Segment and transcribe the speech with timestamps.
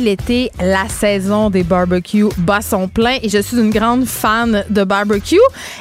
[0.00, 4.84] l'été, la saison des barbecues bat son plein et je suis une grande fan de
[4.84, 5.36] barbecue.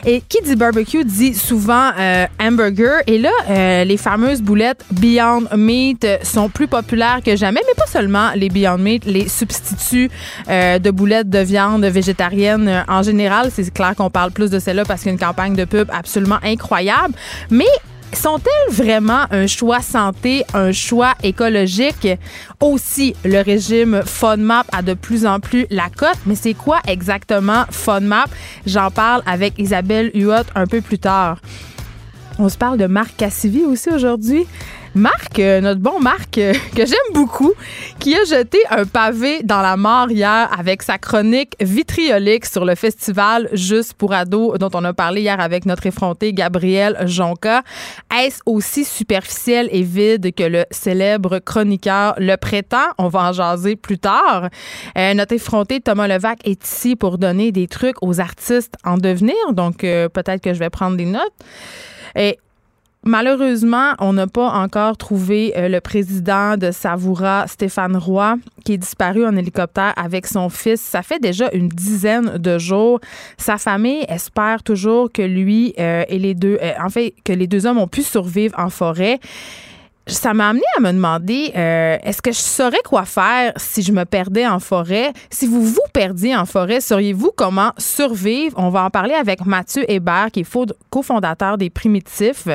[0.06, 3.02] Et qui dit barbecue dit souvent euh, hamburger.
[3.08, 7.88] Et là, euh, les fameuses boulettes Beyond Meat sont plus populaires que jamais, mais pas
[7.88, 10.10] seulement les Beyond Meat, les substituts
[10.50, 13.50] euh, de boulettes de viande végétarienne en général.
[13.54, 15.90] C'est clair qu'on parle plus de celle-là parce qu'il y a une campagne de pub
[15.92, 17.14] absolument incroyable.
[17.50, 17.66] Mais
[18.14, 22.08] sont-elles vraiment un choix santé, un choix écologique?
[22.60, 27.66] Aussi, le régime FODMAP a de plus en plus la cote, mais c'est quoi exactement
[27.70, 28.30] FODMAP?
[28.66, 31.40] J'en parle avec Isabelle Huot un peu plus tard.
[32.40, 34.48] On se parle de Marc Cassivi aussi aujourd'hui.
[34.94, 37.54] Marc, euh, notre bon Marc, euh, que j'aime beaucoup,
[38.00, 42.76] qui a jeté un pavé dans la mort hier avec sa chronique vitriolique sur le
[42.76, 47.64] festival Juste pour ados dont on a parlé hier avec notre effronté Gabriel Jonca.
[48.14, 52.90] Est-ce aussi superficiel et vide que le célèbre chroniqueur le prétend?
[52.98, 54.50] On va en jaser plus tard.
[54.98, 59.36] Euh, notre effronté Thomas Levac est ici pour donner des trucs aux artistes en devenir,
[59.54, 61.32] donc peut-être que je vais prendre des notes.
[62.16, 62.38] Et
[63.04, 68.78] Malheureusement, on n'a pas encore trouvé euh, le président de Savoura, Stéphane Roy, qui est
[68.78, 70.80] disparu en hélicoptère avec son fils.
[70.80, 73.00] Ça fait déjà une dizaine de jours.
[73.40, 77.48] Sa famille espère toujours que lui euh, et les deux, euh, en fait, que les
[77.48, 79.20] deux hommes ont pu survivre en forêt
[80.08, 83.92] ça m'a amené à me demander euh, est-ce que je saurais quoi faire si je
[83.92, 85.14] me perdais en forêt?
[85.30, 88.58] Si vous vous perdiez en forêt, sauriez-vous comment survivre?
[88.58, 92.48] On va en parler avec Mathieu Hébert, qui est cofondateur des Primitifs.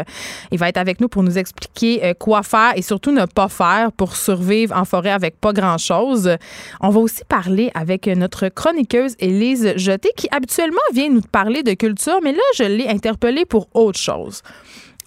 [0.51, 3.49] Il va être avec nous pour nous expliquer euh, quoi faire et surtout ne pas
[3.49, 6.37] faire pour survivre en forêt avec pas grand-chose.
[6.81, 11.75] On va aussi parler avec notre chroniqueuse Élise Jeté, qui habituellement vient nous parler de
[11.75, 14.43] culture, mais là, je l'ai interpellée pour autre chose.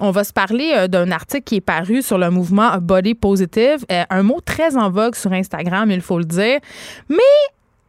[0.02, 3.86] On va se parler euh, d'un article qui est paru sur le mouvement Body Positive,
[3.92, 6.60] euh, un mot très en vogue sur Instagram, il faut le dire.
[7.10, 7.18] Mais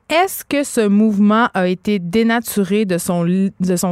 [0.08, 3.24] est-ce que ce mouvement a été dénaturé de son,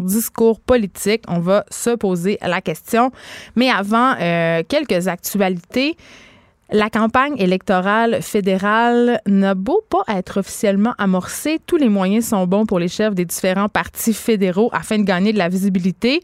[0.03, 1.23] discours politique?
[1.29, 3.13] On va se poser la question.
[3.55, 5.97] Mais avant, euh, quelques actualités.
[6.71, 12.67] La campagne électorale fédérale n'a beau pas être officiellement amorcée, tous les moyens sont bons
[12.67, 16.21] pour les chefs des différents partis fédéraux afin de gagner de la visibilité.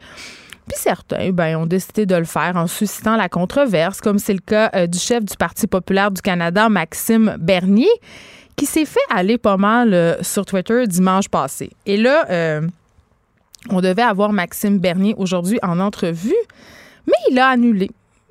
[0.69, 4.41] Puis certains ben, ont décidé de le faire en suscitant la controverse, comme c'est le
[4.41, 7.89] cas euh, du chef du Parti populaire du Canada, Maxime Bernier,
[8.57, 11.71] qui s'est fait aller pas mal euh, sur Twitter dimanche passé.
[11.87, 12.63] Et là, euh,
[13.71, 16.35] on devait avoir Maxime Bernier aujourd'hui en entrevue,
[17.07, 17.91] mais il a annulé.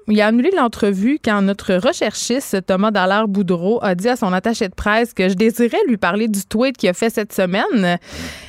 [0.09, 4.67] Il a annulé l'entrevue quand notre recherchiste Thomas Dallaire Boudreau a dit à son attaché
[4.67, 7.97] de presse que je désirais lui parler du tweet qu'il a fait cette semaine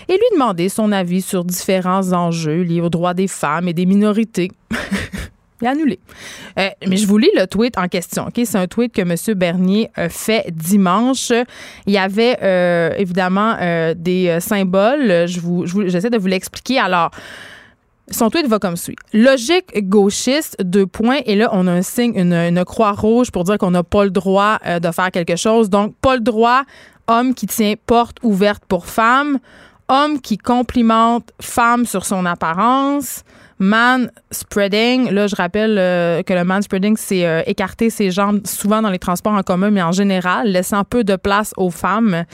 [0.09, 3.87] et lui demander son avis sur différents enjeux liés aux droits des femmes et des
[3.87, 4.51] minorités.
[5.61, 6.01] Il a annulé.
[6.59, 8.29] Euh, mais je vous lis le tweet en question.
[8.35, 9.39] C'est un tweet que M.
[9.39, 11.33] Bernier a fait dimanche.
[11.87, 15.27] Il y avait euh, évidemment euh, des symboles.
[15.27, 16.81] Je vous, j'essaie de vous l'expliquer.
[16.81, 17.13] Alors,
[18.11, 18.97] son tweet va comme suit.
[19.13, 21.21] Logique gauchiste, deux points.
[21.27, 24.11] Et là, on a un signe, une, croix rouge pour dire qu'on n'a pas le
[24.11, 25.71] droit euh, de faire quelque chose.
[25.71, 26.65] Donc, pas le droit.
[27.07, 29.39] Homme qui tient porte ouverte pour femme.
[29.89, 33.23] Homme qui complimente femme sur son apparence.
[33.59, 35.11] Man spreading.
[35.11, 38.91] Là, je rappelle euh, que le man spreading, c'est euh, écarter ses jambes souvent dans
[38.91, 42.25] les transports en commun, mais en général, laissant peu de place aux femmes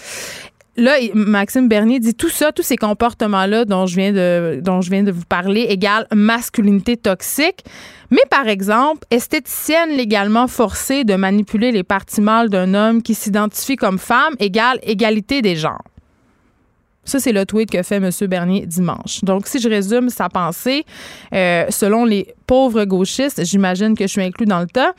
[0.81, 4.91] là, Maxime Bernier dit tout ça, tous ces comportements-là dont je viens de, dont je
[4.91, 7.65] viens de vous parler, égale masculinité toxique.
[8.11, 13.77] Mais par exemple, esthéticienne légalement forcée de manipuler les parties mâles d'un homme qui s'identifie
[13.77, 15.85] comme femme égale égalité des genres.
[17.11, 18.09] Ça, c'est le tweet que fait M.
[18.29, 19.25] Bernier dimanche.
[19.25, 20.85] Donc, si je résume sa pensée,
[21.35, 24.93] euh, selon les pauvres gauchistes, j'imagine que je suis inclus dans le tas.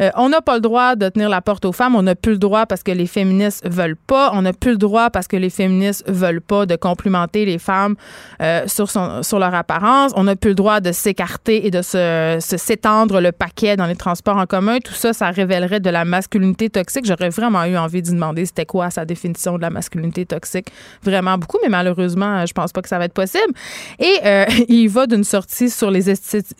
[0.00, 1.94] Euh, on n'a pas le droit de tenir la porte aux femmes.
[1.96, 4.30] On n'a plus le droit parce que les féministes veulent pas.
[4.32, 7.94] On n'a plus le droit parce que les féministes veulent pas de complimenter les femmes
[8.40, 10.12] euh, sur, sur leur apparence.
[10.16, 13.96] On n'a plus le droit de s'écarter et de se, s'étendre le paquet dans les
[13.96, 14.78] transports en commun.
[14.78, 17.04] Tout ça, ça révélerait de la masculinité toxique.
[17.04, 20.68] J'aurais vraiment eu envie de demander c'était quoi sa définition de la masculinité toxique.
[21.02, 23.52] Vraiment beaucoup, mais malheureusement, je pense pas que ça va être possible.
[23.98, 26.04] Et euh, il va d'une sortie sur les,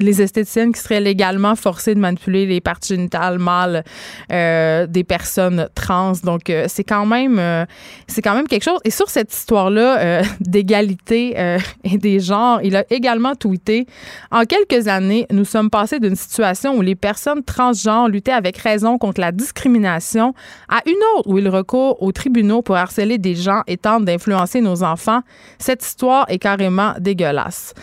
[0.00, 3.84] les qui serait légalement forcée de manipuler les parties génitales mâles
[4.32, 6.12] euh, des personnes trans.
[6.22, 7.64] Donc, euh, c'est quand même euh,
[8.06, 8.80] c'est quand même quelque chose.
[8.84, 11.36] Et sur cette histoire-là d'égalité
[11.84, 13.86] et des genres, il a également tweeté
[14.30, 18.98] En quelques années, nous sommes passés d'une situation où les personnes transgenres luttaient avec raison
[18.98, 20.34] contre la discrimination
[20.68, 24.60] à une autre où ils recourent aux tribunaux pour harceler des gens et tentent d'influencer
[24.60, 25.20] nos enfants.
[25.58, 27.74] Cette histoire est carrément dégueulasse.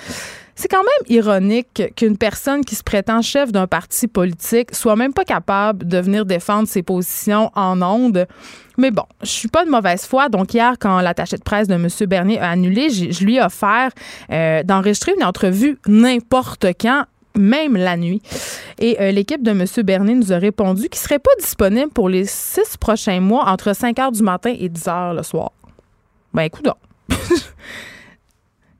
[0.61, 5.11] C'est quand même ironique qu'une personne qui se prétend chef d'un parti politique soit même
[5.11, 8.27] pas capable de venir défendre ses positions en ondes.
[8.77, 10.29] Mais bon, je suis pas de mauvaise foi.
[10.29, 11.87] Donc hier, quand l'attaché de presse de M.
[12.07, 13.89] Bernier a annulé, je lui ai offert
[14.31, 17.05] euh, d'enregistrer une entrevue n'importe quand
[17.35, 18.21] même la nuit.
[18.77, 19.65] Et euh, l'équipe de M.
[19.83, 23.97] Bernier nous a répondu qu'il serait pas disponible pour les six prochains mois entre 5
[23.97, 25.53] heures du matin et 10 heures le soir.
[26.35, 26.67] Ben, écoute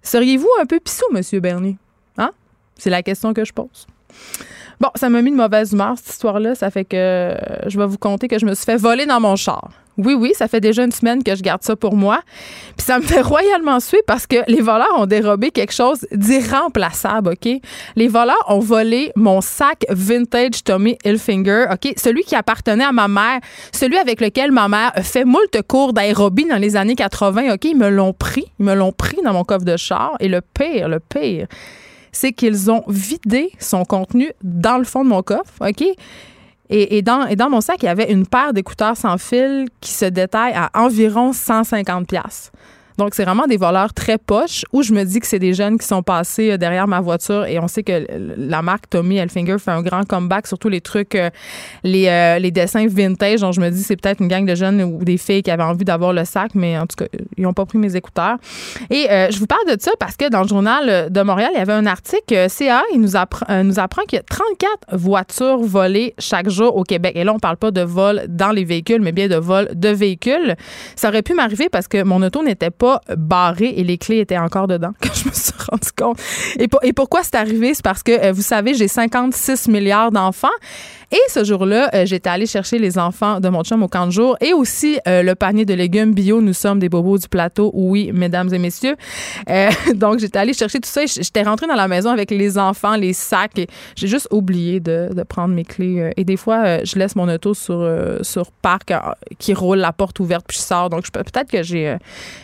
[0.02, 1.78] Seriez-vous un peu pissou, Monsieur Bernier?
[2.18, 2.32] Hein?
[2.78, 3.88] C'est la question que je pose.
[4.82, 6.56] Bon, ça m'a mis de mauvaise humeur, cette histoire-là.
[6.56, 7.38] Ça fait que
[7.68, 9.70] je vais vous conter que je me suis fait voler dans mon char.
[10.00, 12.22] Oui, oui, ça fait déjà une semaine que je garde ça pour moi.
[12.76, 17.34] Puis ça me fait royalement suer parce que les voleurs ont dérobé quelque chose d'irremplaçable,
[17.34, 17.62] OK?
[17.96, 21.94] Les voleurs ont volé mon sac vintage Tommy Hilfiger, OK?
[21.98, 23.40] Celui qui appartenait à ma mère,
[23.72, 27.66] celui avec lequel ma mère fait moult cours d'aérobie dans les années 80, OK?
[27.66, 28.46] Ils me l'ont pris.
[28.60, 30.16] Ils me l'ont pris dans mon coffre de char.
[30.20, 31.46] Et le pire, le pire,
[32.12, 35.84] c'est qu'ils ont vidé son contenu dans le fond de mon coffre, OK?
[36.74, 40.54] Et, dans, mon sac, il y avait une paire d'écouteurs sans fil qui se détaille
[40.54, 42.52] à environ 150 pièces.
[43.02, 45.80] Donc, c'est vraiment des voleurs très poches où je me dis que c'est des jeunes
[45.80, 48.06] qui sont passés euh, derrière ma voiture et on sait que
[48.38, 51.32] la marque Tommy Elfinger fait un grand comeback, surtout les trucs, euh,
[51.84, 53.40] les, euh, les dessins vintage.
[53.40, 55.64] Donc, je me dis c'est peut-être une gang de jeunes ou des filles qui avaient
[55.64, 57.06] envie d'avoir le sac, mais en tout cas,
[57.38, 58.38] ils n'ont pas pris mes écouteurs.
[58.92, 61.62] Et je vous parle de ça parce que dans le journal de Montréal, il y
[61.62, 66.14] avait un article CA, il nous apprend, nous apprend qu'il y a 34 voitures volées
[66.20, 67.14] chaque jour au Québec.
[67.16, 69.90] Et là, on parle pas de vol dans les véhicules, mais bien de vol de
[69.90, 70.56] véhicules.
[70.96, 74.38] Ça aurait pu m'arriver parce que mon auto n'était pas barré et les clés étaient
[74.38, 76.20] encore dedans quand je me suis rendu compte.
[76.60, 77.74] Et, et pourquoi c'est arrivé?
[77.74, 80.48] C'est parce que, euh, vous savez, j'ai 56 milliards d'enfants.
[81.12, 84.12] Et ce jour-là, euh, j'étais allée chercher les enfants de mon chum au camp de
[84.12, 86.42] jour et aussi euh, le panier de légumes bio.
[86.42, 88.96] Nous sommes des bobos du plateau, oui, mesdames et messieurs.
[89.96, 91.06] Donc, j'étais allée chercher tout ça.
[91.06, 93.58] J'étais rentrée dans la maison avec les enfants, les sacs.
[93.60, 96.12] Et j'ai juste oublié de, de, prendre mes clés.
[96.16, 97.86] Et des fois, je laisse mon auto sur,
[98.22, 98.94] sur parc
[99.38, 100.90] qui roule la porte ouverte puis je sors.
[100.90, 101.98] Donc, peut-être que j'ai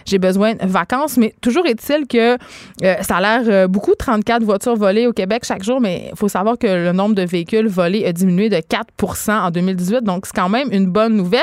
[0.06, 1.18] j'ai besoin de vacances.
[1.18, 2.38] Mais toujours est-il que
[2.82, 5.82] ça a l'air beaucoup, 34 voitures volées au Québec chaque jour.
[5.82, 9.52] Mais il faut savoir que le nombre de véhicules volés a diminué de 4% en
[9.52, 10.04] 2018.
[10.04, 11.42] Donc, c'est quand même une bonne nouvelle.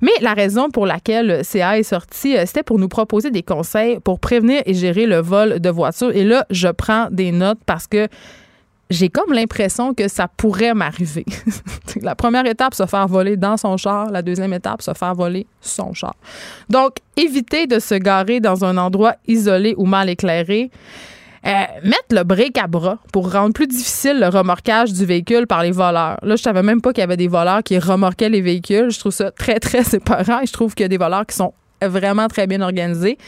[0.00, 3.98] Mais la raison pour laquelle CA est sorti, euh, c'était pour nous proposer des conseils
[4.00, 6.14] pour prévenir et gérer le vol de voitures.
[6.14, 8.08] Et là, je prends des notes parce que
[8.90, 11.24] j'ai comme l'impression que ça pourrait m'arriver.
[12.02, 14.10] la première étape, se faire voler dans son char.
[14.10, 16.14] La deuxième étape, se faire voler son char.
[16.68, 20.70] Donc, éviter de se garer dans un endroit isolé ou mal éclairé.
[21.46, 21.50] Euh,
[21.82, 25.72] mettre le bric à bras pour rendre plus difficile le remorquage du véhicule par les
[25.72, 26.18] voleurs.
[26.22, 28.90] Là, je savais même pas qu'il y avait des voleurs qui remorquaient les véhicules.
[28.90, 31.52] Je trouve ça très, très séparant je trouve qu'il y a des voleurs qui sont
[31.88, 33.18] vraiment très bien organisés.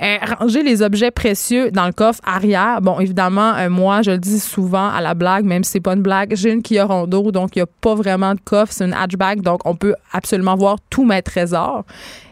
[0.00, 2.80] Euh, ranger les objets précieux dans le coffre arrière.
[2.80, 5.94] Bon, évidemment, euh, moi, je le dis souvent à la blague, même si c'est pas
[5.94, 8.84] une blague, j'ai une Kia Rondo, donc il n'y a pas vraiment de coffre, c'est
[8.84, 11.84] une hatchback, donc on peut absolument voir tous mes trésors.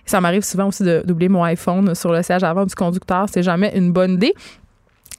[0.04, 3.26] Ça m'arrive souvent aussi d'oublier mon iPhone sur le siège avant du conducteur.
[3.28, 4.34] C'est jamais une bonne idée.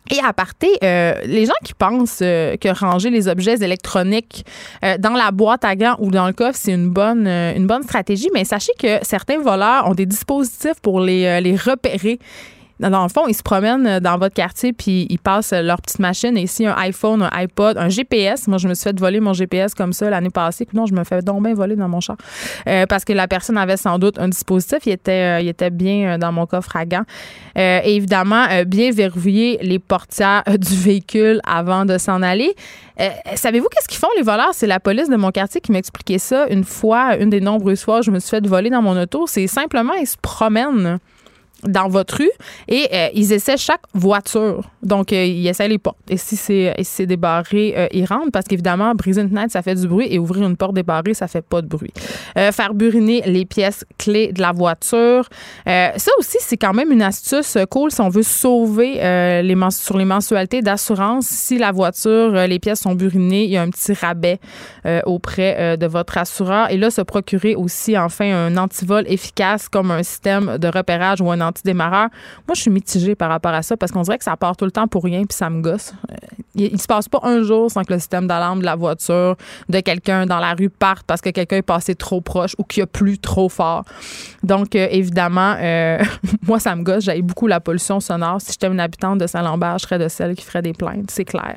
[0.10, 4.46] Et à parté, euh, les gens qui pensent euh, que ranger les objets électroniques
[4.84, 7.84] euh, dans la boîte à gants ou dans le coffre, c'est une bonne, une bonne
[7.84, 12.20] stratégie, mais sachez que certains voleurs ont des dispositifs pour les, les repérer
[12.80, 16.38] dans le fond, ils se promènent dans votre quartier puis ils passent leur petite machine.
[16.38, 18.48] Et ici, un iPhone, un iPod, un GPS.
[18.48, 20.68] Moi, je me suis fait voler mon GPS comme ça l'année passée.
[20.74, 22.18] Non, je me fais donc bien voler dans mon char.
[22.68, 24.80] Euh, parce que la personne avait sans doute un dispositif.
[24.86, 27.06] Il était, euh, il était bien euh, dans mon coffre à gants.
[27.56, 32.54] et évidemment, bien verrouiller les portières du véhicule avant de s'en aller.
[33.36, 34.52] Savez-vous qu'est-ce qu'ils font, les voleurs?
[34.54, 38.02] C'est la police de mon quartier qui m'expliquait ça une fois, une des nombreuses fois,
[38.02, 39.26] je me suis fait voler dans mon auto.
[39.28, 41.00] C'est simplement, ils se promènent
[41.64, 42.30] dans votre rue
[42.68, 44.70] et euh, ils essaient chaque voiture.
[44.84, 45.98] Donc, euh, ils essaient les portes.
[46.10, 49.76] Et si c'est si débarré, euh, ils rentrent parce qu'évidemment, briser une fenêtre, ça fait
[49.76, 51.92] du bruit et ouvrir une porte débarrée, ça fait pas de bruit.
[52.36, 55.28] faire buriner les pièces clés de la voiture.
[55.66, 58.96] ça aussi, c'est quand même une astuce cool si on veut sauver
[59.44, 61.26] les sur les mensualités d'assurance.
[61.26, 64.40] Si la voiture, les pièces sont burinées, il y a un petit rabais
[65.06, 66.72] auprès de votre assureur.
[66.72, 71.32] Et là, se procurer aussi, enfin, un antivol efficace comme un système de repérage ou
[71.32, 72.10] un antidémarreurs.
[72.48, 74.66] Moi, je suis mitigée par rapport à ça parce qu'on dirait que ça part tout
[74.66, 75.94] le temps pour rien puis ça me gosse.
[76.12, 76.16] Euh,
[76.56, 79.36] il, ne se passe pas un jour sans que le système d'alarme de la voiture
[79.70, 82.84] de quelqu'un dans la rue parte parce que quelqu'un est passé trop proche ou qu'il
[82.84, 83.84] a plu trop fort.
[84.44, 86.00] Donc, euh, évidemment, euh,
[86.48, 87.04] moi, ça me gosse.
[87.04, 88.42] J'aille beaucoup la pollution sonore.
[88.42, 91.26] Si j'étais une habitante de Saint-Lambert, je serais de celle qui ferait des plaintes, c'est
[91.26, 91.56] clair.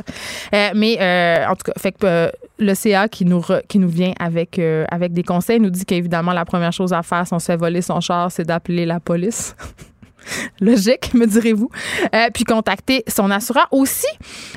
[0.75, 5.13] mais en tout cas, fait que le CA qui nous, qui nous vient avec, avec
[5.13, 7.83] des conseils nous dit qu'évidemment, la première chose à faire si on se fait voler
[7.83, 9.57] son char, c'est d'appeler la police.
[10.61, 11.71] Logique, me direz-vous.
[12.15, 14.07] Euh, puis contacter son assureur aussi.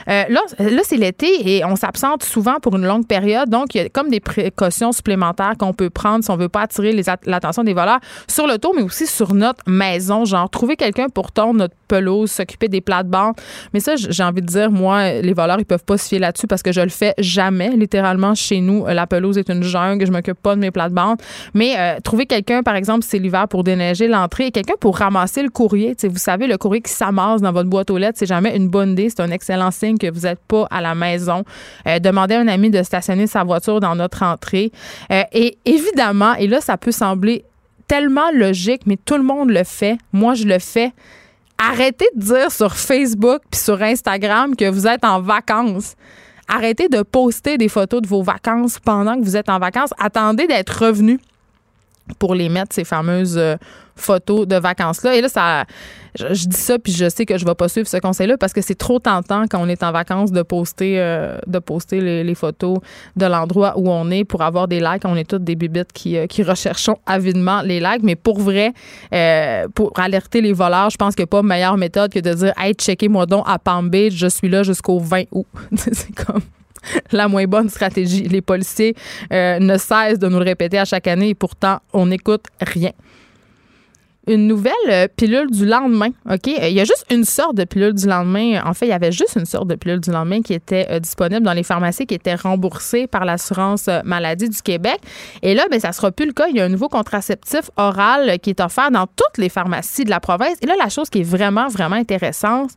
[0.08, 0.42] Euh, là,
[0.84, 1.27] c'est l'été
[1.58, 3.50] et on s'absente souvent pour une longue période.
[3.50, 6.62] Donc, il y a comme des précautions supplémentaires qu'on peut prendre si on veut pas
[6.62, 10.25] attirer l'attention des voleurs sur le tour, mais aussi sur notre maison.
[10.25, 13.36] Genre, trouver quelqu'un pour tondre notre pelouse, s'occuper des plates-bandes.
[13.74, 16.48] Mais ça, j'ai envie de dire, moi, les voleurs, ils peuvent pas se fier là-dessus
[16.48, 17.70] parce que je le fais jamais.
[17.70, 20.06] Littéralement, chez nous, la pelouse est une jungle.
[20.06, 21.18] Je m'occupe pas de mes plates-bandes.
[21.53, 25.50] Mais euh, trouver quelqu'un, par exemple, c'est l'hiver pour déneiger l'entrée quelqu'un pour ramasser le
[25.67, 28.91] vous savez, le courrier qui s'amasse dans votre boîte aux lettres, c'est jamais une bonne
[28.91, 29.10] idée.
[29.10, 31.43] C'est un excellent signe que vous n'êtes pas à la maison.
[31.88, 34.72] Euh, demandez à un ami de stationner sa voiture dans notre entrée.
[35.12, 37.46] Euh, et évidemment, et là, ça peut sembler
[37.88, 39.98] tellement logique, mais tout le monde le fait.
[40.12, 40.91] Moi, je le fais.
[41.58, 45.96] Arrêtez de dire sur Facebook puis sur Instagram que vous êtes en vacances.
[46.48, 49.91] Arrêtez de poster des photos de vos vacances pendant que vous êtes en vacances.
[49.98, 51.20] Attendez d'être revenu
[52.20, 53.55] pour les mettre, ces fameuses euh,
[53.96, 55.16] photos de vacances-là.
[55.16, 55.66] Et là, ça,
[56.18, 58.62] je, dis ça, puis je sais que je vais pas suivre ce conseil-là parce que
[58.62, 62.80] c'est trop tentant quand on est en vacances de poster, euh, de poster les, photos
[63.16, 65.04] de l'endroit où on est pour avoir des likes.
[65.06, 68.04] On est toutes des bibites qui, euh, qui recherchons avidement les likes.
[68.04, 68.74] Mais pour vrai,
[69.76, 72.54] pour alerter les voleurs, je pense qu'il n'y a pas meilleure méthode que de dire
[72.58, 75.46] Hey, checkez-moi donc à Palm Beach, je suis là jusqu'au 20 août.
[75.76, 76.42] c'est comme.
[77.12, 78.24] la moins bonne stratégie.
[78.24, 78.96] Les policiers
[79.32, 82.92] euh, ne cessent de nous le répéter à chaque année et pourtant, on n'écoute rien
[84.27, 86.10] une nouvelle euh, pilule du lendemain.
[86.30, 86.48] OK?
[86.48, 88.62] Euh, il y a juste une sorte de pilule du lendemain.
[88.65, 91.00] En fait, il y avait juste une sorte de pilule du lendemain qui était euh,
[91.00, 95.00] disponible dans les pharmacies, qui était remboursée par l'assurance maladie du Québec.
[95.42, 96.48] Et là, ben, ça sera plus le cas.
[96.50, 100.10] Il y a un nouveau contraceptif oral qui est offert dans toutes les pharmacies de
[100.10, 100.56] la province.
[100.62, 102.72] Et là, la chose qui est vraiment, vraiment intéressante,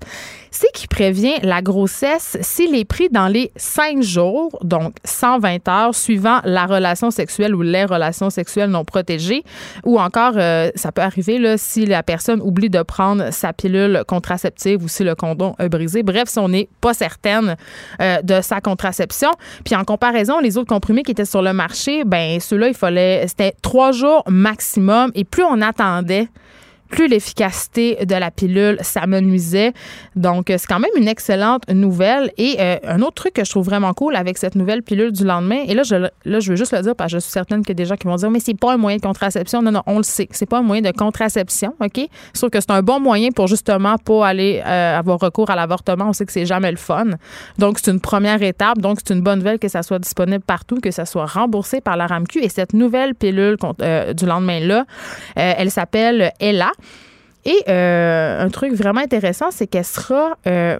[0.50, 5.94] c'est qu'il prévient la grossesse s'il est pris dans les cinq jours, donc 120 heures,
[5.94, 9.44] suivant la relation sexuelle ou les relations sexuelles non protégées,
[9.84, 10.34] ou encore,
[10.74, 15.14] ça peut arriver si la personne oublie de prendre sa pilule contraceptive ou si le
[15.14, 16.02] condom est brisé.
[16.02, 17.56] Bref, si on n'est pas certaine
[18.00, 19.30] euh, de sa contraception.
[19.64, 23.26] Puis en comparaison, les autres comprimés qui étaient sur le marché, ben ceux-là, il fallait,
[23.28, 25.10] c'était trois jours maximum.
[25.14, 26.28] Et plus on attendait,
[26.88, 29.72] plus l'efficacité de la pilule s'amenuisait.
[30.14, 32.32] Donc, c'est quand même une excellente nouvelle.
[32.38, 35.24] Et euh, un autre truc que je trouve vraiment cool avec cette nouvelle pilule du
[35.24, 37.62] lendemain, et là, je, là, je veux juste le dire parce que je suis certaine
[37.68, 39.62] a des gens qui vont dire, mais c'est pas un moyen de contraception.
[39.62, 40.28] Non, non, on le sait.
[40.30, 42.08] C'est pas un moyen de contraception, OK?
[42.32, 46.08] Sauf que c'est un bon moyen pour justement pas aller euh, avoir recours à l'avortement.
[46.08, 47.06] On sait que c'est jamais le fun.
[47.58, 48.78] Donc, c'est une première étape.
[48.78, 51.96] Donc, c'est une bonne nouvelle que ça soit disponible partout, que ça soit remboursé par
[51.96, 52.40] la RAMQ.
[52.42, 54.84] Et cette nouvelle pilule euh, du lendemain-là,
[55.34, 56.70] elle s'appelle Ella.
[57.44, 60.78] Et euh, un truc vraiment intéressant, c'est qu'elle sera euh,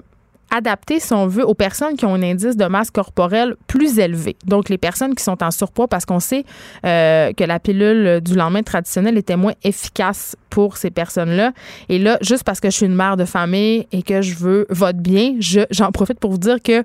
[0.51, 4.37] adaptée, si on veut, aux personnes qui ont un indice de masse corporelle plus élevé.
[4.45, 6.45] Donc, les personnes qui sont en surpoids, parce qu'on sait
[6.85, 11.53] euh, que la pilule du lendemain traditionnel était moins efficace pour ces personnes-là.
[11.89, 14.67] Et là, juste parce que je suis une mère de famille et que je veux
[14.69, 15.37] votre bien,
[15.71, 16.85] j'en profite pour vous dire que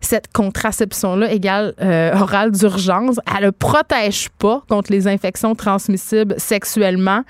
[0.00, 7.22] cette contraception-là égale euh, orale d'urgence, elle ne protège pas contre les infections transmissibles sexuellement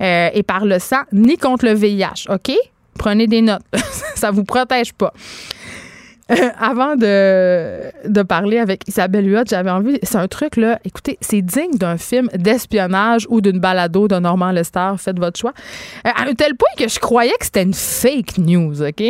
[0.00, 2.30] euh, et par le sang, ni contre le VIH.
[2.30, 2.52] OK?
[2.98, 3.62] Prenez des notes.
[4.14, 5.12] Ça vous protège pas.
[6.30, 9.98] Euh, avant de, de parler avec Isabelle Huot, j'avais envie.
[10.02, 10.78] C'est un truc, là.
[10.84, 14.92] Écoutez, c'est digne d'un film d'espionnage ou d'une balado de Normand Lester.
[14.96, 15.52] Faites votre choix.
[16.04, 19.02] à un tel point que je croyais que c'était une fake news, OK?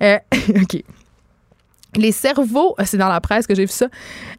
[0.62, 0.82] OK
[1.96, 3.86] les cerveaux, c'est dans la presse que j'ai vu ça.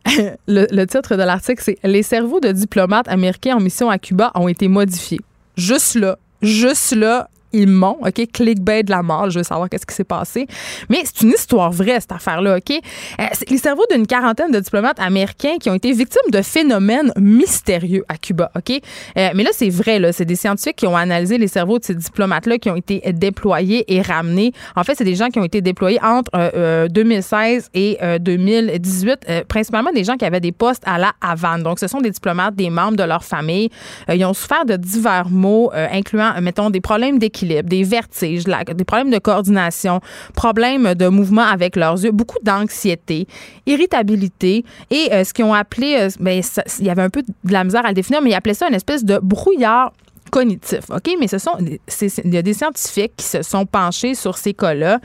[0.47, 4.47] le, titre de l'article, c'est Les cerveaux de diplomates américains en mission à Cuba ont
[4.47, 5.21] été modifiés.
[5.57, 8.21] Juste là, juste là, ils m'ont, OK?
[8.31, 10.45] Clickbait de la mort, je veux savoir qu'est-ce qui s'est passé.
[10.89, 12.71] Mais c'est une histoire vraie, cette affaire-là, OK?
[12.71, 18.03] Euh, les cerveaux d'une quarantaine de diplomates américains qui ont été victimes de phénomènes mystérieux
[18.09, 18.71] à Cuba, OK?
[19.17, 20.11] Euh, mais là, c'est vrai, là.
[20.11, 23.85] C'est des scientifiques qui ont analysé les cerveaux de ces diplomates-là qui ont été déployés
[23.93, 24.51] et ramenés.
[24.75, 29.91] En fait, c'est des gens qui ont été déployés entre 2016 euh, et 2018, principalement
[29.93, 31.63] des gens qui avaient des postes à la Havane.
[31.63, 33.69] Donc, ce sont des diplomates, des membres de leur famille.
[34.11, 39.11] ils ont souffert de divers maux, incluant, mettons, des problèmes d'équilibre des vertiges, des problèmes
[39.11, 40.01] de coordination,
[40.35, 43.27] problèmes de mouvement avec leurs yeux, beaucoup d'anxiété,
[43.65, 46.41] irritabilité et euh, ce qu'ils ont appelé, euh, ben,
[46.79, 48.67] il y avait un peu de la misère à le définir, mais ils appelaient ça
[48.67, 49.91] une espèce de brouillard
[50.29, 50.89] cognitif.
[50.89, 51.15] OK?
[51.19, 54.99] Mais ce sont, il y a des scientifiques qui se sont penchés sur ces cas-là.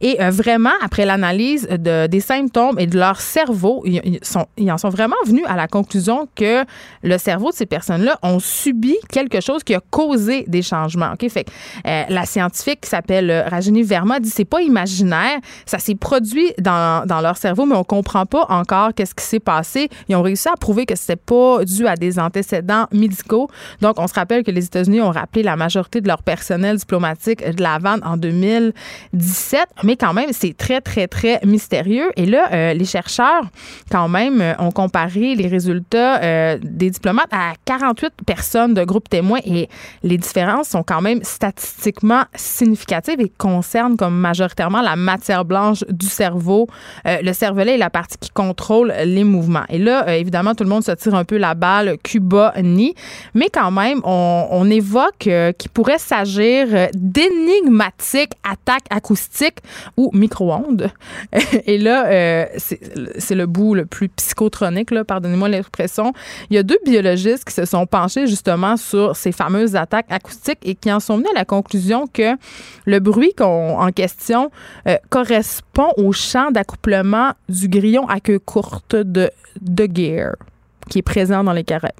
[0.00, 4.70] Et euh, vraiment, après l'analyse de, des symptômes et de leur cerveau, ils, sont, ils
[4.70, 6.64] en sont vraiment venus à la conclusion que
[7.02, 11.12] le cerveau de ces personnes-là ont subi quelque chose qui a causé des changements.
[11.12, 11.28] OK?
[11.28, 11.46] Fait
[11.86, 16.52] euh, la scientifique qui s'appelle euh, Rajini Verma dit c'est pas imaginaire, ça s'est produit
[16.58, 19.88] dans, dans, leur cerveau, mais on comprend pas encore qu'est-ce qui s'est passé.
[20.08, 23.48] Ils ont réussi à prouver que c'était pas dû à des antécédents médicaux.
[23.80, 27.44] Donc, on se rappelle que les États-Unis ont rappelé la majorité de leur personnel diplomatique
[27.44, 32.10] de la vente en 2017 mais quand même, c'est très, très, très mystérieux.
[32.16, 33.44] Et là, euh, les chercheurs,
[33.90, 39.08] quand même, euh, ont comparé les résultats euh, des diplomates à 48 personnes de groupe
[39.08, 39.68] témoin et
[40.02, 46.06] les différences sont quand même statistiquement significatives et concernent comme majoritairement la matière blanche du
[46.06, 46.66] cerveau.
[47.04, 49.64] le cervelet est la partie qui contrôle les mouvements.
[49.68, 52.94] Et là, évidemment, tout le monde se tire un peu la balle Cuba-ni,
[53.34, 55.28] mais quand même, on, on évoque
[55.58, 59.58] qu'il pourrait s'agir d'énigmatiques attaques acoustiques
[59.96, 60.90] ou micro-ondes.
[61.66, 66.12] Et là, euh, c'est le bout le plus psychotronique, pardonnez-moi l'expression.
[66.50, 70.60] Il y a deux biologistes qui se sont penchés justement sur ces fameuses attaques acoustiques
[70.62, 72.36] et qui en sont venus à la conclusion que
[72.86, 74.50] le bruit en question
[74.86, 80.34] euh, correspond au champ d'accouplement du grillon à queue courte de, de Gear
[80.88, 81.92] qui est présent dans les carrés.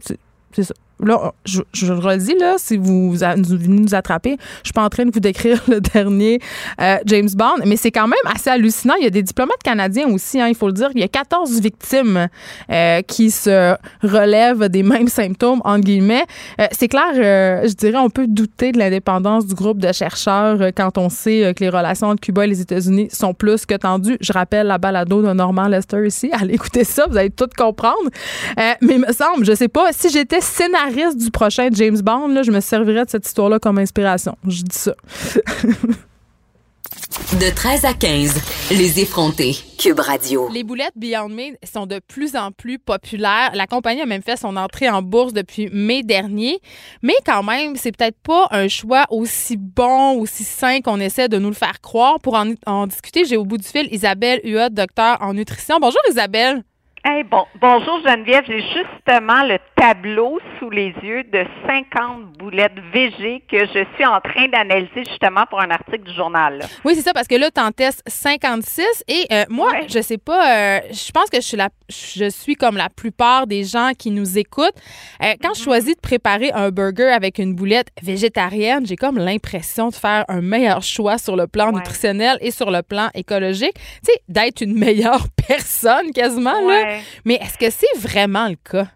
[0.00, 4.72] C'est ça là, je, le redis, là, si vous, vous venez nous attraper, je suis
[4.72, 6.40] pas en train de vous décrire le dernier
[6.80, 8.94] euh, James Bond, mais c'est quand même assez hallucinant.
[8.98, 10.90] Il y a des diplomates canadiens aussi, hein, il faut le dire.
[10.94, 12.28] Il y a 14 victimes
[12.70, 16.24] euh, qui se relèvent des mêmes symptômes, entre guillemets.
[16.60, 20.98] Euh, c'est clair, je dirais, on peut douter de l'indépendance du groupe de chercheurs quand
[20.98, 24.16] on sait que les relations entre Cuba et les États-Unis sont plus que tendues.
[24.20, 26.30] Je rappelle la balado de Norman Lester ici.
[26.40, 28.10] Allez écouter ça, vous allez tout comprendre.
[28.56, 32.42] mais il me semble, je sais pas, si j'étais scénariste du prochain James Bond, là,
[32.42, 34.36] je me servirais de cette histoire-là comme inspiration.
[34.46, 34.94] Je dis ça.
[37.40, 39.56] De 13 à 15, les effrontés.
[39.78, 40.48] Cube Radio.
[40.52, 43.50] Les boulettes Beyond Meat sont de plus en plus populaires.
[43.54, 46.60] La compagnie a même fait son entrée en bourse depuis mai dernier.
[47.02, 51.38] Mais quand même, c'est peut-être pas un choix aussi bon, aussi sain qu'on essaie de
[51.38, 52.20] nous le faire croire.
[52.20, 55.78] Pour en, en discuter, j'ai au bout du fil Isabelle Huot, docteur en nutrition.
[55.80, 56.62] Bonjour Isabelle.
[57.08, 63.44] Hey, bon, bonjour Geneviève, j'ai justement le tableau sous les yeux de 50 boulettes VG
[63.48, 66.66] que je suis en train d'analyser justement pour un article du journal.
[66.84, 70.18] Oui, c'est ça, parce que là, tu en testes 56 et euh, moi, je sais
[70.18, 73.92] pas, euh, je pense que je suis, la, je suis comme la plupart des gens
[73.96, 74.74] qui nous écoutent.
[75.22, 75.64] Euh, quand je mhm.
[75.64, 80.40] choisis de préparer un burger avec une boulette végétarienne, j'ai comme l'impression de faire un
[80.40, 83.74] meilleur choix sur le plan nutritionnel et sur le plan écologique.
[83.74, 86.95] Tu sais, d'être une meilleure personne quasiment, là.
[87.24, 88.86] Mais est-ce que c'est vraiment le cas?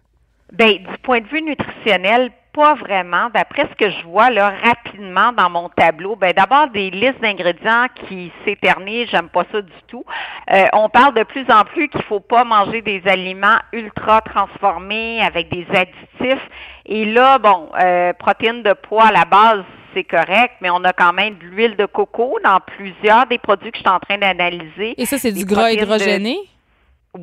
[0.51, 3.29] Bien, du point de vue nutritionnel, pas vraiment.
[3.33, 7.87] D'après ce que je vois là rapidement dans mon tableau, ben d'abord des listes d'ingrédients
[7.95, 10.03] qui s'éternisent, j'aime pas ça du tout.
[10.51, 15.21] Euh, on parle de plus en plus qu'il faut pas manger des aliments ultra transformés
[15.21, 16.49] avec des additifs.
[16.85, 20.93] Et là, bon, euh, protéines de poids à la base, c'est correct, mais on a
[20.93, 24.17] quand même de l'huile de coco dans plusieurs des produits que je suis en train
[24.17, 24.95] d'analyser.
[24.97, 26.37] Et ça, c'est du gras hydrogéné?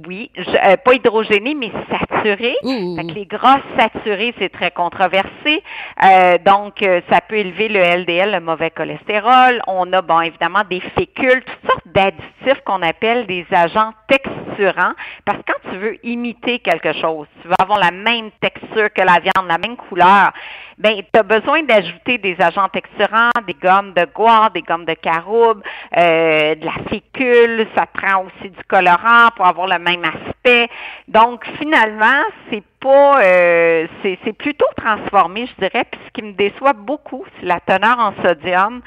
[0.07, 2.55] Oui, euh, pas hydrogéné, mais saturé.
[2.63, 5.63] les gras saturés, c'est très controversé.
[6.05, 9.63] Euh, donc, euh, ça peut élever le LDL, le mauvais cholestérol.
[9.67, 14.93] On a, bon, évidemment, des fécules, toutes sortes d'additifs qu'on appelle des agents texturants.
[15.25, 19.01] Parce que quand tu veux imiter quelque chose, tu veux avoir la même texture que
[19.01, 20.33] la viande, la même couleur,
[20.79, 24.95] ben, tu as besoin d'ajouter des agents texturants, des gommes de goire, des gommes de
[24.95, 25.63] caroube,
[25.93, 27.67] de la fécule.
[27.77, 30.69] Ça prend aussi du colorant pour avoir le même aspect.
[31.09, 35.85] Donc finalement, c'est pas euh, c'est plutôt transformé, je dirais.
[35.91, 38.83] Puis ce qui me déçoit beaucoup, c'est la teneur en sodium.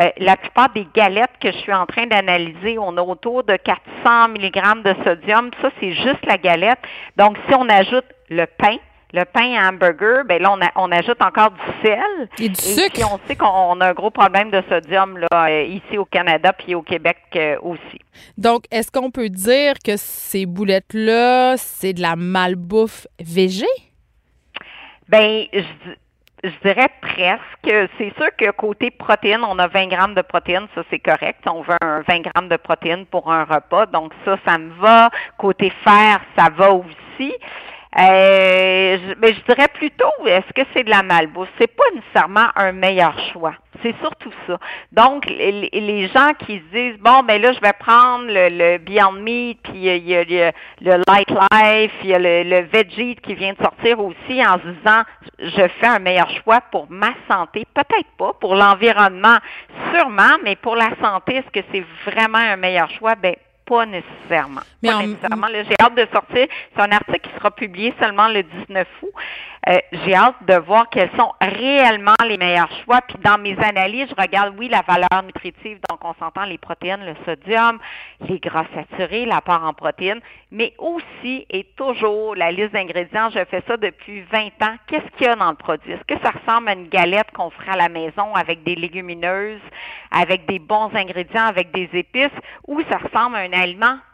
[0.00, 3.56] Euh, la plupart des galettes que je suis en train d'analyser, on a autour de
[3.56, 5.50] 400 mg de sodium.
[5.60, 6.78] Ça, c'est juste la galette.
[7.16, 8.76] Donc, si on ajoute le pain,
[9.12, 12.28] le pain à hamburger, ben là, on, ajoute encore du sel.
[12.38, 12.92] Et du sucre.
[12.94, 16.52] Puis on sait qu'on a un gros problème de sodium là, euh, ici au Canada
[16.52, 18.00] puis au Québec euh, aussi.
[18.38, 23.66] Donc, est-ce qu'on peut dire que ces boulettes-là, c'est de la malbouffe végé?
[25.08, 27.90] Ben, je, dirais presque.
[27.98, 31.40] C'est sûr que côté protéines, on a 20 grammes de protéines, ça c'est correct.
[31.46, 35.10] On veut un 20 grammes de protéines pour un repas, donc ça, ça me va.
[35.36, 37.34] Côté fer, ça va aussi.
[37.98, 41.50] Euh, mais je dirais plutôt, est-ce que c'est de la malbouffe?
[41.60, 43.54] C'est pas nécessairement un meilleur choix.
[43.82, 44.58] C'est surtout ça.
[44.92, 49.58] Donc, les, gens qui se disent, bon, ben là, je vais prendre le, Beyond Meat,
[49.62, 53.52] puis il y, a, le Light Life, il y a le, le Veggie qui vient
[53.52, 55.02] de sortir aussi en se disant,
[55.38, 57.66] je fais un meilleur choix pour ma santé.
[57.74, 58.32] Peut-être pas.
[58.40, 59.36] Pour l'environnement,
[59.92, 63.16] sûrement, mais pour la santé, est-ce que c'est vraiment un meilleur choix?
[63.16, 63.34] Ben,
[63.72, 64.60] pas nécessairement.
[64.82, 65.46] pas nécessairement.
[65.50, 66.46] J'ai hâte de sortir.
[66.74, 69.12] C'est un article qui sera publié seulement le 19 août.
[69.68, 73.00] Euh, j'ai hâte de voir quels sont réellement les meilleurs choix.
[73.02, 77.04] Puis dans mes analyses, je regarde, oui, la valeur nutritive, donc on s'entend les protéines,
[77.04, 77.78] le sodium,
[78.28, 83.30] les gras saturés, l'apport en protéines, mais aussi et toujours la liste d'ingrédients.
[83.30, 84.74] Je fais ça depuis 20 ans.
[84.88, 85.92] Qu'est-ce qu'il y a dans le produit?
[85.92, 89.60] Est-ce que ça ressemble à une galette qu'on ferait à la maison avec des légumineuses,
[90.10, 93.52] avec des bons ingrédients, avec des épices, ou ça ressemble à un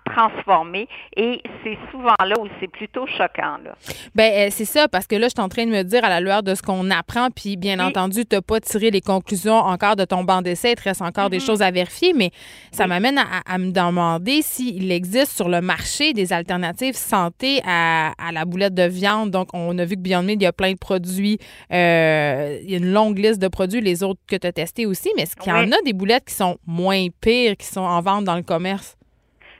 [0.09, 3.59] transformé et c'est souvent là où c'est plutôt choquant.
[3.65, 3.75] Là.
[4.15, 6.09] Ben euh, c'est ça parce que là je suis en train de me dire à
[6.09, 9.57] la lueur de ce qu'on apprend puis bien entendu tu n'as pas tiré les conclusions
[9.57, 11.47] encore de ton banc d'essai, il te reste encore des mm-hmm.
[11.47, 12.31] choses à vérifier mais
[12.73, 18.45] ça m'amène à, me demander s'il existe sur le marché des alternatives santé à, la
[18.45, 19.31] boulette de viande.
[19.31, 21.39] Donc on a vu que Beyond Meat il y a plein de produits,
[21.73, 24.87] euh, il y a une longue liste de produits les autres que tu as testés
[24.87, 27.81] aussi mais est-ce qu'il y en a des boulettes qui sont moins pires qui sont
[27.81, 28.98] en vente dans le commerce?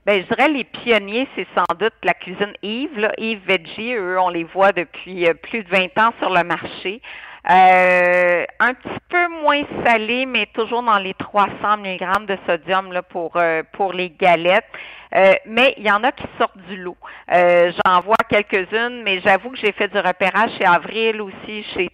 [0.09, 2.99] Ben, je dirais les pionniers, c'est sans doute la cuisine Yves.
[2.99, 3.13] Là.
[3.19, 7.03] Yves Veggie, eux, on les voit depuis euh, plus de 20 ans sur le marché.
[7.51, 13.03] Euh, un petit peu moins salé, mais toujours dans les 300 mg de sodium là,
[13.03, 14.65] pour, euh, pour les galettes.
[15.15, 16.97] Euh, mais il y en a qui sortent du lot.
[17.35, 21.91] Euh, j'en vois quelques-unes, mais j'avoue que j'ai fait du repérage chez Avril aussi, chez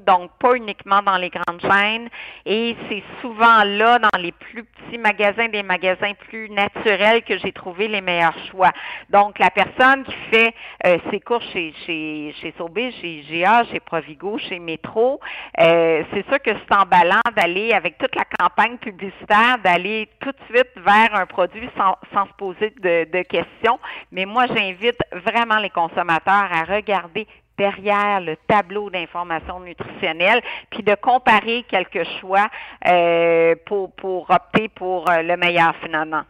[0.00, 2.08] Donc pas uniquement dans les grandes chaînes.
[2.44, 7.52] Et c'est souvent là, dans les plus petits magasins, des magasins plus naturels, que j'ai
[7.52, 8.72] trouvé les meilleurs choix.
[9.10, 10.54] Donc, la personne qui fait
[10.86, 15.20] euh, ses courses chez, chez, chez Sobé, chez GA, chez Provigo, chez Métro,
[15.58, 20.70] c'est sûr que c'est emballant d'aller, avec toute la campagne publicitaire, d'aller tout de suite
[20.76, 23.78] vers un produit sans, sans se poser de, questions,
[24.12, 27.26] mais moi, j'invite vraiment les consommateurs à regarder
[27.58, 32.48] derrière le tableau d'information nutritionnelle, puis de comparer quelques choix
[32.86, 36.22] euh, pour, pour opter pour euh, le meilleur finalement.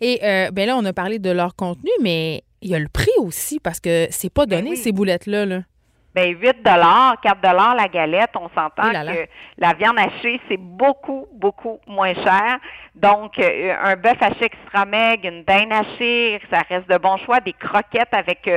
[0.00, 2.88] Et euh, ben là, on a parlé de leur contenu, mais il y a le
[2.88, 5.46] prix aussi, parce que c'est pas ben donné, ces boulettes-là.
[5.46, 5.60] Là.
[6.14, 9.26] Ben 8 dollars, 4 dollars la galette, on s'entend que
[9.58, 12.58] la viande hachée c'est beaucoup beaucoup moins cher.
[12.94, 17.40] Donc euh, un bœuf haché extra meg, une dinde hachée, ça reste de bons choix,
[17.40, 18.48] des croquettes avec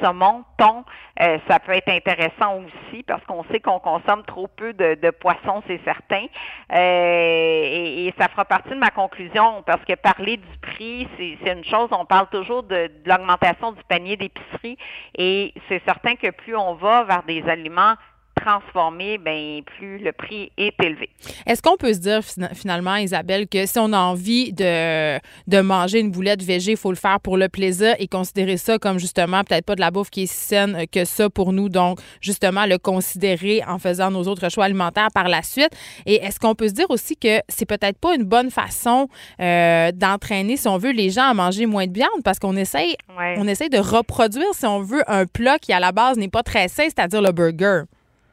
[0.00, 0.84] saumon, thon,
[1.20, 5.10] euh, ça peut être intéressant aussi parce qu'on sait qu'on consomme trop peu de, de
[5.10, 6.26] poissons, c'est certain.
[6.74, 11.64] Et, et, ça fera partie de ma conclusion parce que parler du prix, c'est une
[11.64, 14.78] chose, on parle toujours de, de l'augmentation du panier d'épicerie
[15.16, 17.94] et c'est certain que plus on va vers des aliments
[18.42, 21.10] transformés, ben plus le prix est élevé.
[21.46, 22.20] Est-ce qu'on peut se dire
[22.54, 26.90] finalement, Isabelle, que si on a envie de, de manger une boulette végé, il faut
[26.90, 30.10] le faire pour le plaisir et considérer ça comme justement peut-être pas de la bouffe
[30.10, 34.24] qui est si saine que ça pour nous, donc justement le considérer en faisant nos
[34.24, 35.70] autres choix alimentaires par la suite?
[36.06, 39.08] Et est-ce qu'on peut se dire aussi que c'est peut-être pas une bonne façon
[39.40, 42.22] euh, d'entraîner, si on veut, les gens à manger moins de viande?
[42.24, 42.96] Parce qu'on essaye,
[43.36, 46.42] on essaye de reproduire, si on veut, un plat qui à la base n'est pas
[46.42, 47.82] très sain, c'est-à-dire le burger.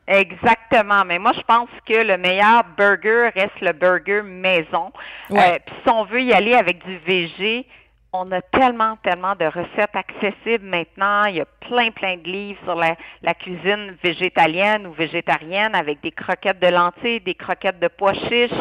[0.08, 1.04] Exactement.
[1.06, 4.92] Mais moi, je pense que le meilleur burger reste le burger maison.
[5.32, 7.66] Euh, puis si on veut y aller avec du VG,
[8.14, 11.26] on a tellement, tellement de recettes accessibles maintenant.
[11.26, 16.12] Il y a plein, plein de livres sur la, cuisine végétalienne ou végétarienne avec des
[16.12, 18.52] croquettes de lentilles, des croquettes de pois chiches.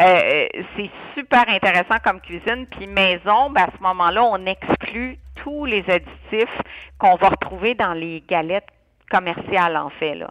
[0.00, 2.66] Euh, c'est super intéressant comme cuisine.
[2.70, 6.62] Puis maison, ben, à ce moment-là, on exclut tous les additifs
[6.98, 8.68] qu'on va retrouver dans les galettes
[9.10, 10.14] commercial, en fait.
[10.14, 10.30] Là.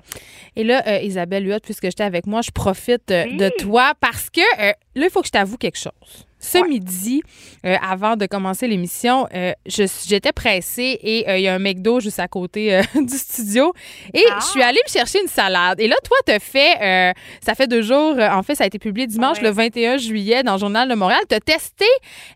[0.55, 4.29] Et là, euh, Isabelle Huot, puisque j'étais avec moi, je profite euh, de toi parce
[4.29, 6.27] que euh, là, il faut que je t'avoue quelque chose.
[6.43, 7.23] Ce midi,
[7.65, 12.01] euh, avant de commencer l'émission, euh, j'étais pressée et euh, il y a un McDo
[12.01, 13.73] juste à côté du studio.
[14.13, 14.67] Et je suis ah!
[14.67, 15.79] allée me chercher une salade.
[15.79, 19.07] Et là, toi, tu fait, ça fait deux jours, en fait, ça a été publié
[19.07, 21.21] dimanche le 21 juillet dans le Journal de Montréal.
[21.29, 21.85] Tu as testé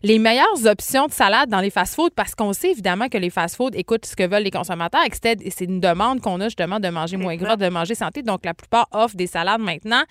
[0.02, 3.74] les meilleures options de salade dans les fast-foods parce qu'on sait évidemment que les fast-foods
[3.74, 7.18] écoutent ce que veulent les consommateurs et c'est une demande qu'on a justement de manger
[7.18, 8.22] moins gras, de manger santé.
[8.22, 10.02] Donc, la plupart offrent des salades maintenant.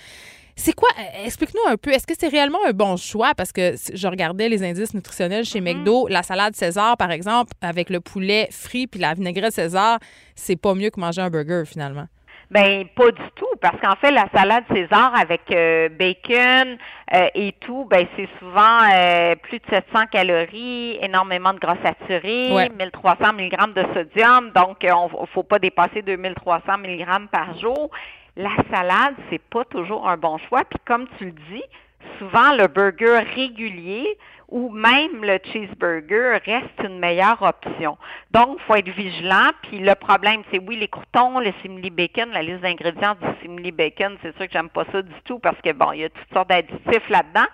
[0.57, 0.89] C'est quoi?
[0.97, 1.91] Euh, explique-nous un peu.
[1.91, 3.33] Est-ce que c'est réellement un bon choix?
[3.35, 5.77] Parce que je regardais les indices nutritionnels chez mm-hmm.
[5.77, 6.07] McDo.
[6.07, 9.99] La salade César, par exemple, avec le poulet frit puis la vinaigrette César,
[10.35, 12.07] c'est pas mieux que manger un burger, finalement.
[12.49, 16.77] Ben pas du tout, parce qu'en fait la salade César avec euh, bacon
[17.13, 22.69] euh, et tout, ben c'est souvent euh, plus de 700 calories, énormément de gras saturés,
[22.69, 27.89] 1300 mg de sodium, donc on faut pas dépasser 2300 mg par jour.
[28.37, 31.63] La salade c'est pas toujours un bon choix, puis comme tu le dis,
[32.19, 34.17] souvent le burger régulier
[34.49, 37.97] ou même le cheeseburger reste une meilleure option.
[38.31, 39.49] Donc, faut être vigilant.
[39.63, 43.71] Puis le problème, c'est oui, les croutons, le simili bacon, la liste d'ingrédients du simili
[43.71, 46.09] bacon, c'est sûr que j'aime pas ça du tout parce que bon, il y a
[46.09, 47.47] toutes sortes d'additifs là-dedans.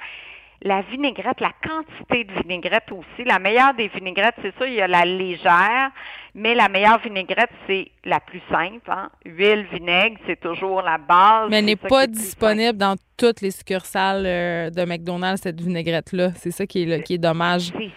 [0.65, 3.25] La vinaigrette, la quantité de vinaigrette aussi.
[3.25, 5.91] La meilleure des vinaigrettes, c'est sûr, il y a la légère,
[6.33, 8.89] mais la meilleure vinaigrette, c'est la plus simple.
[8.89, 9.09] Hein?
[9.25, 11.49] Huile, vinaigre, c'est toujours la base.
[11.49, 16.31] Mais elle n'est pas disponible dans toutes les succursales euh, de McDonald's, cette vinaigrette-là.
[16.37, 17.73] C'est ça qui est, qui est dommage.
[17.77, 17.91] C'est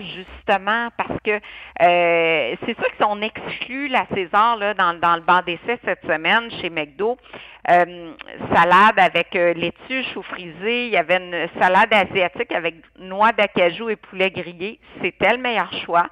[0.00, 6.02] justement, parce que euh, c'est sûr qu'on exclut la César dans, le banc d'essai cette
[6.02, 7.16] semaine chez McDo.
[7.70, 8.12] Euh,
[8.54, 10.86] salade avec laitue, chou frisé.
[10.86, 14.78] Il y avait une salade asiatique avec noix d'acajou et poulet grillé.
[15.00, 16.06] C'était le meilleur choix.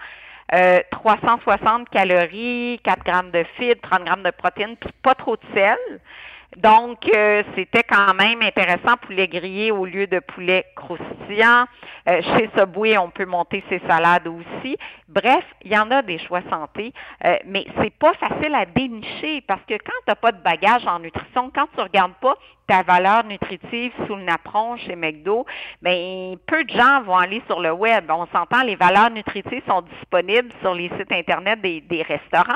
[0.90, 5.78] 360 calories, 4 grammes de fibres, 30 grammes de protéines, puis pas trop de sel.
[6.56, 11.64] Donc, euh, c'était quand même intéressant poulet grillé au lieu de poulet croustillant.
[12.08, 14.76] Euh, chez Subway, on peut monter ses salades aussi.
[15.08, 16.92] Bref, il y en a des choix santé,
[17.24, 20.86] euh, mais c'est pas facile à dénicher parce que quand tu n'as pas de bagage
[20.86, 25.44] en nutrition, quand tu regardes pas ta valeur nutritive sous le napperon chez McDo,
[25.80, 28.10] ben peu de gens vont aller sur le web.
[28.10, 32.52] On s'entend, les valeurs nutritives sont disponibles sur les sites internet des, restaurants,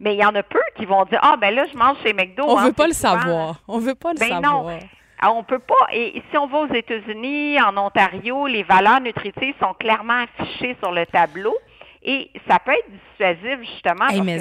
[0.00, 2.12] mais il y en a peu qui vont dire ah ben là je mange chez
[2.12, 2.44] McDo.
[2.46, 3.60] On ne veut pas le savoir.
[3.68, 4.64] On veut pas le ben savoir.
[4.64, 4.78] Non.
[5.24, 5.86] Ah, on peut pas.
[5.92, 10.90] Et si on va aux États-Unis, en Ontario, les valeurs nutritives sont clairement affichées sur
[10.90, 11.56] le tableau.
[12.02, 14.06] Et ça peut être dissuasif, justement.
[14.24, 14.40] mais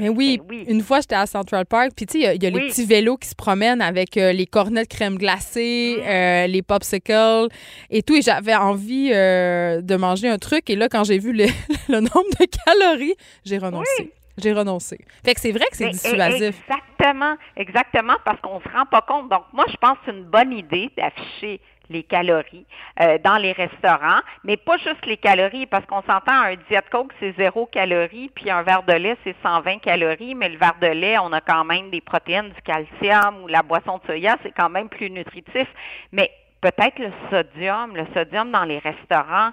[0.00, 2.84] oui, une fois, j'étais à Central Park, puis tu sais, il y a, les petits
[2.84, 6.02] vélos qui se promènent avec euh, les cornets de crème glacée, mm.
[6.06, 7.48] euh, les popsicles
[7.90, 8.14] et tout.
[8.14, 10.70] Et j'avais envie euh, de manger un truc.
[10.70, 11.46] Et là, quand j'ai vu le,
[11.88, 14.12] nombre de calories, j'ai renoncé.
[14.36, 14.98] J'ai renoncé.
[15.24, 16.56] Fait que c'est vrai que c'est dissuasif.
[16.68, 19.30] Exactement, exactement, parce qu'on se rend pas compte.
[19.30, 22.66] Donc, moi, je pense que c'est une bonne idée d'afficher les calories
[23.00, 27.12] euh, dans les restaurants, mais pas juste les calories, parce qu'on s'entend un Diet Coke,
[27.20, 30.86] c'est zéro calories, puis un verre de lait, c'est 120 calories, mais le verre de
[30.86, 34.52] lait, on a quand même des protéines, du calcium, ou la boisson de soya, c'est
[34.52, 35.68] quand même plus nutritif.
[36.12, 39.50] Mais peut-être le sodium, le sodium dans les restaurants,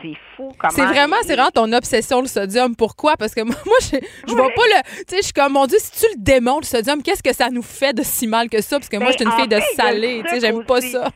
[0.00, 0.52] c'est fou.
[0.70, 2.74] C'est vraiment, c'est vraiment ton obsession le sodium.
[2.76, 3.16] Pourquoi?
[3.16, 3.96] Parce que moi, moi je,
[4.28, 4.82] je vois pas le.
[4.82, 7.34] Tu sais, je suis comme, mon Dieu, si tu le démontes, le sodium, qu'est-ce que
[7.34, 8.78] ça nous fait de si mal que ça?
[8.78, 10.22] Parce que moi, je suis une fille de salé.
[10.24, 11.10] Tu sais, j'aime pas ça.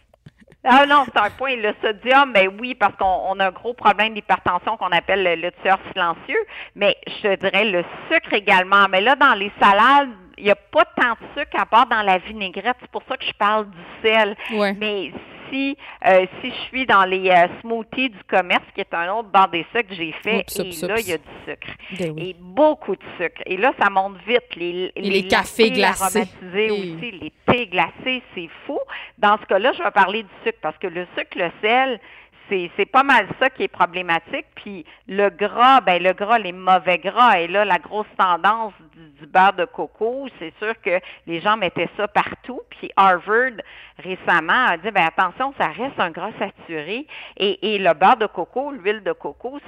[0.69, 1.55] Ah non, c'est un point.
[1.57, 5.79] Le sodium, ben oui, parce qu'on a un gros problème d'hypertension qu'on appelle le, tueur
[5.93, 8.87] silencieux, mais je dirais le sucre également.
[8.91, 12.03] Mais là, dans les salades, il n'y a pas tant de sucre à part dans
[12.03, 12.77] la vinaigrette.
[12.81, 14.37] C'est pour ça que je parle du sel.
[14.79, 15.13] Mais
[15.51, 19.29] si, euh, si je suis dans les euh, smoothies du commerce, qui est un autre
[19.29, 21.69] bar d'essai que j'ai fait, et là, il y a du sucre.
[21.99, 23.43] Ben et beaucoup de sucre.
[23.47, 24.55] Et là, ça monte vite.
[24.57, 26.19] Les, les, cafés glacés.
[26.19, 28.79] Aromatisés aussi, les thés glacés, c'est fou.
[29.19, 32.01] Dans ce cas-là, je vais parler du sucre parce que le sucre, le sel,
[32.49, 34.47] c'est pas mal ça qui est problématique.
[34.55, 39.27] Puis le gras, ben le gras, les mauvais gras, et là, la grosse tendance du,
[39.27, 42.61] beurre de coco, c'est sûr que les gens mettaient ça partout.
[42.71, 43.53] Puis Harvard,
[43.99, 47.07] récemment, a dit, ben attention, ça reste un gras saturé.
[47.37, 49.59] Et, et le beurre de coco, l'huile de coco,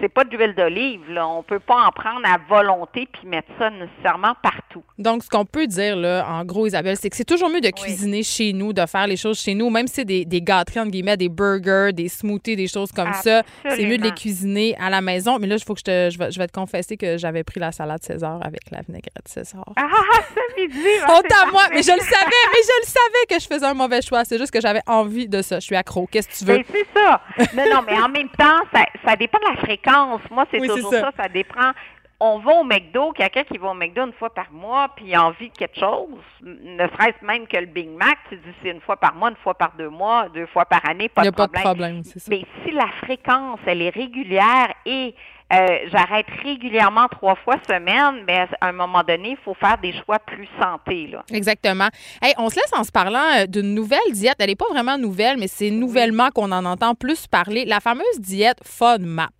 [0.00, 1.10] c'est pas de l'huile d'olive.
[1.10, 1.26] Là.
[1.28, 4.82] On peut pas en prendre à volonté puis mettre ça nécessairement partout.
[4.98, 7.70] Donc, ce qu'on peut dire, là, en gros, Isabelle, c'est que c'est toujours mieux de
[7.70, 10.80] cuisiner chez nous, de faire les choses chez nous, même si c'est des, des gâteries,
[10.80, 13.42] entre guillemets, des burgers, des smoothies, des choses comme ça.
[13.68, 15.38] C'est mieux de les cuisiner à la maison.
[15.38, 17.44] Mais là, il faut que je, te, je, vais, je vais te confesser que j'avais
[17.44, 19.64] pris la salade César avec la vinaigrette César.
[19.76, 19.88] Ah,
[20.34, 20.78] ça midi!
[21.08, 21.62] Honte à moi!
[21.70, 24.24] Mais je le savais, mais je le savais que je faisais un mauvais choix.
[24.24, 25.60] C'est juste que j'avais envie de ça.
[25.60, 26.06] Je suis accro.
[26.10, 26.58] Qu'est-ce que tu veux?
[26.58, 27.20] Ben, c'est ça.
[27.56, 30.20] non, non, mais en même temps, ça, ça dépend de la fréquence.
[30.30, 31.10] Moi, c'est toujours ça.
[31.16, 31.28] ça.
[31.28, 31.72] dépend
[32.20, 35.24] on va au McDo, quelqu'un qui va au McDo une fois par mois, puis a
[35.24, 36.08] envie de quelque chose,
[36.42, 39.36] ne serait-ce même que le Big Mac, tu dis c'est une fois par mois, une
[39.36, 41.50] fois par deux mois, deux fois par année, pas, de, problème.
[41.50, 42.04] pas de problème.
[42.04, 42.20] Ça.
[42.28, 45.14] Mais si la fréquence, elle est régulière et
[45.52, 49.92] euh, j'arrête régulièrement trois fois semaine, mais à un moment donné, il faut faire des
[50.04, 51.08] choix plus santé.
[51.08, 51.24] Là.
[51.32, 51.88] Exactement.
[52.22, 54.36] Hey, on se laisse en se parlant euh, d'une nouvelle diète.
[54.38, 57.64] Elle n'est pas vraiment nouvelle, mais c'est nouvellement qu'on en entend plus parler.
[57.64, 59.32] La fameuse diète FODMAP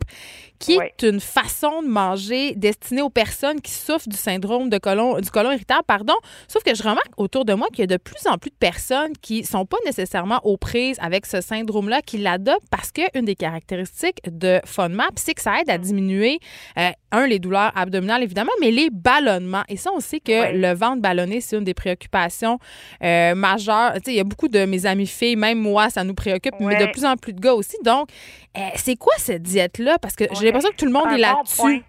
[0.60, 5.18] qui est une façon de manger destinée aux personnes qui souffrent du syndrome de colon,
[5.18, 5.84] du colon irritable.
[5.86, 6.14] Pardon.
[6.48, 8.56] Sauf que je remarque autour de moi qu'il y a de plus en plus de
[8.56, 13.34] personnes qui sont pas nécessairement aux prises avec ce syndrome-là, qui l'adoptent parce qu'une des
[13.34, 16.40] caractéristiques de FODMAP, c'est que ça aide à diminuer diminuer,
[16.78, 19.62] euh, un, les douleurs abdominales, évidemment, mais les ballonnements.
[19.68, 22.58] Et ça, on sait que le ventre ballonné, c'est une des préoccupations
[23.02, 23.92] euh, majeures.
[23.94, 26.54] Tu sais, il y a beaucoup de mes amis filles, même moi, ça nous préoccupe,
[26.60, 27.76] mais de plus en plus de gars aussi.
[27.84, 28.08] Donc,
[28.56, 29.98] euh, c'est quoi cette diète-là?
[29.98, 31.82] Parce que j'ai l'impression que tout le monde est là-dessus.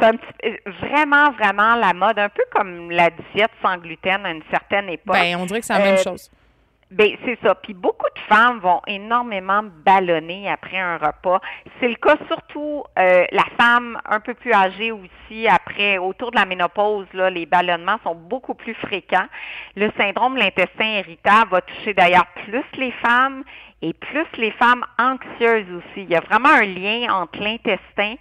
[0.00, 4.88] C'est vraiment, vraiment la mode, un peu comme la diète sans gluten à une certaine
[4.88, 5.14] époque.
[5.14, 6.30] Ben, on dirait que c'est la même chose.
[6.90, 7.54] Ben c'est ça.
[7.54, 11.40] Puis beaucoup de femmes vont énormément ballonner après un repas.
[11.80, 16.36] C'est le cas surtout euh, la femme un peu plus âgée aussi après autour de
[16.36, 19.26] la ménopause là, les ballonnements sont beaucoup plus fréquents.
[19.76, 23.44] Le syndrome de l'intestin irritable va toucher d'ailleurs plus les femmes
[23.82, 26.02] et plus les femmes anxieuses aussi.
[26.02, 28.14] Il y a vraiment un lien entre l'intestin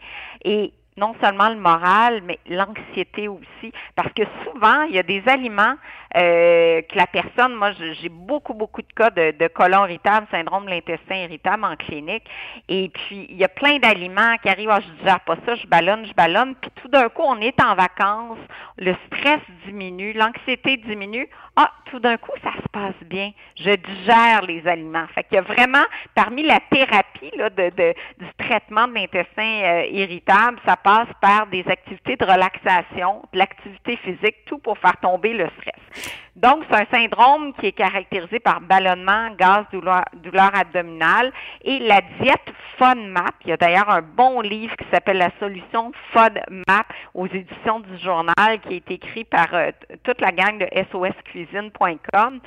[0.44, 3.72] et non seulement le moral, mais l'anxiété aussi.
[3.96, 5.76] Parce que souvent, il y a des aliments
[6.16, 10.66] euh, que la personne, moi, j'ai beaucoup, beaucoup de cas de, de colon irritable, syndrome
[10.66, 12.24] de l'intestin irritable en clinique.
[12.70, 15.68] Et puis, il y a plein d'aliments qui arrivent, ah, je digère pas ça, je
[15.68, 16.56] ballonne, je ballonne.
[16.56, 18.38] Puis tout d'un coup, on est en vacances,
[18.78, 21.28] le stress diminue, l'anxiété diminue.
[21.56, 23.32] Ah, tout d'un coup, ça se passe bien.
[23.56, 25.06] Je digère les aliments.
[25.14, 25.84] Fait qu'il y a vraiment,
[26.16, 31.48] parmi la thérapie là, de, de du traitement de l'intestin euh, irritable, ça passe par
[31.48, 36.03] des activités de relaxation, de l'activité physique, tout pour faire tomber le stress.
[36.36, 41.32] Donc, c'est un syndrome qui est caractérisé par ballonnement, gaz, douleur, douleur abdominale
[41.64, 42.42] et la diète
[42.80, 43.36] FODMAP.
[43.46, 47.98] Il y a d'ailleurs un bon livre qui s'appelle La solution FODMAP aux éditions du
[48.00, 49.70] journal qui est écrit par euh,
[50.04, 52.40] toute la gang de soscuisine.com.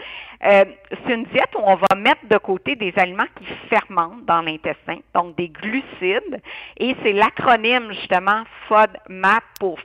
[0.45, 4.43] Euh, c'est une diète où on va mettre de côté des aliments qui fermentent dans
[4.43, 6.43] l'intestin, donc des glucides,
[6.79, 9.79] et c'est l'acronyme justement FODMAP pour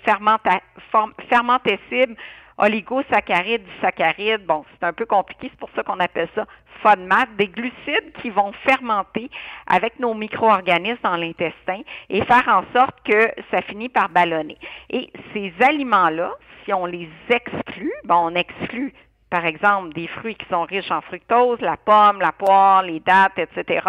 [1.30, 2.16] fermentescible
[2.58, 4.46] oligosaccharides, saccharides.
[4.46, 6.46] Bon, c'est un peu compliqué, c'est pour ça qu'on appelle ça
[6.82, 9.30] FODMAP, des glucides qui vont fermenter
[9.68, 14.58] avec nos micro-organismes dans l'intestin et faire en sorte que ça finit par ballonner.
[14.90, 16.32] Et ces aliments-là,
[16.66, 18.94] si on les exclut, bon, on exclut
[19.32, 23.40] par exemple, des fruits qui sont riches en fructose, la pomme, la poire, les dattes,
[23.40, 23.80] etc.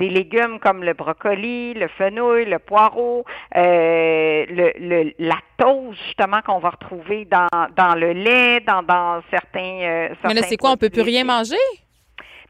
[0.00, 6.58] Des légumes comme le brocoli, le fenouil, le poireau, euh, le, le lactose, justement, qu'on
[6.58, 10.72] va retrouver dans, dans le lait, dans, dans certains, euh, Mais là, c'est quoi?
[10.72, 11.56] On peut plus rien manger?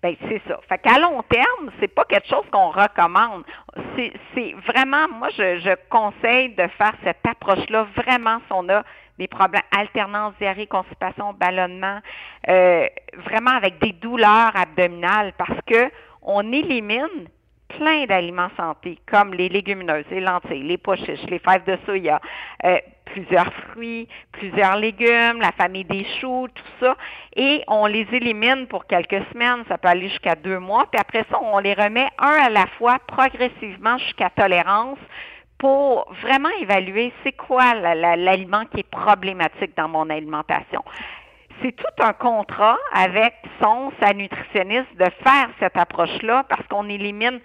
[0.02, 0.58] Ben c'est ça.
[0.68, 3.44] Fait qu'à long terme, c'est pas quelque chose qu'on recommande.
[4.34, 8.82] C'est vraiment, moi, je, je conseille de faire cette approche-là vraiment si on a
[9.18, 12.01] des problèmes alternance, diarrhée, constipation, ballonnement,
[12.48, 12.87] euh,
[13.27, 15.90] vraiment avec des douleurs abdominales parce que
[16.22, 17.29] on élimine
[17.79, 22.20] plein d'aliments santé, comme les légumineuses, les lentilles, les pois chiches, les fèves de soya,
[22.64, 26.96] euh, plusieurs fruits, plusieurs légumes, la famille des choux, tout ça,
[27.37, 31.25] et on les élimine pour quelques semaines, ça peut aller jusqu'à deux mois, puis après
[31.31, 34.98] ça, on les remet un à la fois progressivement jusqu'à tolérance
[35.62, 40.83] pour vraiment évaluer c'est quoi l'aliment qui est problématique dans mon alimentation.
[41.62, 47.38] C'est tout un contrat avec son, sa nutritionniste de faire cette approche-là parce qu'on élimine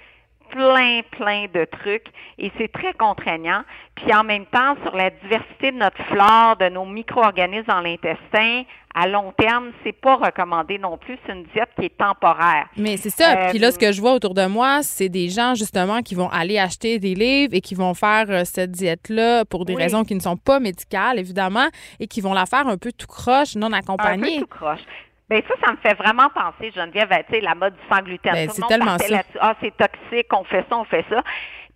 [0.50, 2.08] plein, plein de trucs
[2.40, 3.62] et c'est très contraignant.
[3.94, 8.64] Puis en même temps, sur la diversité de notre flore, de nos micro-organismes dans l'intestin,
[8.98, 11.18] à long terme, c'est pas recommandé non plus.
[11.26, 12.68] C'est une diète qui est temporaire.
[12.78, 13.50] Mais c'est ça.
[13.50, 16.30] Puis là, ce que je vois autour de moi, c'est des gens justement qui vont
[16.30, 20.16] aller acheter des livres et qui vont faire euh, cette diète-là pour des raisons qui
[20.16, 21.68] ne sont pas médicales, évidemment,
[22.00, 24.38] et qui vont la faire un peu tout croche, non accompagnée.
[24.38, 24.82] Un peu tout croche.
[25.30, 28.32] Ben ça, ça me fait vraiment penser, Geneviève, sais, la mode du sans gluten.
[28.32, 29.22] Ben, c'est tellement ça.
[29.42, 31.22] Ah, c'est toxique, on fait ça, on fait ça.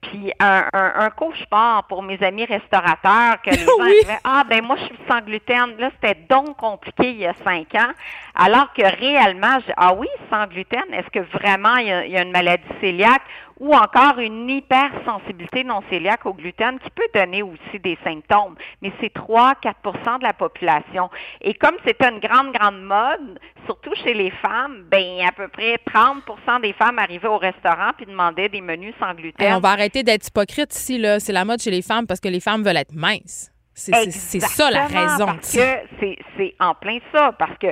[0.01, 3.93] Puis un, un, un cauchemar pour mes amis restaurateurs que les gens oui.
[4.23, 5.77] Ah ben moi je suis sans gluten.
[5.77, 7.91] Là, c'était donc compliqué il y a cinq ans.
[8.35, 12.17] Alors que réellement, ah oui, sans gluten, est-ce que vraiment il y, a, il y
[12.17, 13.21] a une maladie cœliaque
[13.61, 18.55] ou encore une hypersensibilité non cœliaque au gluten qui peut donner aussi des symptômes.
[18.81, 21.11] Mais c'est 3-4% de la population.
[21.41, 25.75] Et comme c'est une grande, grande mode, surtout chez les femmes, ben à peu près
[25.93, 29.47] 30% des femmes arrivaient au restaurant puis demandaient des menus sans gluten.
[29.47, 31.19] Et on va arrêter d'être hypocrite ici, là.
[31.19, 33.51] C'est la mode chez les femmes parce que les femmes veulent être minces.
[33.75, 35.27] C'est ça la raison.
[35.27, 37.31] Parce que c'est en plein ça.
[37.37, 37.67] Parce que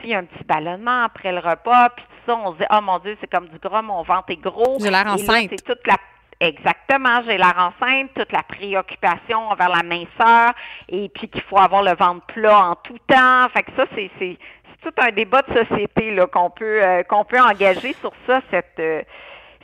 [0.00, 2.80] s'il y a un petit ballonnement après le repas, puis ça, on se dit, oh
[2.82, 4.78] mon Dieu, c'est comme du gras, mon ventre est gros.
[4.80, 5.50] J'ai l'air enceinte.
[5.50, 5.96] C'est toute la
[6.40, 10.52] Exactement, j'ai l'air enceinte, toute la préoccupation envers la minceur,
[10.88, 13.48] et puis qu'il faut avoir le ventre plat en tout temps.
[13.50, 14.36] Fait que ça, c'est c'est
[14.82, 18.78] tout un débat de société là qu'on peut euh, qu'on peut engager sur ça, cette
[18.78, 19.02] euh,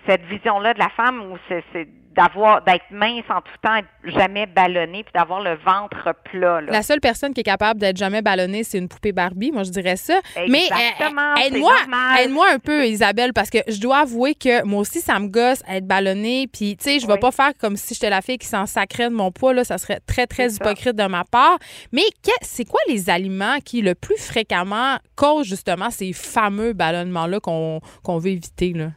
[0.06, 4.46] cette vision-là de la femme où c'est d'avoir d'être mince en tout temps, être jamais
[4.46, 6.60] ballonnée, puis d'avoir le ventre plat.
[6.60, 9.52] La seule personne qui est capable d'être jamais ballonnée, c'est une poupée Barbie.
[9.52, 10.20] Moi, je dirais ça.
[10.48, 11.72] Mais euh, aide-moi,
[12.20, 15.62] aide-moi un peu, Isabelle, parce que je dois avouer que moi aussi, ça me gosse
[15.68, 16.48] être ballonnée.
[16.52, 19.08] Puis, tu sais, je vais pas faire comme si j'étais la fille qui s'en sacrait
[19.08, 19.54] de mon poids.
[19.54, 21.58] Là, ça serait très, très hypocrite de ma part.
[21.92, 22.02] Mais
[22.42, 27.81] c'est quoi les aliments qui, le plus fréquemment, causent justement ces fameux ballonnements-là qu'on
[28.18, 28.72] veut éviter?
[28.72, 28.88] Là?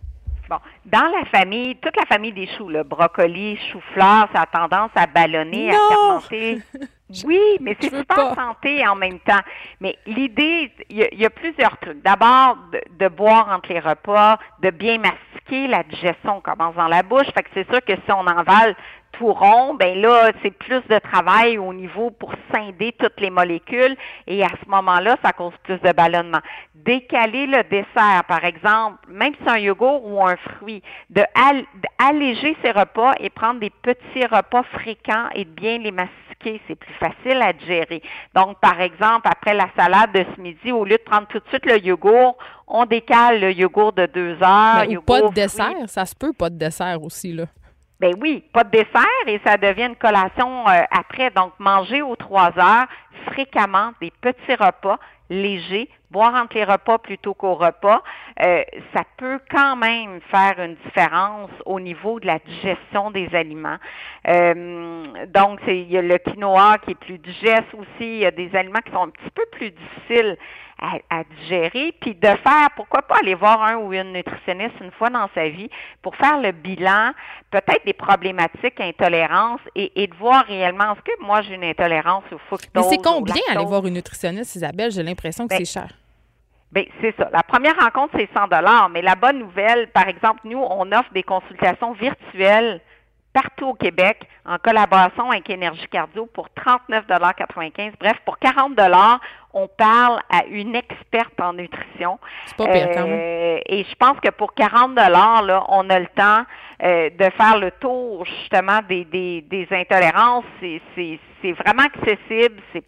[0.49, 4.91] Bon, dans la famille, toute la famille des choux, le brocoli, chou-fleur, ça a tendance
[4.95, 6.61] à ballonner, à fermenter.
[7.25, 9.41] Oui, mais c'est super santé en même temps.
[9.79, 12.01] Mais l'idée, il y, a plusieurs trucs.
[12.01, 12.57] D'abord,
[12.99, 17.27] de, boire entre les repas, de bien mastiquer, la digestion commence dans la bouche.
[17.35, 18.75] Fait que c'est sûr que si on envale
[19.13, 23.95] tout rond, ben là, c'est plus de travail au niveau pour scinder toutes les molécules
[24.27, 26.39] et à ce moment-là, ça cause plus de ballonnement.
[26.73, 31.23] Décaler le dessert, par exemple, même si c'est un yogourt ou un fruit, de
[31.99, 36.75] alléger ses repas et prendre des petits repas fréquents et de bien les mastiquer, c'est
[36.75, 38.01] plus facile à digérer.
[38.35, 41.47] Donc, par exemple, après la salade de ce midi, au lieu de prendre tout de
[41.49, 42.37] suite le yogourt,
[42.67, 44.85] on décale le yogourt de deux heures.
[44.87, 47.45] Mais pas de dessert, ça se peut pas de dessert aussi, là.
[48.03, 51.29] Ben oui, pas de dessert et ça devient une collation euh, après.
[51.29, 52.85] Donc, manger aux trois heures,
[53.27, 54.99] fréquemment, des petits repas
[55.29, 58.03] légers, boire entre les repas plutôt qu'au repas,
[58.41, 58.61] euh,
[58.93, 63.77] ça peut quand même faire une différence au niveau de la digestion des aliments.
[64.27, 67.87] Euh, donc, il y a le quinoa qui est plus digeste aussi.
[68.01, 70.37] Il y a des aliments qui sont un petit peu plus difficiles
[71.09, 75.09] à, digérer, puis de faire, pourquoi pas aller voir un ou une nutritionniste une fois
[75.09, 75.69] dans sa vie
[76.01, 77.11] pour faire le bilan,
[77.51, 82.37] peut-être des problématiques, intolérance, et, de voir réellement, est-ce que moi j'ai une intolérance au
[82.37, 82.69] fructose?
[82.75, 84.91] Mais c'est combien aller voir une nutritionniste, Isabelle?
[84.91, 85.89] J'ai l'impression que ben, c'est cher.
[86.71, 87.29] Bien, c'est ça.
[87.31, 91.13] La première rencontre, c'est 100 dollars, mais la bonne nouvelle, par exemple, nous, on offre
[91.13, 92.81] des consultations virtuelles
[93.31, 98.75] partout au Québec en collaboration avec Énergie Cardio pour 39,95 Bref, pour 40
[99.53, 102.19] on parle à une experte en nutrition.
[102.45, 103.19] C'est pas pire quand même.
[103.19, 106.43] Euh, et je pense que pour 40 là, on a le temps
[106.83, 110.45] euh, de faire le tour justement des, des, des intolérances.
[110.59, 112.61] C'est vraiment accessible.
[112.73, 112.83] C'est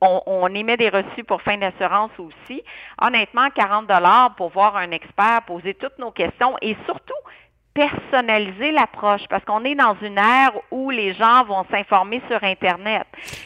[0.00, 2.62] on, on, émet des reçus pour fin d'assurance aussi.
[3.00, 7.14] Honnêtement, 40 dollars pour voir un expert poser toutes nos questions et surtout
[7.76, 13.04] personnaliser l'approche parce qu'on est dans une ère où les gens vont s'informer sur Internet.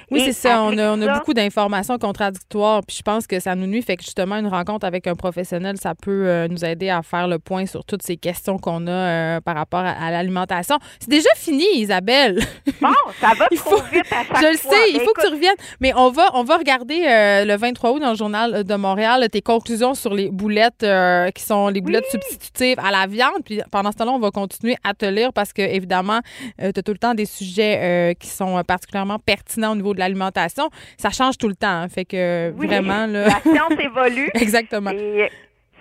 [0.09, 0.63] Oui, c'est ça.
[0.63, 2.81] On a, on a, beaucoup d'informations contradictoires.
[2.87, 3.83] Puis je pense que ça nous nuit.
[3.83, 7.27] Fait que justement, une rencontre avec un professionnel, ça peut euh, nous aider à faire
[7.27, 10.79] le point sur toutes ces questions qu'on a euh, par rapport à, l'alimentation.
[11.01, 12.39] C'est déjà fini, Isabelle.
[12.81, 12.89] Bon,
[13.21, 15.57] ça va trop vite à chaque Je le sais, il faut que tu reviennes.
[15.81, 19.27] Mais on va, on va regarder euh, le 23 août dans le Journal de Montréal
[19.31, 20.87] tes conclusions sur les boulettes
[21.35, 23.43] qui sont les boulettes substitutives à la viande.
[23.45, 26.21] Puis pendant ce temps-là, on va continuer à te lire parce que, évidemment,
[26.63, 29.95] euh, tu as tout le temps des sujets euh, qui sont particulièrement pertinents au niveau
[29.95, 30.71] de l'alimentation.
[30.97, 31.69] Ça change tout le temps.
[31.69, 31.89] Hein.
[31.89, 33.07] fait que vraiment.
[33.07, 33.25] Là...
[33.25, 34.31] La science évolue.
[34.35, 34.91] Exactement.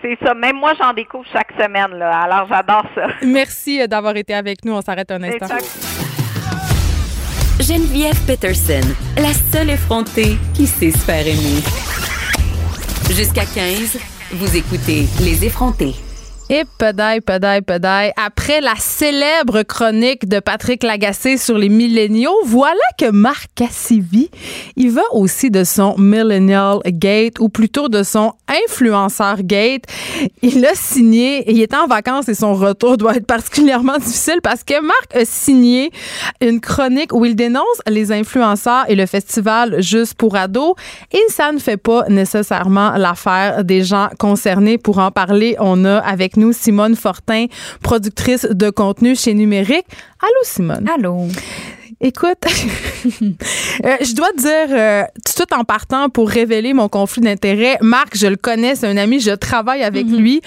[0.02, 0.34] c'est ça.
[0.34, 1.98] Même moi, j'en découvre chaque semaine.
[1.98, 2.22] Là.
[2.22, 3.08] Alors, j'adore ça.
[3.26, 4.74] Merci euh, d'avoir été avec nous.
[4.74, 5.48] On s'arrête un instant.
[7.60, 8.88] Geneviève Peterson,
[9.18, 11.62] la seule effrontée qui sait se faire aimer.
[13.12, 14.00] Jusqu'à 15,
[14.32, 15.96] vous écoutez Les effrontés.
[16.52, 18.12] Et pedaille, pedaille, pedaille.
[18.18, 24.32] Après la célèbre chronique de Patrick Lagacé sur les milléniaux, voilà que Marc Cassivi,
[24.76, 28.34] il va aussi de son Millennial Gate, ou plutôt de son
[28.68, 29.84] Influenceur Gate.
[30.42, 34.64] Il a signé, il est en vacances et son retour doit être particulièrement difficile parce
[34.64, 35.92] que Marc a signé
[36.42, 40.74] une chronique où il dénonce les influenceurs et le festival Juste pour ados.
[41.12, 44.80] Et ça ne fait pas nécessairement l'affaire des gens concernés.
[44.80, 47.46] Pour en parler, on a avec nous Simone Fortin,
[47.82, 49.86] productrice de contenu chez Numérique.
[50.22, 50.90] Allô, Simone?
[50.94, 51.28] Allô?
[52.02, 55.04] Écoute, euh, je dois te dire, euh,
[55.36, 59.20] tout en partant pour révéler mon conflit d'intérêts, Marc, je le connais, c'est un ami,
[59.20, 60.18] je travaille avec mm-hmm.
[60.18, 60.42] lui,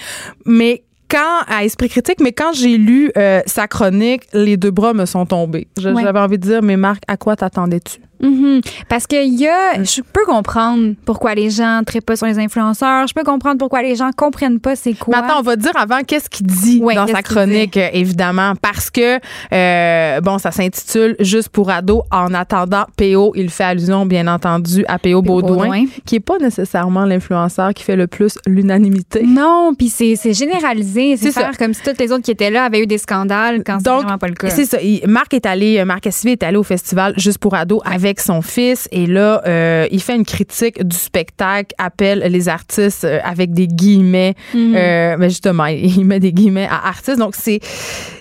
[0.47, 4.93] mais quand, à Esprit Critique, mais quand j'ai lu euh, sa chronique, les deux bras
[4.93, 5.67] me sont tombés.
[5.77, 7.99] J'avais envie de dire, mais Marc, à quoi t'attendais-tu?
[8.23, 8.61] Mhm.
[8.87, 13.05] Parce que y a, je peux comprendre pourquoi les gens ne pas sur les influenceurs.
[13.05, 15.17] Je peux comprendre pourquoi les gens comprennent pas c'est quoi.
[15.17, 19.19] Attends, on va dire avant qu'est-ce qu'il dit dans sa chronique, évidemment, parce que
[19.53, 22.03] euh, bon, ça s'intitule Juste pour ados.
[22.11, 27.05] En attendant, PO, il fait allusion, bien entendu, à PO, Baudouin, qui est pas nécessairement
[27.05, 29.23] l'influenceur qui fait le plus l'unanimité.
[29.25, 32.81] Non, puis c'est généralisé, c'est faire comme si toutes les autres qui étaient là avaient
[32.81, 34.49] eu des scandales quand c'est vraiment pas le cas.
[34.49, 34.77] C'est ça.
[35.07, 38.43] Marc est allé, Marc Assivé est allé au festival Juste pour ados avec avec son
[38.43, 43.53] fils et là, euh, il fait une critique du spectacle, appelle les artistes euh, avec
[43.53, 44.35] des guillemets.
[44.53, 44.75] Mhm.
[44.75, 47.17] Euh, mais justement, il met des guillemets à artistes.
[47.17, 47.59] Donc, c'est.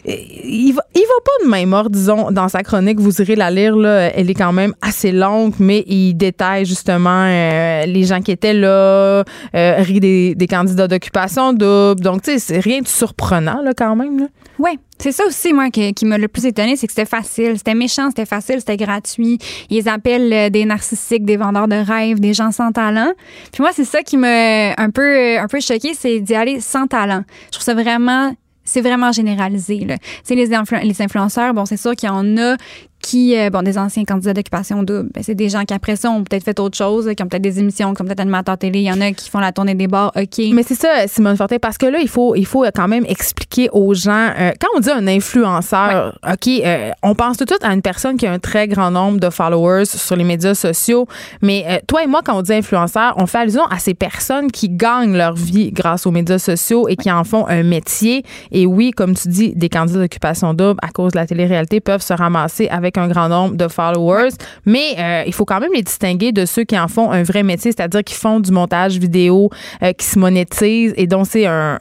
[0.06, 2.98] Il va, il va pas de main morte, disons, dans sa chronique.
[3.00, 4.10] Vous irez la lire, là.
[4.14, 9.24] Elle est quand même assez longue, mais il détaille justement les gens qui étaient là,
[9.52, 12.00] rit des, des candidats d'occupation double.
[12.00, 14.18] Donc, tu sais, c'est rien de surprenant, là, quand même.
[14.20, 14.26] Là.
[14.62, 17.54] Ouais, c'est ça aussi, moi, qui, m'a le plus étonné, c'est que c'était facile.
[17.56, 19.38] C'était méchant, c'était facile, c'était gratuit.
[19.70, 23.12] Ils appellent euh, des narcissiques, des vendeurs de rêves, des gens sans talent.
[23.52, 26.86] Puis moi, c'est ça qui m'a un peu, un peu choqué, c'est d'y aller sans
[26.86, 27.24] talent.
[27.46, 28.32] Je trouve ça vraiment
[28.64, 29.80] c'est vraiment généralisé.
[29.80, 29.96] Là.
[30.30, 30.46] Les,
[30.84, 32.56] les influenceurs, bon, c'est sûr qu'il y en a
[33.02, 36.10] qui, euh, bon, des anciens candidats d'occupation double, ben, c'est des gens qui, après ça,
[36.10, 38.80] ont peut-être fait autre chose, qui ont peut-être des émissions, qui sont peut-être animateurs télé.
[38.80, 40.40] Il y en a qui font la tournée des bars, OK.
[40.52, 43.68] Mais c'est ça, Simone Fortin, parce que là, il faut, il faut quand même expliquer
[43.72, 44.30] aux gens.
[44.38, 47.82] euh, quand on dit un influenceur, OK, euh, on pense tout de suite à une
[47.82, 51.06] personne qui a un très grand nombre de followers sur les médias sociaux.
[51.42, 54.68] Mais toi et moi, quand on dit influenceur, on fait allusion à ces personnes qui
[54.68, 58.22] gagnent leur vie grâce aux médias sociaux et qui en font un métier.
[58.52, 62.02] Et oui, comme tu dis, des candidats d'occupation double à cause de la télé-réalité peuvent
[62.02, 64.30] se ramasser avec un grand nombre de followers.
[64.66, 67.42] Mais euh, il faut quand même les distinguer de ceux qui en font un vrai
[67.42, 69.50] métier, c'est-à-dire qui font du montage vidéo,
[69.82, 71.78] euh, qui se monétisent et dont c'est un,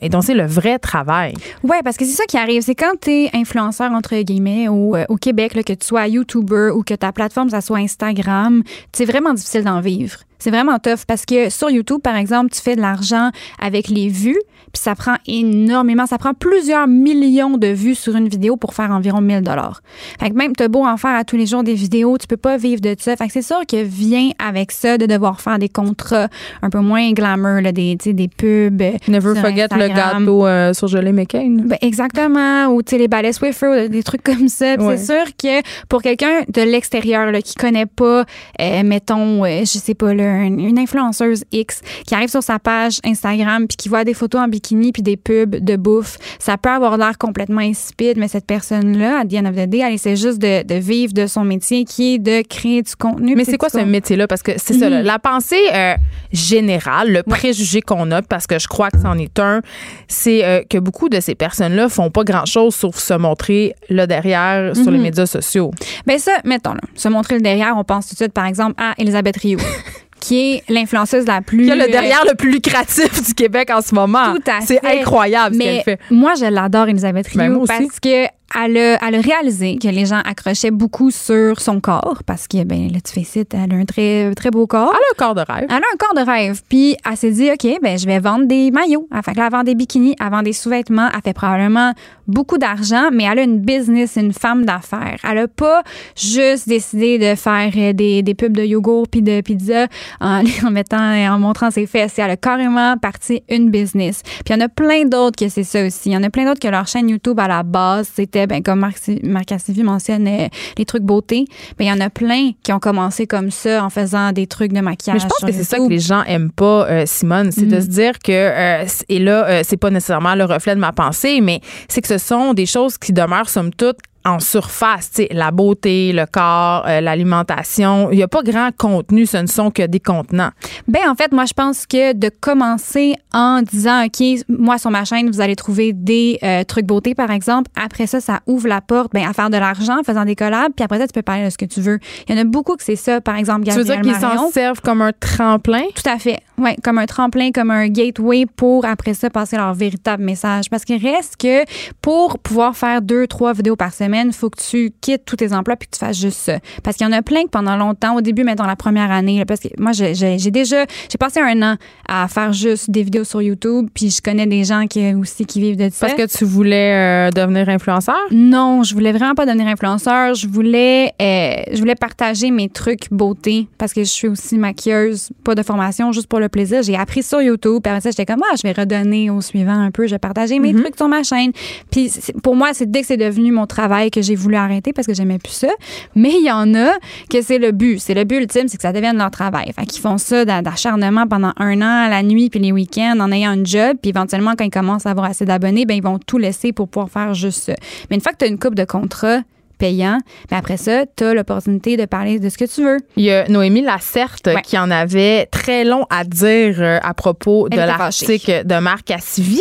[0.00, 1.34] et dont c'est le vrai travail.
[1.62, 2.62] Ouais, parce que c'est ça qui arrive.
[2.62, 6.06] C'est quand tu es influenceur, entre guillemets, au, euh, au Québec, là, que tu sois
[6.08, 8.62] YouTuber ou que ta plateforme, ça soit Instagram,
[8.92, 10.18] c'est vraiment difficile d'en vivre.
[10.42, 13.30] C'est vraiment tough parce que sur YouTube, par exemple, tu fais de l'argent
[13.60, 14.40] avec les vues,
[14.72, 18.90] puis ça prend énormément, ça prend plusieurs millions de vues sur une vidéo pour faire
[18.90, 19.82] environ 1000 dollars.
[20.18, 22.36] Fait que même t'as beau en faire à tous les jours des vidéos, tu peux
[22.36, 23.14] pas vivre de ça.
[23.14, 26.28] Fait que c'est sûr que vient avec ça de devoir faire des contrats
[26.62, 28.82] un peu moins glamour, là, des, des pubs.
[29.06, 31.56] Never forget le gâteau euh, sur gelée McCain.
[31.66, 32.66] Ben, exactement.
[32.66, 34.74] Ou, les balais Swiffer, des trucs comme ça.
[34.74, 34.96] Ouais.
[34.96, 38.24] C'est sûr que pour quelqu'un de l'extérieur, qui connaît pas,
[38.60, 42.58] euh, mettons, euh, je sais pas, là, une, une influenceuse X, qui arrive sur sa
[42.58, 46.56] page Instagram puis qui voit des photos en bikini puis des pubs de bouffe, ça
[46.56, 49.94] peut avoir l'air complètement insipide, mais cette personne-là, à the end of the day, elle
[49.94, 53.34] essaie juste de, de vivre de son métier qui est de créer du contenu.
[53.36, 54.26] Mais c'est quoi ce métier-là?
[54.26, 54.92] Parce que c'est ça, Mhm.
[54.92, 55.94] là, la pensée euh,
[56.32, 59.60] générale, le préjugé qu'on a, parce que je crois que c'en est un,
[60.08, 64.74] c'est euh, que beaucoup de ces personnes-là font pas grand-chose sauf se montrer là derrière
[64.74, 65.02] sur les Mhm.
[65.04, 65.70] médias sociaux.
[66.06, 68.74] Ben ça, mettons, là, se montrer le derrière, on pense tout de suite, par exemple,
[68.78, 69.58] à Elisabeth Rioux,
[70.22, 71.66] qui est l'influenceuse la plus...
[71.66, 74.34] Y a le euh, derrière le plus lucratif du Québec en ce moment.
[74.36, 75.00] Tout à C'est fait.
[75.00, 75.98] incroyable ce qu'elle fait.
[76.10, 78.26] moi, je l'adore, Elisabeth Rioux, Ben, parce que
[78.58, 82.64] elle a, elle a réalisé que les gens accrochaient beaucoup sur son corps, parce que,
[82.64, 84.92] ben, là, tu fais site, elle a un très, très beau corps.
[84.92, 85.66] Elle a un corps de rêve.
[85.68, 86.62] Elle a un corps de rêve.
[86.68, 89.08] Puis elle s'est dit, OK, ben je vais vendre des maillots.
[89.12, 91.08] Elle fait que là, elle vend des bikinis, elle vend des sous-vêtements.
[91.14, 91.92] Elle fait probablement
[92.26, 95.18] beaucoup d'argent, mais elle a une business, une femme d'affaires.
[95.28, 95.82] Elle a pas
[96.16, 99.86] juste décidé de faire euh, des, des pubs de yogourt puis de pizza
[100.20, 102.18] en, en mettant, en montrant ses fesses.
[102.18, 104.22] Elle a carrément parti une business.
[104.22, 106.10] Puis il y en a plein d'autres que c'est ça aussi.
[106.10, 108.62] Il y en a plein d'autres que leur chaîne YouTube à la base, c'était, ben,
[108.62, 111.44] comme Marc, Marc Cassivi mentionne, euh, les trucs beauté.
[111.78, 114.72] Ben, il y en a plein qui ont commencé comme ça en faisant des trucs
[114.72, 115.16] de maquillage.
[115.16, 117.76] Mais je pense que c'est ça que les gens aiment pas, euh, Simone, c'est de
[117.76, 117.80] Mm.
[117.80, 121.40] se dire que, euh, et là, euh, c'est pas nécessairement le reflet de ma pensée,
[121.40, 125.28] mais c'est que ce sont des choses qui demeurent, somme toute, en surface, tu sais,
[125.32, 128.10] la beauté, le corps, euh, l'alimentation.
[128.10, 130.50] Il n'y a pas grand contenu, ce ne sont que des contenants.
[130.88, 135.04] Ben en fait, moi je pense que de commencer en disant OK, moi sur ma
[135.04, 137.70] chaîne, vous allez trouver des euh, trucs beauté par exemple.
[137.82, 140.72] Après ça, ça ouvre la porte ben, à faire de l'argent en faisant des collabs,
[140.74, 141.98] puis après ça tu peux parler de ce que tu veux.
[142.28, 144.38] Il y en a beaucoup que c'est ça, par exemple Tu veux Gabriel dire qu'ils
[144.38, 145.82] s'en servent comme un tremplin?
[145.94, 146.40] Tout à fait.
[146.82, 150.70] Comme un tremplin, comme un gateway pour après ça passer leur véritable message.
[150.70, 151.64] Parce qu'il reste que
[152.00, 155.52] pour pouvoir faire deux, trois vidéos par semaine, il faut que tu quittes tous tes
[155.52, 156.58] emplois puis que tu fasses juste ça.
[156.82, 159.38] Parce qu'il y en a plein que pendant longtemps, au début, mettons la première année,
[159.38, 161.76] là, parce que moi, j'ai j'ai- j'ai déjà, j'ai passé un an
[162.08, 165.60] à faire juste des vidéos sur YouTube, puis je connais des gens qui aussi qui
[165.60, 166.06] vivent de ça.
[166.06, 168.16] Parce que tu voulais euh, devenir influenceur?
[168.30, 170.34] Non, je voulais vraiment pas devenir influenceur.
[170.34, 175.30] Je voulais, euh, je voulais partager mes trucs beauté parce que je suis aussi maquilleuse,
[175.44, 176.82] pas de formation, juste pour le plaisir.
[176.82, 177.80] J'ai appris sur YouTube.
[177.82, 180.06] Puis ça, j'étais comme, ah, je vais redonner au suivant un peu.
[180.06, 181.50] Je vais partager mes trucs sur ma chaîne.
[181.90, 185.06] Puis pour moi, c'est dès que c'est devenu mon travail que j'ai voulu arrêter parce
[185.06, 185.68] que j'aimais plus ça.
[186.14, 186.92] Mais il y en a
[187.30, 187.98] que c'est le but.
[187.98, 189.72] C'est le but ultime, c'est que ça devienne leur travail.
[189.72, 193.32] Fait qu'ils font ça d'a- d'acharnement pendant un an, la nuit puis les week-ends, en
[193.32, 193.96] ayant un job.
[194.00, 196.88] Puis éventuellement, quand ils commencent à avoir assez d'abonnés, ben ils vont tout laisser pour
[196.88, 197.74] pouvoir faire juste ça.
[198.10, 199.38] Mais une fois que tu as une coupe de contrat,
[199.82, 200.18] payant.
[200.48, 202.98] Mais après ça, tu as l'opportunité de parler de ce que tu veux.
[203.16, 207.68] Il y a Noémie Lacerte qui en avait très long à dire euh, à propos
[207.68, 209.60] de l'article de Marc Cassivi.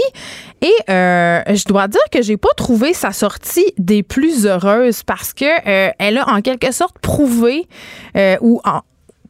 [0.61, 5.33] Et euh, je dois dire que j'ai pas trouvé sa sortie des plus heureuses parce
[5.33, 7.67] que euh, elle a en quelque sorte prouvé
[8.41, 8.81] ou en,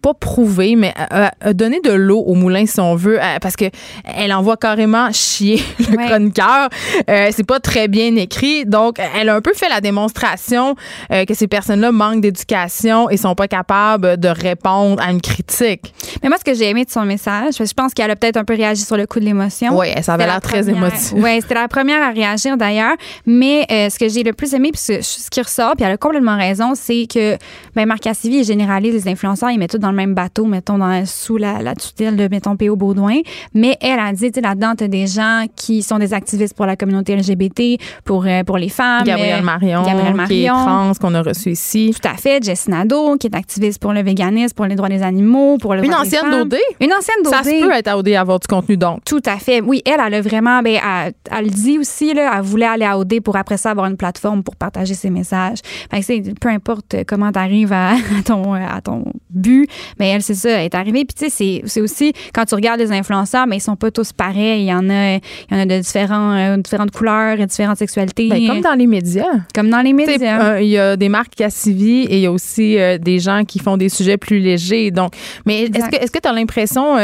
[0.02, 3.66] pas prouvé, mais a, donné de l'eau au moulin, si on veut, parce que
[4.04, 6.70] elle envoie carrément chier le chroniqueur.
[7.10, 8.66] Euh, c'est pas très bien écrit.
[8.66, 10.76] Donc, elle a un peu fait la démonstration
[11.12, 15.94] euh, que ces personnes-là manquent d'éducation et sont pas capables de répondre à une critique.
[16.24, 18.44] Mais moi, ce que j'ai aimé de son message, je pense qu'elle a peut-être un
[18.44, 19.78] peu réagi sur le coup de l'émotion.
[19.78, 21.14] Oui, ça avait l'air très émotive.
[21.14, 22.96] Oui, c'était la première à réagir d'ailleurs.
[23.26, 25.98] Mais euh, ce que j'ai le plus aimé, puis ce, qui ressort, puis elle a
[25.98, 27.38] complètement raison, c'est que
[27.76, 31.06] ben, Marc Cassivi généralise les influenceurs, ils mettent tout dans le même bateau, mettons, dans,
[31.06, 32.76] sous la, tutelle de, mettons, P.O.
[32.76, 33.20] Baudouin.
[33.54, 36.56] Mais elle a dit, tu sais, là-dedans, tu as des gens qui sont des activistes
[36.56, 39.04] pour la communauté LGBT, pour, euh, pour les femmes.
[39.04, 41.96] Gabrielle Marion, Gabrielle Marion, qui est trans, qu'on a reçu ici.
[42.00, 42.44] Tout à fait.
[42.44, 45.84] Jess Nadeau, qui est activiste pour le véganisme, pour les droits des animaux, pour le
[45.84, 46.56] Une ancienne d'OD.
[46.80, 47.34] Une ancienne d'OD.
[47.34, 49.04] Ça se peut être à OD avoir du contenu, donc.
[49.06, 49.62] Tout à fait.
[49.62, 52.98] Oui, elle, elle a vraiment, ben, elle, elle, dit aussi, là, elle voulait aller à
[52.98, 55.60] OD pour après ça avoir une plateforme pour partager ses messages.
[55.90, 59.70] Fait peu importe comment tu arrives à, ton, à ton but,
[60.00, 61.06] mais elle, c'est ça, elle est arrivée.
[61.06, 64.14] Puis, tu sais, c'est aussi, quand tu regardes les influenceurs, mais ils sont pas tous
[64.14, 64.62] pareils.
[64.62, 65.22] Il y en a, il
[65.52, 68.30] y en a de différents, euh, différentes couleurs et différentes sexualités.
[68.30, 69.26] Ben, comme dans les médias.
[69.54, 70.54] Comme dans les médias.
[70.54, 73.44] Euh, il y a des marques Cassivi et il y a aussi euh, des gens
[73.46, 74.92] qui font des sujets plus légers.
[74.92, 75.14] Donc,
[75.46, 76.98] mais est-ce que est-ce que tu as l'impression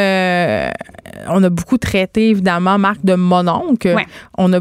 [1.29, 3.95] on a beaucoup traité évidemment marque de mononcle.
[4.37, 4.59] On a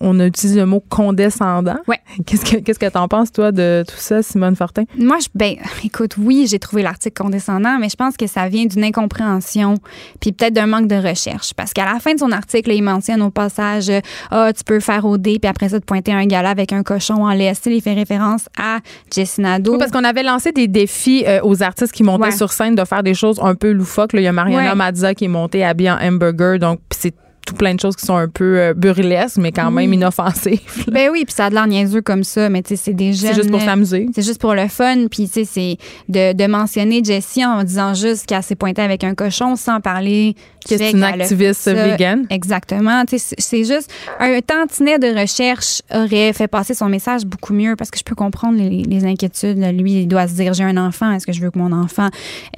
[0.00, 1.78] on, a utilisé le mot condescendant.
[1.88, 1.98] Ouais.
[2.26, 4.84] Qu'est-ce que qu'est-ce que tu en penses toi de tout ça Simone Fortin?
[4.98, 8.66] Moi je ben écoute, oui, j'ai trouvé l'article condescendant, mais je pense que ça vient
[8.66, 9.74] d'une incompréhension
[10.20, 13.22] puis peut-être d'un manque de recherche parce qu'à la fin de son article, il mentionne
[13.22, 13.90] au passage
[14.30, 16.82] ah, tu peux faire au dé puis après ça te pointer un gala avec un
[16.82, 18.78] cochon en laisse, il fait référence à
[19.12, 19.72] Jessinado.
[19.72, 22.84] Oui, parce qu'on avait lancé des défis euh, aux artistes qui montaient sur scène de
[22.84, 25.90] faire des choses un peu loufoques, il y a Mariana Mazza qui est montée habillée
[25.90, 27.14] en hamburger donc c'est
[27.46, 30.60] tout plein de choses qui sont un peu euh, burlesques, mais quand même inoffensives.
[30.88, 33.12] Ben oui, puis ça a de l'air niaiseux comme ça, mais tu sais, c'est des
[33.12, 34.08] C'est juste pour s'amuser.
[34.14, 35.76] C'est juste pour le fun, puis tu sais, c'est
[36.08, 40.34] de, de, mentionner Jessie en disant juste qu'elle s'est pointée avec un cochon sans parler
[40.68, 42.26] que c'est une activiste vegan.
[42.30, 43.04] Exactement.
[43.04, 47.74] Tu sais, c'est juste un tantinet de recherche aurait fait passer son message beaucoup mieux
[47.76, 49.58] parce que je peux comprendre les, les inquiétudes.
[49.58, 52.08] Lui, il doit se dire j'ai un enfant, est-ce que je veux que mon enfant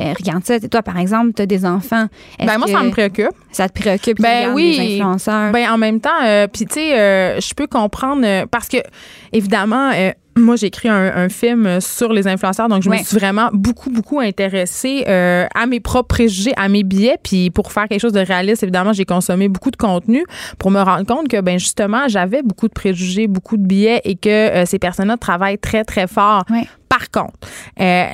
[0.01, 0.61] euh, regarde ça?
[0.61, 2.07] Toi, par exemple, tu as des enfants.
[2.39, 3.35] Ben moi, ça me préoccupe.
[3.55, 4.21] Ça te préoccupe?
[4.21, 8.47] Ben oui, ben, en même temps, euh, puis tu sais, euh, je peux comprendre euh,
[8.51, 8.79] parce que,
[9.33, 9.93] évidemment,
[10.37, 14.19] moi, j'ai écrit un, film sur les influenceurs, donc je me suis vraiment beaucoup, beaucoup
[14.19, 17.19] intéressée à mes propres préjugés, à mes billets.
[17.23, 20.25] Puis pour faire quelque chose de réaliste, évidemment, j'ai consommé beaucoup de contenu
[20.59, 24.17] pour me rendre compte que, ben justement, j'avais beaucoup de préjugés, beaucoup de billets et
[24.17, 26.45] que ces personnes-là travaillent très, très fort
[26.97, 27.35] par contre,
[27.81, 28.07] euh,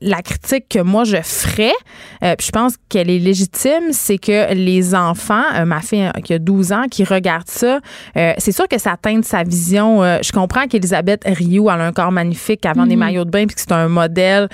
[0.00, 1.72] la critique que moi je ferais,
[2.24, 6.40] euh, je pense qu'elle est légitime, c'est que les enfants, euh, ma fille qui a
[6.40, 7.78] 12 ans, qui regarde ça,
[8.14, 10.02] c'est sûr que ça teinte sa vision.
[10.02, 13.00] je comprends qu'Elisabeth Rio a un corps magnifique avant des mhm.
[13.00, 14.48] maillots de bain, puis que c'est un modèle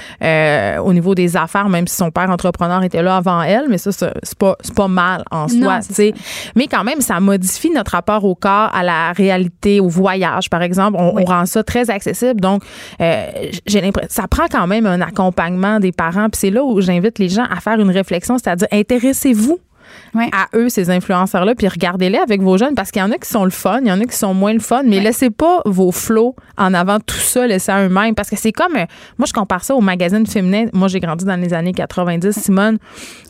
[0.80, 3.92] au niveau des affaires, même si son père entrepreneur était là avant elle, mais ça,
[3.92, 5.80] c'est pas, pas mal en soi.
[6.55, 10.62] Mais quand même, ça modifie notre rapport au corps, à la réalité, au voyage, par
[10.62, 10.96] exemple.
[10.99, 12.40] On, on rend ça très accessible.
[12.40, 12.62] Donc,
[13.66, 16.28] j'ai l'impression ça prend quand même un accompagnement des parents.
[16.30, 19.59] Puis c'est là où j'invite les gens à faire une réflexion, c'est-à-dire intéressez-vous
[20.32, 23.28] à eux, ces influenceurs-là, puis regardez-les avec vos jeunes parce qu'il y en a qui
[23.28, 25.61] sont le fun, il y en a qui sont moins le fun, mais laissez pas
[25.64, 28.86] vos flots en avant tout ça, laissez à eux-mêmes parce que c'est comme, euh,
[29.18, 30.66] moi je compare ça au magazine féminin.
[30.72, 32.78] Moi j'ai grandi dans les années 90, Simone,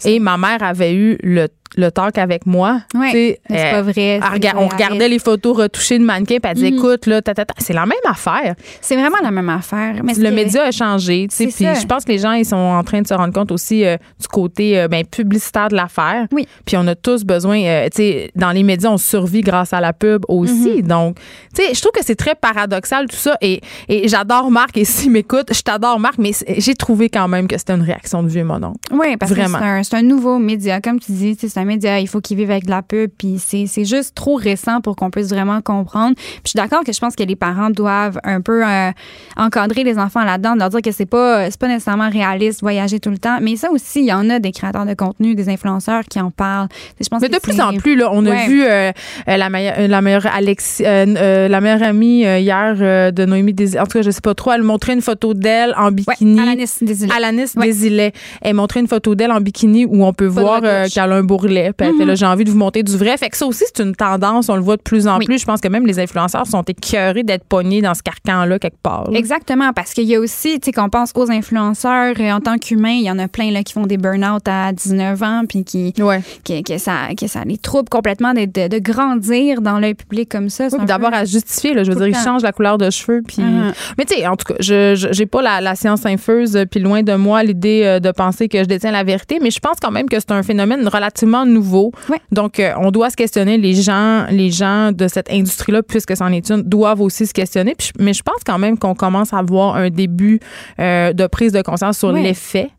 [0.04, 2.80] et ma mère avait eu le le talk avec moi.
[3.12, 4.20] c'est pas vrai.
[4.56, 6.78] on regardait les photos retouchées de mannequins puis elle disait, mm.
[6.78, 7.20] écoute, là,
[7.58, 8.54] c'est la même affaire.
[8.80, 9.96] C'est vraiment la même affaire.
[10.02, 11.26] Mais le média a changé.
[11.28, 13.84] Puis je pense que les gens, ils sont en train de se rendre compte aussi
[13.84, 16.26] euh, du côté euh, ben, publicitaire de l'affaire.
[16.32, 16.46] Oui.
[16.64, 19.80] Puis on a tous besoin, euh, tu sais, dans les médias, on survit grâce à
[19.80, 20.82] la pub aussi.
[20.82, 20.86] Mm-hmm.
[20.86, 21.16] Donc,
[21.54, 23.36] tu sais, je trouve que c'est très paradoxal tout ça.
[23.40, 24.76] Et, et j'adore Marc.
[24.76, 28.22] Et s'il m'écoute, je t'adore Marc, mais j'ai trouvé quand même que c'était une réaction
[28.22, 29.40] de vieux mon Oui, parce que
[29.82, 30.80] c'est un, nouveau média.
[30.80, 33.38] Comme tu dis, c'est un média, il faut qu'il vive avec de la pub, puis
[33.38, 36.14] c'est juste trop récent pour qu'on puisse vraiment comprendre.
[36.16, 38.90] Puis je suis d'accord que je pense que les parents doivent un peu euh,
[39.36, 43.18] encadrer les enfants là-dedans, leur dire que c'est pas pas nécessairement réaliste voyager tout le
[43.18, 46.20] temps, mais ça aussi, il y en a des créateurs de contenu, des influenceurs qui
[46.20, 46.68] en parlent.
[47.00, 48.92] Je pense mais de plus en plus là, on a vu euh,
[49.28, 52.76] euh, la meilleure la meilleure Alexis, la meilleure amie hier
[53.12, 53.80] de Noémie Desilets.
[53.80, 56.38] En tout cas, je sais pas trop, elle montrait une photo d'elle en bikini.
[56.38, 57.14] Ouais, Alanis Desilets.
[57.14, 61.24] Alanis Elle montrait une photo d'elle en bikini où on peut voir qu'elle a un
[61.24, 63.16] beau Puis là, j'ai envie de vous monter du vrai.
[63.16, 64.48] Fait que ça aussi, c'est une tendance.
[64.48, 65.26] On le voit de plus en Oui.
[65.26, 65.38] plus.
[65.38, 69.10] Je pense que même les influenceurs sont écœurés d'être pognés dans ce carcan-là quelque part.
[69.10, 69.18] là.
[69.18, 72.56] Exactement, parce qu'il y a aussi, tu sais, qu'on pense aux influenceurs, euh, en tant
[72.58, 75.64] qu'humains, il y en a plein là, qui font des burn-out à 19 ans, puis
[75.64, 76.20] qui, Ouais.
[76.44, 80.28] que, que ça, que ça les trouble complètement de, de, de grandir dans l'œil public
[80.28, 80.68] comme ça.
[80.72, 83.22] Oui, d'abord à justifier, là, je veux dire, ils changent la couleur de cheveux.
[83.26, 83.42] Puis...
[83.42, 83.72] Mhm.
[83.96, 86.80] Mais tu sais, en tout cas, je j'ai pas la, la science infuse, euh, puis
[86.80, 89.76] loin de moi l'idée euh, de penser que je détiens la vérité, mais je pense
[89.80, 91.92] quand même que c'est un phénomène relativement nouveau.
[92.08, 92.20] Ouais.
[92.32, 93.58] Donc, euh, on doit se questionner.
[93.58, 97.74] Les gens, les gens de cette industrie-là, puisque c'en est une, doivent aussi se questionner.
[97.76, 100.40] Puis mais je pense quand même qu'on commence à avoir un début
[100.80, 102.22] euh, de prise de conscience sur Ouais.
[102.22, 102.70] l'effet.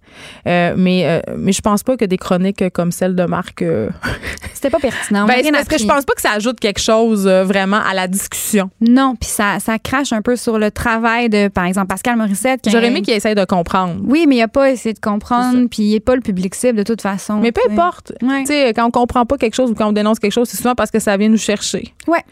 [0.47, 3.61] Euh, mais, euh, mais je pense pas que des chroniques comme celle de Marc.
[3.61, 3.89] euh,
[4.53, 5.25] C'était pas pertinent.
[5.25, 8.07] Ben, parce que je pense pas que ça ajoute quelque chose euh, vraiment à la
[8.07, 8.69] discussion.
[8.81, 12.67] Non, puis ça, ça crache un peu sur le travail de, par exemple, Pascal Morissette.
[12.69, 13.95] J'aurais aimé qu'il essaye de comprendre.
[14.03, 16.77] Oui, mais il a pas essayé de comprendre, puis il est pas le public cible
[16.77, 17.39] de toute façon.
[17.39, 18.13] Mais peu importe.
[18.21, 18.41] Ouais.
[18.41, 20.57] Tu sais, quand on comprend pas quelque chose ou quand on dénonce quelque chose, c'est
[20.57, 21.93] souvent parce que ça vient nous chercher.
[22.07, 22.23] Ouais.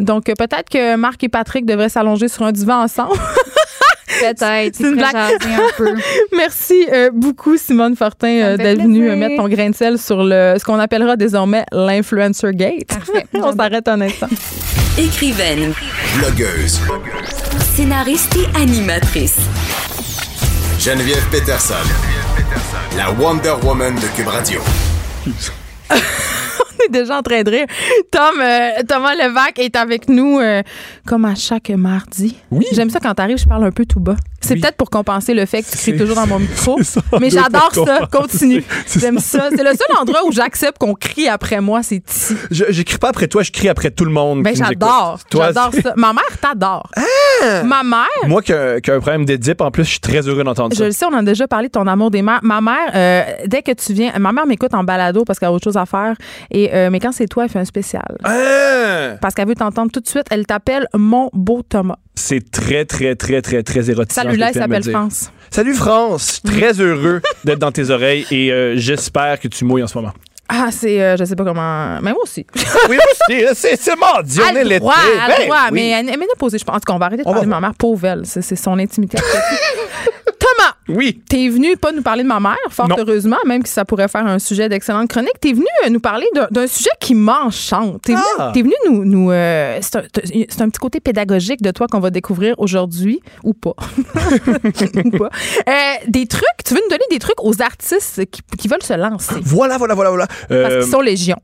[0.00, 3.16] Donc, peut-être que Marc et Patrick devraient s'allonger sur un divan ensemble.
[4.06, 4.38] Peut-être.
[4.74, 5.12] C'est une blague.
[5.12, 5.94] jaser un peu.
[6.36, 10.22] Merci euh, beaucoup, Simone Fortin, euh, d'être venue euh, mettre ton grain de sel sur
[10.22, 12.86] le, ce qu'on appellera désormais l'influencer gate.
[12.88, 13.26] Parfait.
[13.34, 14.28] on s'arrête un instant.
[14.98, 15.72] Écrivaine,
[16.18, 16.80] Blogueuse.
[17.74, 19.36] scénariste et animatrice.
[20.78, 21.74] Geneviève Peterson.
[22.96, 24.60] La Wonder Woman de Cube Radio.
[26.86, 27.66] est déjà en train de rire.
[28.10, 30.62] Tom, euh, Thomas Levac est avec nous euh,
[31.06, 32.36] comme à chaque mardi.
[32.50, 32.66] Oui.
[32.72, 34.16] J'aime ça quand t'arrives, je parle un peu tout bas.
[34.40, 34.60] C'est Oui.
[34.60, 36.78] peut-être pour compenser le fait que tu cries toujours dans mon micro.
[36.82, 38.06] ça, Mais j'adore ça.
[38.12, 38.62] Continue.
[38.96, 39.48] J'aime ça.
[39.50, 42.36] C'est le seul endroit où j'accepte qu'on crie après moi, c'est ici.
[42.50, 44.42] Je j'écris pas après toi, je crie après tout le monde.
[44.44, 45.18] Ben j'adore.
[45.32, 45.94] J'adore ça.
[45.96, 46.88] Ma mère t'adore.
[47.64, 50.72] Ma mère, Moi qui ai un problème d'édip, en plus, je suis très heureux d'entendre
[50.74, 50.84] je ça.
[50.84, 52.40] le sais, on en a déjà parlé de ton amour des mères.
[52.42, 55.52] Ma mère, euh, dès que tu viens, ma mère m'écoute en balado parce qu'elle a
[55.52, 56.14] autre chose à faire.
[56.50, 58.04] Et euh, mais quand c'est toi, elle fait un spécial.
[58.24, 59.16] Ah!
[59.20, 60.26] Parce qu'elle veut t'entendre tout de suite.
[60.30, 61.96] Elle t'appelle mon beau Thomas.
[62.14, 64.22] C'est très, très, très, très, très érotisant.
[64.22, 64.90] Salut là, elle me s'appelle.
[64.90, 65.30] France.
[65.50, 69.64] Salut France, Je suis très heureux d'être dans tes oreilles et euh, j'espère que tu
[69.64, 70.12] mouilles en ce moment.
[70.48, 72.00] Ah, c'est, euh, je sais pas comment.
[72.02, 72.46] Mais moi aussi.
[72.88, 74.78] Oui, aussi, là, c'est c'est mardi, on Elle est l'été.
[74.80, 75.72] droit, elle Ben droit, oui.
[75.72, 76.58] mais elle, elle m'est posée.
[76.58, 78.26] Je pense qu'on va arrêter de On parler de ma mère pauvre, elle.
[78.26, 79.18] C'est, c'est son intimité.
[80.38, 81.20] Thomas, Oui.
[81.28, 82.96] t'es venu pas nous parler de ma mère, fort Non.
[82.98, 85.38] heureusement, même si ça pourrait faire un sujet d'excellente chronique.
[85.40, 88.02] T'es venu euh, nous parler d'un, sujet qui m'enchante.
[88.02, 88.50] T'es venu, Ah.
[88.54, 89.04] t'es venu nous.
[89.04, 93.74] nous euh, c'est, un, petit côté pédagogique de toi qu'on va découvrir aujourd'hui, ou pas.
[95.04, 95.30] ou pas.
[95.68, 95.72] Euh,
[96.08, 99.34] des trucs, tu veux nous donner des trucs aux artistes qui, qui veulent se lancer?
[99.42, 100.26] Voilà, voilà, voilà, voilà.
[100.26, 101.36] Parce Euh, qu'ils sont légion.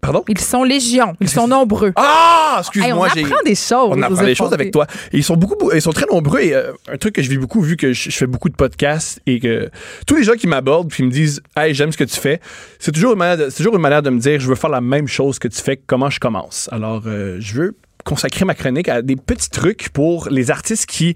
[0.00, 0.24] Pardon?
[0.28, 1.14] Ils sont légion.
[1.20, 1.92] Ils sont nombreux.
[1.96, 3.88] Ah, Hey, on excuse-moi, apprend des choses.
[3.90, 4.86] On apprend des choses avec toi.
[5.12, 6.40] Et ils sont beaucoup, ils sont très nombreux.
[6.40, 8.54] Et euh, un truc que je vis beaucoup, vu que je, je fais beaucoup de
[8.56, 9.70] podcasts et que
[10.06, 12.40] tous les gens qui m'abordent puis me disent, hey, j'aime ce que tu fais,
[12.78, 14.80] c'est toujours une manière, de, toujours une manière de me dire, je veux faire la
[14.80, 15.76] même chose que tu fais.
[15.76, 20.28] Comment je commence Alors, euh, je veux consacrer ma chronique à des petits trucs pour
[20.30, 21.14] les artistes qui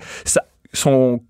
[0.72, 1.20] sont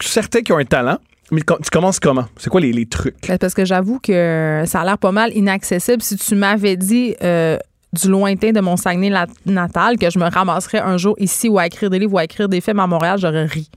[0.00, 0.98] certains qui ont un talent.
[1.32, 2.26] Mais tu commences comment?
[2.36, 3.16] C'est quoi les, les trucs?
[3.26, 6.00] Ben, Parce que j'avoue que ça a l'air pas mal inaccessible.
[6.02, 7.58] Si tu m'avais dit euh,
[7.92, 9.10] du lointain de mon Saguenay
[9.44, 12.24] natal que je me ramasserais un jour ici ou à écrire des livres ou à
[12.24, 13.68] écrire des films à Montréal, j'aurais ri.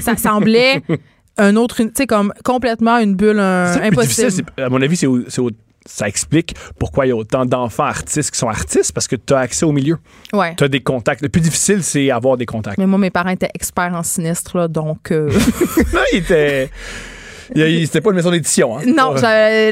[0.00, 0.82] Ça semblait
[1.38, 4.50] un autre, tu sais, comme complètement une bulle un- impossible.
[4.56, 5.50] à mon avis, c'est au- c'est au-
[5.90, 9.32] ça explique pourquoi il y a autant d'enfants artistes qui sont artistes parce que tu
[9.34, 9.98] as accès au milieu.
[10.32, 10.54] Ouais.
[10.54, 11.22] Tu as des contacts.
[11.22, 12.76] Le plus difficile, c'est avoir des contacts.
[12.78, 15.10] Mais moi, mes parents étaient experts en sinistre, là, donc.
[15.10, 15.30] euh,
[15.92, 16.70] Là, il était.
[17.54, 18.78] C'était pas une maison d'édition.
[18.78, 18.82] Hein?
[18.86, 19.14] Non,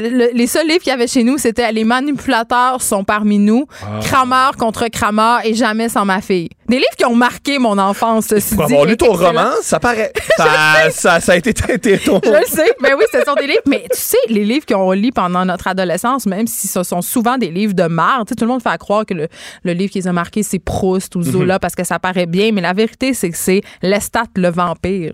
[0.01, 3.65] le- les seuls livres qu'il y avait chez nous, c'était Les manipulateurs sont parmi nous,
[3.83, 3.99] Ah.
[4.03, 6.49] Kramer contre Kramer et jamais sans ma fille.
[6.67, 9.79] Des livres qui ont marqué mon enfance, ceci Pour dit, avoir lu ton roman, ça
[9.79, 10.11] paraît.
[10.37, 10.45] Ça,
[10.91, 12.21] ça, ça a été teinté ton.
[12.23, 12.75] Je le sais.
[12.81, 13.61] Ben oui, ce sont des livres.
[13.65, 17.37] Mais tu sais, les livres qu'on lit pendant notre adolescence, même si ce sont souvent
[17.39, 17.87] des livres de
[18.29, 19.27] sais, tout le monde fait à croire que le,
[19.63, 21.59] le livre qui les a marqués, c'est Proust ou Zola Mhm.
[21.59, 22.51] parce que ça paraît bien.
[22.53, 25.13] Mais la vérité, c'est que c'est Lestat le vampire.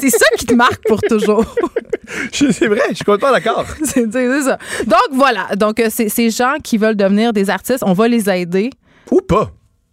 [0.00, 1.44] c'est ça qui te marque pour toujours.
[2.32, 3.64] C'est vrai, je suis complètement d'accord.
[3.84, 4.58] c'est ça.
[4.86, 5.46] Donc voilà.
[5.56, 8.70] Donc, euh, c'est ces gens qui veulent devenir des artistes, on va les aider.
[9.10, 9.50] Ou pas.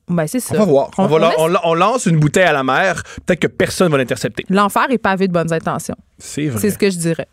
[0.07, 0.53] Ben, c'est ça.
[0.55, 0.89] On va voir.
[0.97, 3.01] On, va la- laisse- on la- on lance une bouteille à la mer.
[3.25, 4.45] Peut-être que personne va l'intercepter.
[4.49, 5.95] L'enfer est pavé de bonnes intentions.
[6.19, 6.59] C'est vrai.
[6.61, 7.27] C'est ce que je dirais.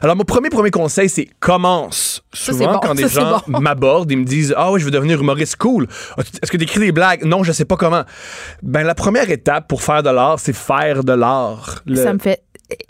[0.00, 2.22] Alors, mon premier, premier conseil, c'est commence.
[2.32, 2.78] Souvent, bon.
[2.80, 3.58] quand des Ça, gens bon.
[3.60, 5.88] m'abordent, ils me disent Ah oui, je veux devenir humoriste cool.
[6.18, 8.04] Est-ce que tu écris des blagues Non, je sais pas comment.
[8.62, 11.80] Ben, la première étape pour faire de l'art, c'est faire de l'art.
[11.86, 12.42] Le- Ça me fait.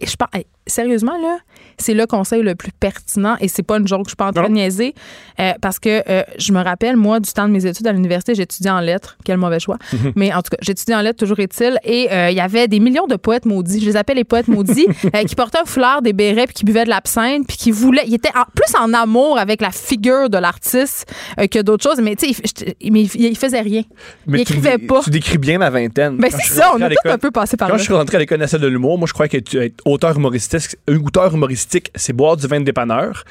[0.02, 0.28] Je pense.
[0.66, 1.38] Sérieusement, là,
[1.78, 4.32] c'est le conseil le plus pertinent et c'est pas une joke, je suis pas en
[4.32, 4.94] train de niaiser.
[5.40, 8.34] euh, parce que euh, je me rappelle, moi, du temps de mes études à l'université,
[8.34, 9.16] j'étudiais en lettres.
[9.24, 9.76] Quel mauvais choix.
[9.92, 10.12] Mhm.
[10.16, 11.78] Mais en tout cas, j'étudiais en lettres, toujours est-il.
[11.84, 13.80] Et euh, il y avait des millions de poètes maudits.
[13.80, 14.86] Je les appelle les poètes maudits,
[15.26, 18.04] qui portaient un foulard, des bérets, puis qui buvaient de l'absinthe, puis qui voulaient.
[18.06, 21.06] Ils étaient en- plus en amour avec la figure de l'artiste
[21.50, 22.00] que d'autres choses.
[22.02, 23.82] Mais tu sais, mais il, faisait rien.
[24.26, 25.00] Mais il écrivait pas.
[25.02, 26.16] tu décris bien ma vingtaine.
[26.18, 27.78] Ben, Quand c'est ça, on tout l'école- un peu passé par Quand là.
[27.78, 30.16] je suis rentré à l'école nationale de l'humour, moi, je croyais que tu- être auteur
[30.16, 31.63] humoristique, auteur humoristique,
[31.94, 33.24] c'est boire du vin de dépanneur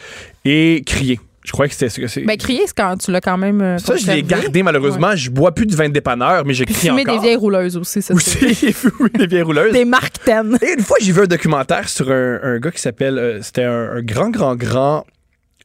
[0.45, 1.19] et crier.
[1.45, 2.21] Je crois que c'était ce que c'est.
[2.21, 3.61] Ben, crier, c'est quand tu l'as quand même.
[3.61, 5.13] euh, ça, je l'ai gardé malheureusement.
[5.13, 7.03] Je bois plus de vin de dépanneur, mais je crie encore.
[7.15, 8.13] des vieilles rouleuses aussi, ça.
[8.17, 8.75] c'est- Aussi,
[9.17, 9.73] des vieilles rouleuses.
[9.73, 10.57] Des marques ten.
[10.61, 13.17] Et une fois, j'ai vu un documentaire sur un, un gars qui s'appelle.
[13.17, 15.05] euh, C'était un, un grand, grand, grand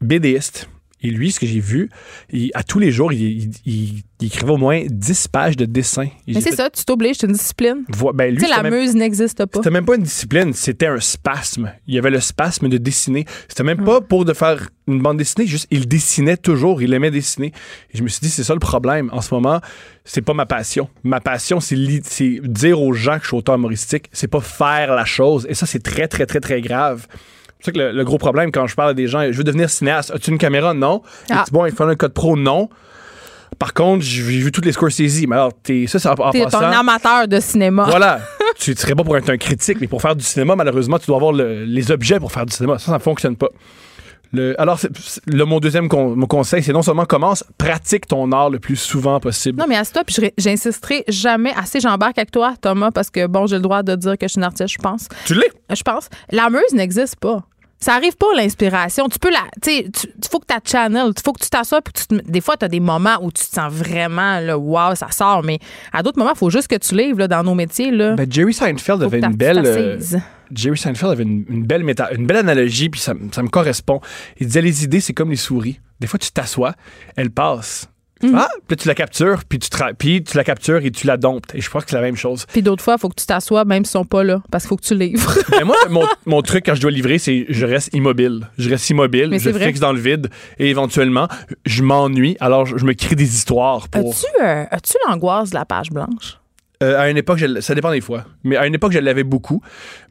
[0.00, 0.68] BDiste.
[1.00, 1.88] Et lui, ce que j'ai vu,
[2.32, 6.08] il- à tous les jours, il, il- il- écrivait au moins 10 pages de dessin.
[6.26, 7.84] Mais c'est fait- ça, tu t'obliges, c'est une discipline.
[7.88, 9.60] Vo- ben, lui, Tu sais, la même- muse n'existe pas.
[9.60, 11.72] C'était même pas une discipline, c'était un spasme.
[11.86, 13.26] Il y avait le spasme de dessiner.
[13.46, 17.12] C'était même pas pour de faire une bande dessinée, juste il dessinait toujours, il aimait
[17.12, 17.52] dessiner.
[17.94, 19.08] Et je me suis dit, c'est ça le problème.
[19.12, 19.60] En ce moment,
[20.04, 20.88] c'est pas ma passion.
[21.04, 24.40] Ma passion, c'est li- c'est dire aux gens que je suis auteur humoristique, c'est pas
[24.40, 25.46] faire la chose.
[25.48, 27.06] Et ça, c'est très, très, très, très grave.
[27.60, 29.44] C'est ça que le, le gros problème quand je parle à des gens, je veux
[29.44, 30.10] devenir cinéaste.
[30.12, 30.74] As-tu une caméra?
[30.74, 31.02] Non.
[31.30, 31.42] Ah.
[31.42, 32.36] Es-tu bon, il faut un code pro?
[32.36, 32.68] Non.
[33.58, 35.26] Par contre, j'ai vu toutes les Scorsese.
[35.26, 36.60] Mais alors, t'es, ça, c'est en, T'es passant.
[36.60, 37.86] un amateur de cinéma.
[37.88, 38.20] Voilà.
[38.58, 41.06] tu ne serais pas pour être un critique, mais pour faire du cinéma, malheureusement, tu
[41.06, 42.78] dois avoir le- les objets pour faire du cinéma.
[42.78, 43.48] Ça, ça ne fonctionne pas.
[44.32, 48.06] Le- alors, c'est- c'est- le, mon deuxième con- mon conseil, c'est non seulement commence, pratique
[48.06, 49.58] ton art le plus souvent possible.
[49.58, 53.46] Non, mais à ce puis j'insisterai jamais assez, j'embarque avec toi, Thomas, parce que, bon,
[53.46, 55.08] j'ai le droit de dire que je suis une artiste, je pense.
[55.24, 55.50] Tu l'es.
[55.74, 56.10] Je pense.
[56.30, 57.42] La muse n'existe pas.
[57.80, 59.08] Ça arrive pas l'inspiration.
[59.08, 59.44] Tu peux la.
[59.62, 59.90] Tu il
[60.30, 61.12] faut que tu channel.
[61.16, 61.80] Il faut que tu t'assoies.
[61.80, 64.58] puis tu te- des fois, tu as des moments où tu te sens vraiment, là,
[64.58, 65.42] wow, ça sort.
[65.44, 65.58] Mais
[65.92, 67.90] à d'autres moments, il faut juste que tu livres là, dans nos métiers.
[67.92, 68.14] Là.
[68.14, 69.58] Ben, Jerry Seinfeld avait une belle.
[69.66, 69.96] euh.
[70.52, 74.00] Jerry Seinfeld avait une, une belle méta, une belle analogie, puis ça, ça me correspond.
[74.40, 75.78] Il disait les idées, c'est comme les souris.
[76.00, 76.74] Des fois, tu t'assois,
[77.16, 77.86] elles passent.
[78.22, 78.34] Mhm.
[78.36, 81.06] Ah, puis là, tu la captures, puis tu, tra- puis tu la captures et tu
[81.06, 81.54] la domptes.
[81.54, 82.46] Et je crois que c'est la même chose.
[82.52, 84.68] Puis d'autres fois, il faut que tu t'assoies, même s'ils sont pas là, parce qu'il
[84.70, 85.32] faut que tu livres.
[85.52, 88.48] Mais moi, mon, mon truc quand je dois livrer, c'est je reste immobile.
[88.58, 91.28] Je reste immobile, Mais je fixe dans le vide et éventuellement,
[91.64, 92.36] je m'ennuie.
[92.40, 94.10] Alors, je, je me crée des histoires pour.
[94.12, 96.38] As-tu euh, as-tu l'angoisse de la page blanche?
[96.80, 98.24] Euh, à une époque, je ça dépend des fois.
[98.44, 99.60] Mais à une époque, je l'avais beaucoup.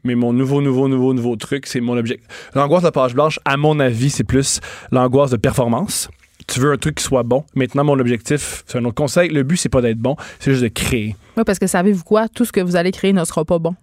[0.04, 2.26] Mais mon nouveau, nouveau, nouveau, nouveau truc, c'est mon objectif.
[2.54, 4.60] L'angoisse de la page blanche, à mon avis, c'est plus
[4.92, 6.08] l'angoisse de performance.
[6.48, 7.44] Tu veux un truc qui soit bon.
[7.54, 9.28] Maintenant, mon objectif, c'est un autre conseil.
[9.28, 11.14] Le but, c'est pas d'être bon, c'est juste de créer.
[11.36, 12.28] Oui, parce que savez-vous quoi?
[12.28, 13.74] Tout ce que vous allez créer ne sera pas bon.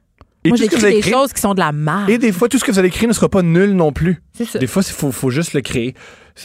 [0.43, 2.07] Et Moi, j'écris des créer- choses qui sont de la merde.
[2.09, 4.22] Et des fois, tout ce que vous allez créer ne sera pas nul non plus.
[4.34, 4.59] Ça.
[4.59, 5.95] Des fois, il faut, faut juste le créer.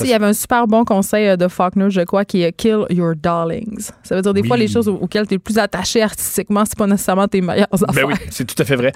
[0.00, 2.84] Il y avait un super bon conseil euh, de Faulkner, je crois, qui est Kill
[2.90, 3.88] your darlings.
[4.02, 6.64] Ça veut dire des fois, les choses au- auxquelles tu es le plus attaché artistiquement,
[6.64, 8.06] c'est pas nécessairement tes meilleures affaires.
[8.06, 8.92] Ben oui, c'est tout à fait vrai.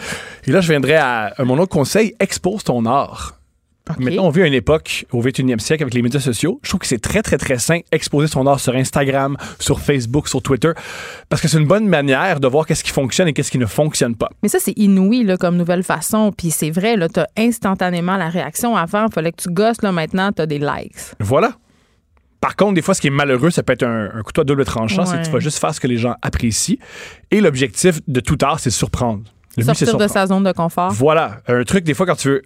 [0.46, 3.38] Et là, je viendrais à, à mon autre conseil, expose ton art.
[3.98, 6.58] Maintenant, on vit à une époque, au 21e siècle, avec les médias sociaux.
[6.62, 10.26] Je trouve que c'est très, très, très sain exposer son art sur Instagram, sur Facebook,
[10.26, 10.72] sur Twitter,
[11.28, 13.66] parce que c'est une bonne manière de voir qu'est-ce qui fonctionne et qu'est-ce qui ne
[13.66, 14.30] fonctionne pas.
[14.42, 16.32] Mais ça, c'est inouï là, comme nouvelle façon.
[16.36, 18.74] Puis c'est vrai, tu as instantanément la réaction.
[18.74, 19.82] Avant, il fallait que tu gosses.
[19.82, 20.96] Là, maintenant, tu as des likes.
[21.20, 21.52] Voilà.
[22.40, 24.44] Par contre, des fois, ce qui est malheureux, ça peut être un, un couteau à
[24.44, 26.76] double tranchant, c'est que tu vas juste faire ce que les gens apprécient.
[27.30, 29.22] Et l'objectif de tout art, c'est surprendre.
[29.56, 30.10] Le but, Sortir de surprendre.
[30.12, 30.92] sa zone de confort.
[30.92, 32.42] Voilà, un truc des fois quand tu veux,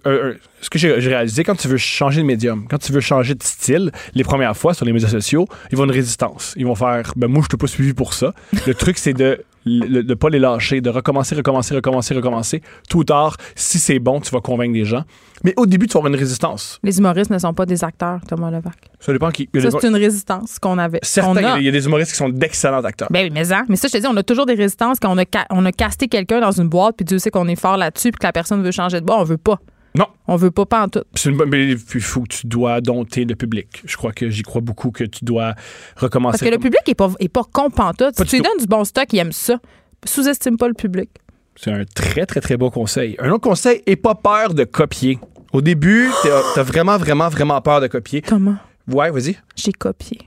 [0.61, 3.43] ce que j'ai réalisé quand tu veux changer de médium, quand tu veux changer de
[3.43, 6.53] style, les premières fois sur les médias sociaux, ils vont une résistance.
[6.57, 8.33] Ils vont faire, ben moi je t'ai pas suivi pour ça.
[8.67, 12.61] Le truc c'est de ne pas les lâcher, de recommencer, recommencer, recommencer, recommencer.
[12.89, 15.03] Tout tard, si c'est bon, tu vas convaincre des gens.
[15.43, 16.79] Mais au début, tu vas avoir une résistance.
[16.83, 18.75] Les humoristes ne sont pas des acteurs, Thomas Levac.
[18.99, 19.49] Ça dépend qui.
[19.53, 20.99] Ça, c'est une résistance qu'on avait.
[21.01, 21.71] Certains, il y a.
[21.71, 23.07] des humoristes qui sont d'excellents acteurs.
[23.11, 23.65] Ben oui, mais, hein.
[23.69, 25.71] mais ça, je te dis, on a toujours des résistances quand on a, on a
[25.71, 28.33] casté quelqu'un dans une boîte, puis Dieu sait qu'on est fort là-dessus, puis que la
[28.33, 29.19] personne veut changer de boîte.
[29.19, 29.59] On veut pas.
[29.95, 30.05] Non.
[30.27, 31.03] On veut pas, pas en tout.
[31.47, 33.81] Mais il faut que tu dois dompter le public.
[33.85, 35.55] Je crois que j'y crois beaucoup que tu dois
[35.95, 36.39] recommencer.
[36.39, 38.15] Parce que le public est pas, est pas con pantoute.
[38.15, 39.59] Si tu lui donnes du bon stock, il aime ça.
[40.05, 41.09] Sous-estime pas le public.
[41.55, 43.15] C'est un très, très, très beau conseil.
[43.19, 45.19] Un autre conseil, aie pas peur de copier.
[45.51, 46.09] Au début,
[46.55, 48.21] t'as vraiment, vraiment, vraiment peur de copier.
[48.21, 48.57] Comment?
[48.87, 49.37] Ouais, vas-y.
[49.55, 50.19] J'ai copié.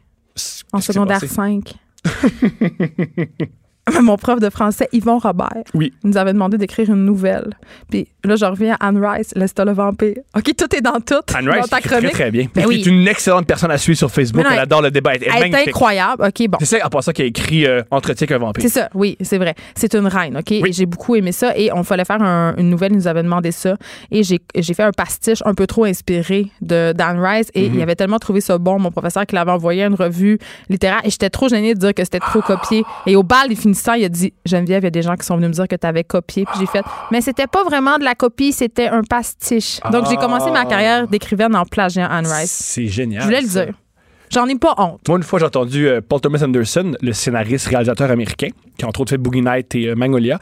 [0.72, 1.34] En secondaire passé?
[1.34, 1.74] 5.
[4.00, 5.92] Mon prof de français, Yvon Robert, Oui.
[6.04, 7.50] nous avait demandé d'écrire une nouvelle.
[7.90, 10.16] Puis là, je reviens à Anne Rice, Lesta le vampire.
[10.36, 11.14] OK, tout est dans tout.
[11.34, 12.12] Anne dans Rice, ta écrit très, chronique.
[12.12, 12.46] très bien.
[12.54, 12.80] Ben oui.
[12.80, 14.44] est une excellente personne à suivre sur Facebook.
[14.44, 15.14] Non, elle adore le débat.
[15.14, 15.68] Elle est Elle est magnifique.
[15.68, 16.24] incroyable.
[16.24, 16.58] OK, bon.
[16.60, 18.62] C'est ça, à part ça, qui a écrit euh, Entretien qu'un vampire.
[18.62, 19.56] C'est ça, oui, c'est vrai.
[19.74, 20.52] C'est une reine, OK?
[20.52, 21.56] Et j'ai beaucoup aimé ça.
[21.58, 23.76] Et on fallait faire un- une nouvelle, ils nous avaient demandé ça.
[24.12, 27.48] Et j'ai j'ai fait un pastiche un peu trop inspiré de Dan Rice.
[27.54, 27.74] Et Mhm.
[27.74, 31.00] il avait tellement trouvé ça bon, mon professeur, qu'il avait envoyé une revue littéraire.
[31.04, 32.84] Et j'étais trop gênée de dire que c'était trop copié.
[33.06, 35.16] Et au bal, il finissait finissant, il a dit Geneviève, il y a des gens
[35.16, 36.44] qui sont venus me dire que tu avais copié.
[36.44, 39.80] Puis j'ai fait Mais c'était pas vraiment de la copie, c'était un pastiche.
[39.90, 42.50] Donc j'ai commencé ma carrière d'écrivaine en plagiant Anne Rice.
[42.50, 43.22] C'est génial.
[43.22, 43.74] Je voulais le dire.
[44.30, 45.06] J'en ai pas honte.
[45.08, 48.48] Moi, une fois, j'ai entendu euh, Paul Thomas Anderson, le scénariste, réalisateur américain,
[48.78, 50.38] qui a entre autres fait Boogie Night et euh, Magnolia,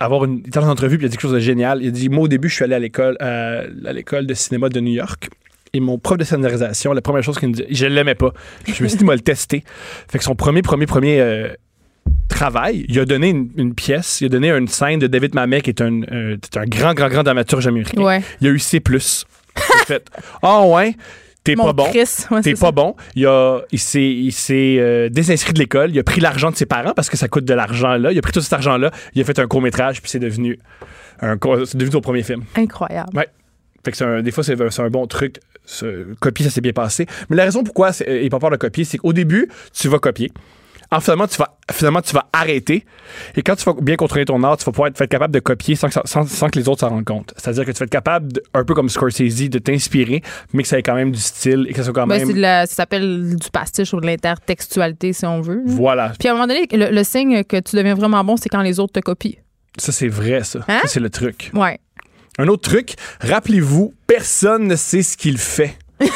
[0.00, 1.82] avoir une, dans une entrevue, puis il a dit quelque chose de génial.
[1.82, 4.34] Il a dit Moi, au début, je suis allé à l'école, euh, à l'école de
[4.34, 5.30] cinéma de New York.
[5.72, 8.32] Et mon prof de scénarisation, la première chose qu'il me dit, je l'aimais pas.
[8.66, 9.64] Je me suis dit, moi, le tester.
[10.10, 11.48] Fait que son premier, premier, premier euh,
[12.42, 15.60] travail, il a donné une, une pièce, il a donné une scène de David Mamet,
[15.60, 18.02] qui est un, euh, un grand, grand, grand dramaturge américain.
[18.02, 18.20] Ouais.
[18.40, 18.82] Il a eu C.
[19.86, 20.04] Fait
[20.42, 20.96] Ah ouais,
[21.44, 21.84] t'es pas bon.
[21.84, 22.72] Ouais, T'es pas ça.
[22.72, 22.96] bon.
[23.14, 25.90] Il, a, il s'est, il s'est euh, désinscrit de l'école.
[25.92, 28.10] Il a pris l'argent de ses parents parce que ça coûte de l'argent là.
[28.10, 28.90] Il a pris tout cet argent-là.
[29.14, 30.58] Il a fait un court-métrage, puis c'est devenu,
[31.20, 32.42] un, co- c'est devenu son premier film.
[32.56, 33.16] Incroyable.
[33.16, 33.28] Ouais.
[33.84, 35.36] Fait que c'est un- des fois, c'est, un bon truc.
[35.64, 37.06] Ce, copier, ça s'est bien passé.
[37.30, 40.32] Mais la raison pourquoi il pas peur de copier, c'est qu'au début, tu vas copier.
[40.92, 42.84] En finalement, tu vas, finalement, tu vas arrêter.
[43.34, 45.40] Et quand tu vas bien contrôler ton art, tu vas pouvoir être, être capable de
[45.40, 47.32] copier sans que, ça- sans, sans que les autres s'en rendent compte.
[47.36, 50.22] C'est-à-dire que tu vas être capable, de- un peu comme Scorsese, de t'inspirer,
[50.52, 52.36] mais que ça ait quand même du style et que ça soit quand Ben, même.
[52.36, 55.62] la- ça s'appelle du pastiche ou de l'intertextualité, si on veut.
[55.64, 56.12] Voilà.
[56.18, 58.62] Puis à un moment donné, le, le signe que tu deviens vraiment bon, c'est quand
[58.62, 59.32] les autres te copient.
[59.78, 60.60] Ça, c'est vrai, ça.
[60.68, 60.80] Hein?
[60.82, 61.50] Ça, c'est le truc.
[61.54, 61.78] Ouais.
[62.38, 65.76] Un autre truc, rappelez-vous, personne ne sait ce qu'il fait.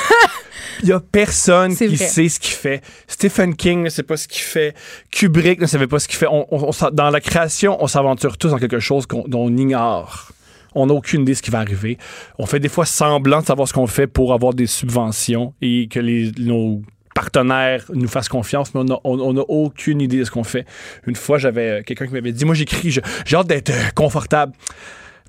[0.83, 1.97] Il y a personne qui vrai.
[1.97, 2.83] sait ce qu'il fait.
[3.07, 4.75] Stephen King ne sait pas ce qu'il fait.
[5.11, 6.27] Kubrick ne savait pas ce qu'il fait.
[6.27, 9.45] On- on- on s'en- dans la création, on s'aventure tous dans quelque chose qu'on- dont
[9.47, 10.31] on ignore.
[10.75, 11.97] On n'a aucune idée de ce qui va arriver.
[12.39, 15.89] On fait des fois semblant de savoir ce qu'on fait pour avoir des subventions et
[15.89, 16.83] que les, nos
[17.15, 20.67] partenaires nous fassent confiance, mais on n'a aucune idée de ce qu'on fait.
[21.07, 23.01] Une fois, j'avais euh, quelqu'un qui m'avait dit, moi j'écris, j'ai
[23.37, 24.53] hâte d'être euh, confortable.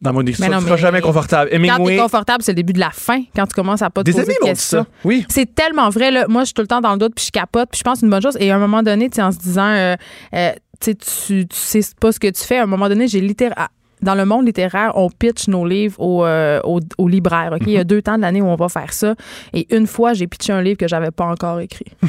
[0.01, 1.49] Dans mon écriture, non, tu seras mais jamais confortable.
[1.51, 3.21] Quand t'es confortable, c'est le début de la fin.
[3.35, 4.83] Quand tu commences à pas te des poser amis de m'ont dit questions.
[4.83, 4.87] ça.
[5.03, 5.25] Oui.
[5.29, 6.11] C'est tellement vrai.
[6.11, 6.25] Là.
[6.27, 8.01] Moi, je suis tout le temps dans le doute, puis je capote, puis je pense
[8.01, 8.37] une bonne chose.
[8.39, 9.95] Et à un moment donné, en se disant, euh,
[10.35, 12.57] euh, tu sais, tu sais pas ce que tu fais.
[12.57, 13.67] À un moment donné, j'ai littéralement.
[13.99, 17.57] Dans le monde littéraire, on pitch nos livres aux, euh, aux, aux libraires.
[17.61, 19.15] Il y a deux temps de l'année où on va faire ça.
[19.53, 21.87] Et une fois, j'ai pitché un livre que j'avais pas encore écrit.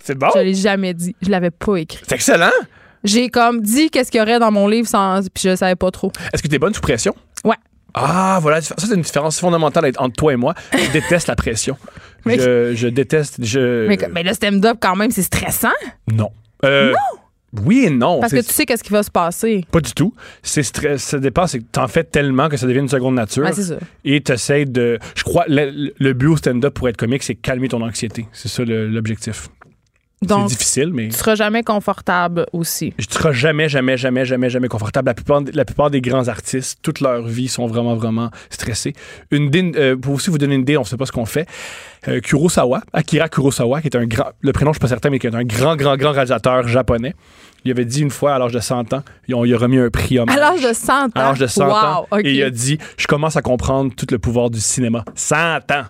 [0.00, 0.26] C'est bon?
[0.34, 1.14] Je l'ai jamais dit.
[1.22, 2.02] Je l'avais pas écrit.
[2.08, 2.50] C'est excellent.
[3.06, 5.90] J'ai comme dit qu'est-ce qu'il y aurait dans mon livre sans, puis je savais pas
[5.90, 6.12] trop.
[6.32, 7.14] Est-ce que tu es bonne sous pression?
[7.44, 7.56] Ouais.
[7.94, 8.60] Ah, voilà.
[8.60, 10.54] Ça, c'est une différence fondamentale entre toi et moi.
[10.72, 11.76] Je déteste la pression.
[12.26, 13.42] Mais- Je, je déteste.
[13.42, 13.86] Je...
[13.86, 15.70] Mais, mais le stand-up, quand même, c'est stressant
[16.12, 16.30] Non.
[16.64, 16.92] Euh,
[17.64, 18.18] Oui et non.
[18.20, 19.64] parce que tu sais qu'est-ce qui va se passer.
[19.70, 20.12] Pas du tout.
[20.42, 21.02] C'est stress.
[21.04, 23.44] Ça dépend, c'est que t'en fais tellement que ça devient une seconde nature.
[23.44, 23.76] Ouais, c'est ça.
[24.04, 24.98] et t'essayes de.
[25.14, 28.26] Je crois, le, le but au stand-up pour être comique, c'est calmer ton anxiété.
[28.32, 28.88] C'est ça le-
[30.28, 30.66] l'objectif.
[30.66, 31.08] C'est Donc, difficile, mais.
[31.08, 32.92] tu seras jamais confortable aussi.
[32.98, 35.06] Je ne serai jamais, jamais, jamais, jamais, jamais confortable.
[35.06, 38.94] La plupart, la plupart des grands artistes, toute leur vie, sont vraiment, vraiment stressés.
[39.30, 41.46] Une euh, pour aussi vous donner une idée, on ne sait pas ce qu'on fait.
[42.08, 45.10] Euh, Kurosawa, Akira Kurosawa, qui est un grand, le prénom je ne suis pas certain,
[45.10, 47.14] mais qui est un grand, grand, grand réalisateur japonais.
[47.66, 49.02] Il avait dit une fois, à l'âge de 100 ans,
[49.32, 50.36] ont, il a remis un prix hommage.
[50.36, 51.08] À l'âge de 100 ans.
[51.16, 52.06] À l'âge de 100 ans?
[52.22, 55.04] Et il a dit, je commence à comprendre tout le pouvoir du cinéma.
[55.16, 55.82] 100 ans.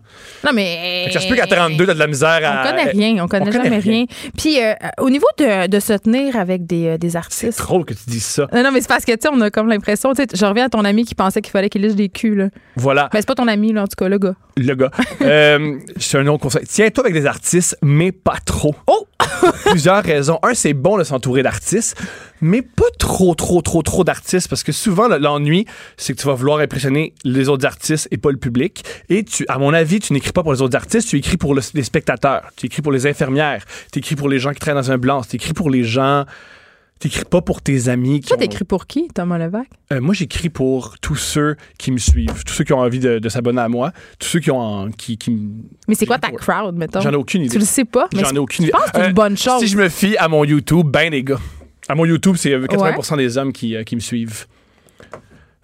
[0.42, 1.10] Non, mais.
[1.12, 2.62] Ça se peut qu'à 32, t'as de la misère à.
[2.64, 3.92] On connaît rien, on connaît connaît jamais rien.
[3.92, 4.06] rien.
[4.38, 7.58] Puis, euh, au niveau de, de se tenir avec des, euh, des C'est artistes.
[7.58, 8.48] drôle que tu dises ça.
[8.54, 10.46] Non, non, mais c'est parce que, tu sais, on a comme l'impression, tu sais, je
[10.46, 12.48] reviens à ton ami qui pensait qu'il fallait qu'il lèche des culs, là.
[12.76, 13.10] Voilà.
[13.12, 14.34] Ben, c'est pas ton ami, là, en tout cas, le gars.
[14.56, 14.90] le gars.
[15.22, 16.64] Euh, c'est un autre conseil.
[16.68, 18.74] Tiens-toi avec des artistes, mais pas trop.
[18.86, 19.06] Oh!
[19.70, 20.38] Plusieurs raisons.
[20.42, 21.65] Un, c'est bon de s'entourer d'artistes,
[22.40, 26.26] mais pas trop, trop, trop, trop d'artistes, parce que souvent, le- l'ennui, c'est que tu
[26.26, 28.84] vas vouloir impressionner les autres artistes et pas le public.
[29.08, 31.54] Et tu, à mon avis, tu n'écris pas pour les autres artistes, tu écris pour
[31.54, 34.74] le- les spectateurs, tu écris pour les infirmières, tu écris pour les gens qui traînent
[34.76, 36.24] dans un blanc, tu écris pour les gens.
[36.98, 38.20] Tu écris pas pour tes amis.
[38.20, 39.66] Qui Toi, ont- t'écris pour qui, Thomas Levac?
[39.92, 43.18] euh, moi, j'écris pour tous ceux qui me suivent, tous ceux qui ont envie de,
[43.18, 45.50] de s'abonner à moi, tous ceux qui ont en- qui, qui me-
[45.88, 47.02] Mais c'est quoi ta crowd, mettons?
[47.02, 47.52] J'en ai aucune idée.
[47.52, 48.08] Tu le sais pas?
[48.14, 48.72] mais J'en ai aucune Je idée.
[48.72, 49.60] pense que c'est Euh, une bonne chose.
[49.60, 51.36] Si je me fie à mon YouTube, ben les gars.
[51.88, 54.46] À mon YouTube, c'est euh, 80% des hommes qui, euh, qui me suivent.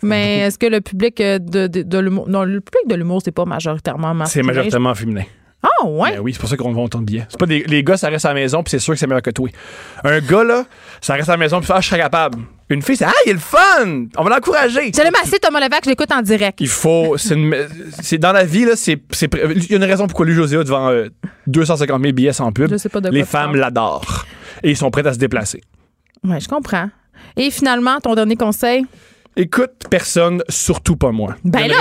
[0.03, 2.29] Mais est-ce que le public euh, de, de, de l'humour.
[2.29, 4.47] Non, le public de l'humour, c'est pas majoritairement C'est masculin.
[4.47, 5.23] majoritairement féminin.
[5.63, 6.15] Ah, ouais?
[6.17, 7.25] Ben oui, c'est pour ça qu'on vend autant de billets.
[7.29, 9.07] C'est pas des, les gars, ça reste à la maison, puis c'est sûr que c'est
[9.07, 9.49] meilleur que toi.
[10.03, 10.65] Un gars, là,
[11.01, 12.39] ça reste à la maison, puis ah, je serais capable.
[12.69, 14.07] Une fille, c'est Ah, il est le fun!
[14.17, 14.91] On va l'encourager!
[14.93, 16.61] Je l'aime assez, Thomas Levac, je l'écoute en direct.
[16.61, 17.17] Il faut.
[17.17, 17.37] C'est
[18.03, 19.01] c'est dans la vie, là, c'est.
[19.13, 21.07] c'est Il y a une raison pourquoi lui, José, devant euh,
[21.47, 22.69] 250 000 billets sans pub.
[22.69, 24.27] Je sais pas de quoi Les femmes l'adorent.
[24.65, 25.61] Et ils sont prêts à se déplacer.
[26.25, 26.89] Ouais, je comprends.
[27.37, 28.87] Et finalement, ton dernier conseil?
[29.35, 31.37] Écoute personne, surtout pas moi.
[31.43, 31.77] Ben là!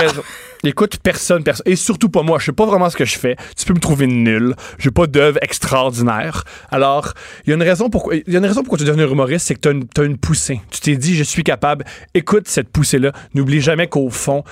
[0.64, 1.64] Écoute personne, personne.
[1.66, 2.38] Et surtout pas moi.
[2.38, 3.36] Je sais pas vraiment ce que je fais.
[3.56, 4.54] Tu peux me trouver nul.
[4.78, 6.44] J'ai pas d'œuvre extraordinaire.
[6.70, 7.12] Alors,
[7.44, 9.04] il y a une raison pourquoi, il y a une raison pourquoi tu es devenu
[9.04, 10.62] humoriste, c'est que t'as une, t'as une poussée.
[10.70, 11.84] Tu t'es dit, je suis capable.
[12.14, 13.12] Écoute cette poussée-là.
[13.34, 14.44] N'oublie jamais qu'au fond,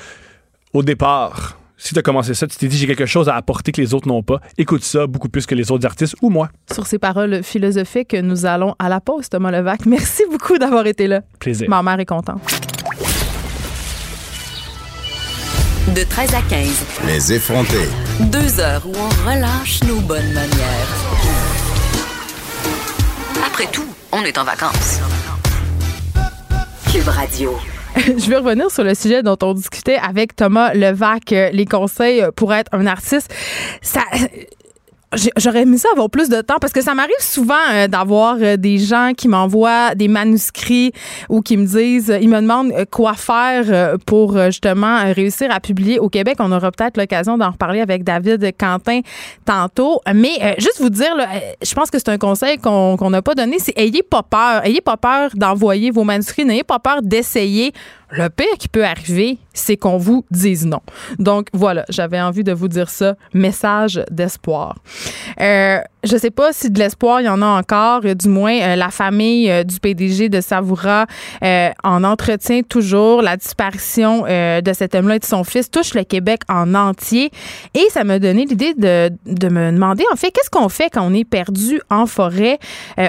[0.75, 3.73] au départ, si tu as commencé ça, tu t'es dit j'ai quelque chose à apporter
[3.73, 6.51] que les autres n'ont pas, écoute ça beaucoup plus que les autres artistes ou moi.
[6.73, 9.87] Sur ces paroles philosophiques, nous allons à la pause, Thomas Levac.
[9.87, 11.23] Merci beaucoup d'avoir été là.
[11.39, 11.69] Plaisir.
[11.71, 12.43] Ma mère est contente.
[15.95, 16.85] De 13 à 15.
[17.07, 17.89] Les effrontés.
[18.21, 20.89] Deux heures où on relâche nos bonnes manières.
[23.45, 25.01] Après tout, on est en vacances.
[26.93, 27.57] Cube Radio.
[27.97, 32.25] Je vais revenir sur le sujet dont on discutait avec Thomas Levac, euh, les conseils
[32.37, 33.35] pour être un artiste.
[33.83, 34.03] Ça,
[35.37, 38.57] J'aurais aimé ça avoir plus de temps parce que ça m'arrive souvent euh, d'avoir euh,
[38.57, 40.93] des gens qui m'envoient des manuscrits
[41.29, 45.99] ou qui me disent, ils me demandent euh, quoi faire pour justement réussir à publier
[45.99, 46.37] au Québec.
[46.39, 49.01] On aura peut-être l'occasion d'en reparler avec David Quentin
[49.45, 50.01] tantôt.
[50.15, 51.15] Mais juste vous dire,
[51.61, 54.65] je pense que c'est un conseil qu'on n'a pas donné, c'est ayez pas peur.
[54.65, 56.45] Ayez pas peur d'envoyer vos manuscrits.
[56.45, 57.73] N'ayez pas peur d'essayer.
[58.13, 60.81] Le pire qui peut arriver, c'est qu'on vous dise non.
[61.19, 63.17] Donc voilà, j'avais envie de vous dire ça.
[63.35, 64.79] Message d'espoir.
[65.41, 68.03] Euh, je sais pas si de l'espoir il y en a encore.
[68.03, 71.07] Du moins, euh, la famille euh, du PDG de Savoura
[71.43, 73.23] en entretient toujours.
[73.23, 77.31] La disparition de cet homme-là et de son fils touche le Québec en entier.
[77.75, 81.03] Et ça m'a donné l'idée de, de, me demander, en fait, qu'est-ce qu'on fait quand
[81.03, 82.59] on est perdu en forêt?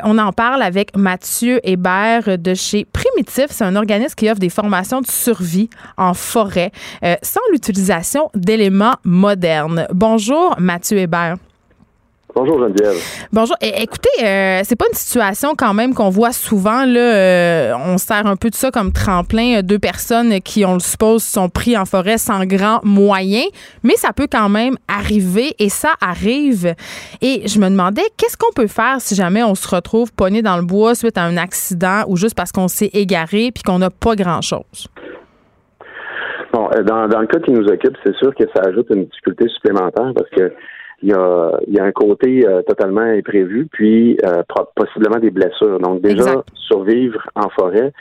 [0.03, 3.47] on en parle avec Mathieu Hébert de chez Primitif.
[3.49, 6.71] C'est un organisme qui offre des formations de survie en forêt
[7.21, 9.87] sans l'utilisation d'éléments modernes.
[9.93, 11.35] Bonjour, Mathieu Hébert.
[12.33, 12.95] Bonjour Geneviève.
[13.33, 13.57] Bonjour.
[13.61, 16.85] écoutez, euh, c'est pas une situation quand même qu'on voit souvent.
[16.85, 19.57] Là, euh, on sert un peu de ça comme tremplin.
[19.57, 23.43] Euh, deux personnes qui, on le suppose, sont pris en forêt sans grand moyen,
[23.83, 26.73] mais ça peut quand même arriver et ça arrive.
[27.21, 30.55] Et je me demandais, qu'est-ce qu'on peut faire si jamais on se retrouve pogné dans
[30.55, 33.89] le bois suite à un accident ou juste parce qu'on s'est égaré puis qu'on n'a
[33.89, 34.87] pas grand-chose?
[36.53, 39.49] Bon, dans, dans le cas qui nous occupe, c'est sûr que ça ajoute une difficulté
[39.49, 40.53] supplémentaire parce que
[41.01, 44.43] il y a, il y a un côté euh, totalement imprévu, puis euh,
[44.75, 45.79] possiblement des blessures.
[45.79, 47.91] Donc déjà, survivre en forêt,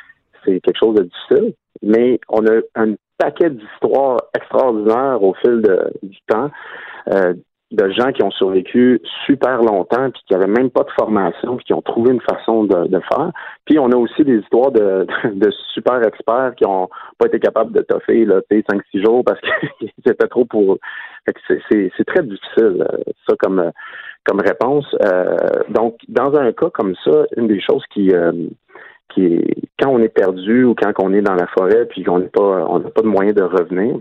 [0.44, 5.92] c'est quelque chose de difficile, mais on a un paquet d'histoires extraordinaires au fil de,
[6.03, 6.51] du temps.
[7.09, 7.34] Euh,
[7.70, 11.66] de gens qui ont survécu super longtemps puis qui n'avaient même pas de formation puis
[11.66, 13.30] qui ont trouvé une façon de, de faire.
[13.64, 17.72] Puis on a aussi des histoires de, de, super experts qui ont pas été capables
[17.72, 20.78] de toffer là, 5-6 jours parce que c'était trop pour.
[21.48, 22.98] C'est très difficile, euh,
[23.28, 23.70] ça, comme, euh,
[24.24, 24.86] comme réponse.
[25.04, 25.36] Euh,
[25.68, 28.10] donc, dans un cas comme ça, une des choses qui,
[29.14, 32.18] qui est quand on est perdu ou quand on est dans la forêt puis qu'on
[32.18, 33.96] n'est pas on n'a pas de moyen de revenir,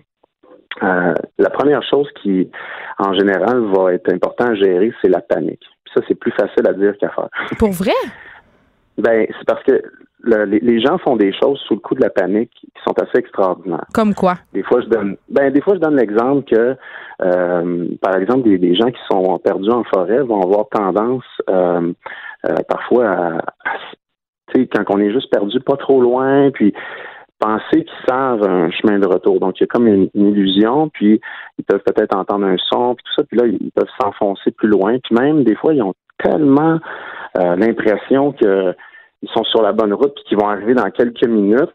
[0.84, 2.50] euh, la première chose qui,
[2.98, 5.66] en général, va être important à gérer, c'est la panique.
[5.84, 7.30] Puis ça, c'est plus facile à dire qu'à faire.
[7.60, 7.92] Pour vrai?
[8.98, 9.82] ben, c'est parce que
[10.26, 13.86] les, gens font des choses sous le coup de la panique qui sont assez extraordinaires.
[13.94, 14.36] Comme quoi?
[14.54, 16.76] Des fois, je donne, ben, des fois, je donne l'exemple que,
[17.22, 21.94] euh, par exemple, des, gens qui sont perdus en forêt vont avoir tendance, euh,
[22.68, 23.78] parfois, à, à
[24.54, 26.74] tu sais, quand on est juste perdu pas trop loin, puis
[27.40, 29.40] penser qu'ils savent un chemin de retour.
[29.40, 31.20] Donc, il y a comme une, illusion, puis
[31.58, 34.68] ils peuvent peut-être entendre un son, puis tout ça, puis là, ils peuvent s'enfoncer plus
[34.68, 34.98] loin.
[35.00, 36.80] Puis même, des fois, ils ont tellement
[37.38, 38.76] euh, l'impression qu'ils
[39.34, 41.74] sont sur la bonne route, puis qu'ils vont arriver dans quelques minutes,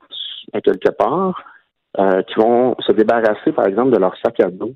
[0.53, 1.43] à quelque part,
[1.99, 4.75] euh, qu'ils vont se débarrasser, par exemple, de leur sac à dos.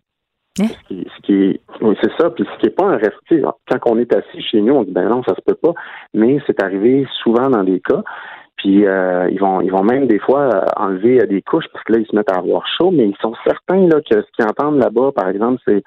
[0.61, 0.67] Hein?
[0.89, 2.31] Ce qui, oui, c'est ça.
[2.31, 3.17] Puis ce qui n'est pas un reste.
[3.31, 5.75] Quand on est assis chez nous, on dit ben non, ça se peut pas.
[6.15, 8.03] Mais c'est arrivé souvent dans des cas.
[8.59, 11.85] Puis euh, ils vont ils vont même des fois euh, enlever euh, des couches parce
[11.85, 14.27] que là ils se mettent à avoir chaud, mais ils sont certains là que ce
[14.35, 15.83] qu'ils entendent là-bas, par exemple, c'est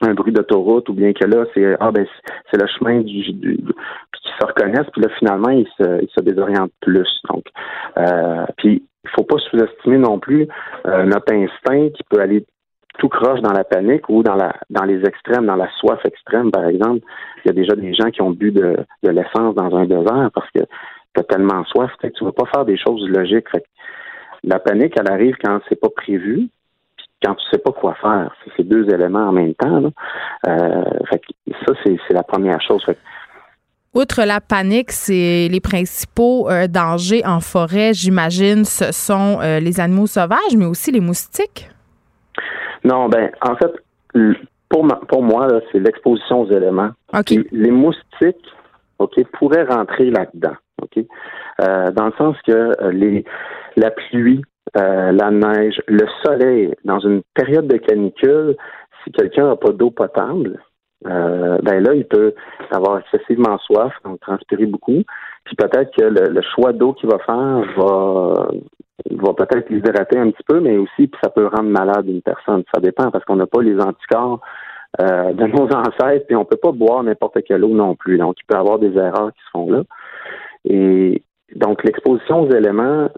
[0.00, 2.06] un bruit d'autoroute ou bien que là c'est ah ben
[2.50, 6.10] c'est le chemin du, du puis qu'ils se reconnaissent puis là finalement ils se ils
[6.16, 7.08] se désorientent plus.
[7.30, 7.44] Donc
[7.98, 10.48] euh, puis il faut pas sous-estimer non plus
[10.84, 12.44] notre instinct qui peut aller
[12.98, 16.50] tout croche dans la panique ou dans la dans les extrêmes dans la soif extrême
[16.50, 17.00] par exemple.
[17.44, 20.30] Il y a déjà des gens qui ont bu de, de l'essence dans un désert
[20.34, 20.62] parce que
[21.16, 23.48] tu tellement soif, tu ne vas pas faire des choses logiques.
[24.44, 26.48] la panique, elle arrive quand c'est pas prévu,
[26.96, 28.34] puis quand tu sais pas quoi faire.
[28.44, 29.90] C'est ces deux éléments en même temps.
[30.46, 30.84] Euh,
[31.66, 32.84] ça, c'est la première chose.
[33.96, 39.80] Outre la panique, c'est les principaux euh, dangers en forêt, j'imagine, ce sont euh, les
[39.80, 41.70] animaux sauvages, mais aussi les moustiques.
[42.84, 43.72] Non, ben en fait,
[44.68, 46.90] pour, pour moi, c'est l'exposition aux éléments.
[47.52, 48.44] Les moustiques,
[48.98, 50.56] OK, pourraient rentrer là-dedans.
[51.60, 53.24] Euh, dans le sens que euh, les,
[53.76, 54.42] la pluie,
[54.76, 58.56] euh, la neige, le soleil, dans une période de canicule,
[59.04, 60.60] si quelqu'un n'a pas d'eau potable,
[61.04, 62.34] ben là, il peut
[62.72, 65.02] avoir excessivement soif, donc transpirer beaucoup.
[65.44, 68.48] Puis peut-être que le, choix d'eau qu'il va faire va
[69.10, 72.64] va peut-être l'hydrater un petit peu, mais aussi ça peut rendre malade une personne.
[72.74, 74.40] Ça dépend parce qu'on n'a pas les anticorps
[75.00, 78.16] euh, de nos ancêtres, puis on peut pas boire n'importe quelle eau non plus.
[78.18, 79.82] Donc, il peut y avoir des erreurs qui se font là.
[80.66, 81.22] Et
[81.54, 83.08] donc, l'exposition aux éléments,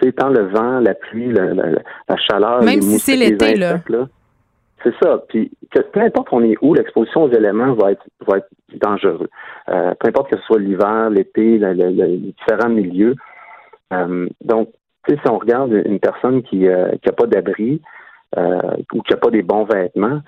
[0.00, 3.78] c'est tant le vent, la pluie, la, chaleur, même si c'est l'été là.
[4.84, 5.24] C'est ça.
[5.28, 9.28] Puis que, peu importe on est où, l'exposition aux éléments va être va être dangereux.
[9.68, 13.16] Euh, peu importe que ce soit l'hiver, l'été, les différents milieux.
[13.92, 14.68] Euh, donc,
[15.08, 17.80] si on regarde une personne qui n'a euh, pas d'abri
[18.36, 20.20] ou qui n'a pas des bons vêtements,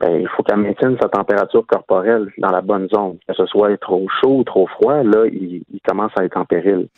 [0.00, 3.16] ben, il faut qu'elle maintienne sa température corporelle dans la bonne zone.
[3.26, 6.88] Que ce soit trop chaud ou trop froid, là, il, commence à être en péril.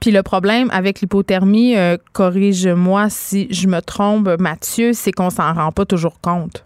[0.00, 1.74] Puis le problème avec l'hypothermie,
[2.12, 6.64] corrige-moi si je me trompe, Mathieu, c'est qu'on s'en rend pas toujours compte.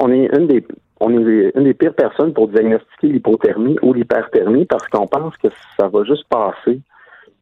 [0.00, 0.64] on est une des
[1.00, 5.48] on est une des pires personnes pour diagnostiquer l'hypothermie ou l'hyperthermie parce qu'on pense que
[5.78, 6.80] ça va juste passer.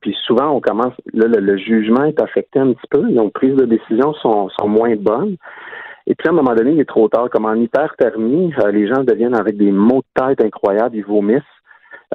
[0.01, 3.64] Puis souvent, on commence, là, le, jugement est affecté un petit peu, donc prises de
[3.64, 5.36] décision sont, sont moins bonnes.
[6.06, 7.31] Et puis à un moment donné, il est trop tard.
[7.31, 11.43] Comme en hyperthermie, euh, les gens deviennent avec des maux de tête incroyables, ils vomissent.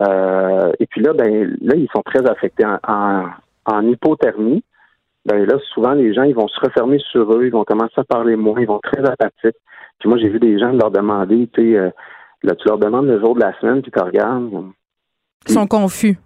[0.02, 3.26] Euh, et puis là, ben là, ils sont très affectés en,
[3.66, 4.64] en, hypothermie.
[5.26, 8.04] Ben là, souvent, les gens, ils vont se refermer sur eux, ils vont commencer à
[8.04, 9.58] parler moins, ils vont être très apathiques.
[10.00, 11.90] Puis moi, j'ai vu des gens leur demander, tu sais, euh,
[12.44, 14.50] là, tu leur demandes le jour de la semaine, puis tu regardes.
[15.48, 16.18] Ils sont confus.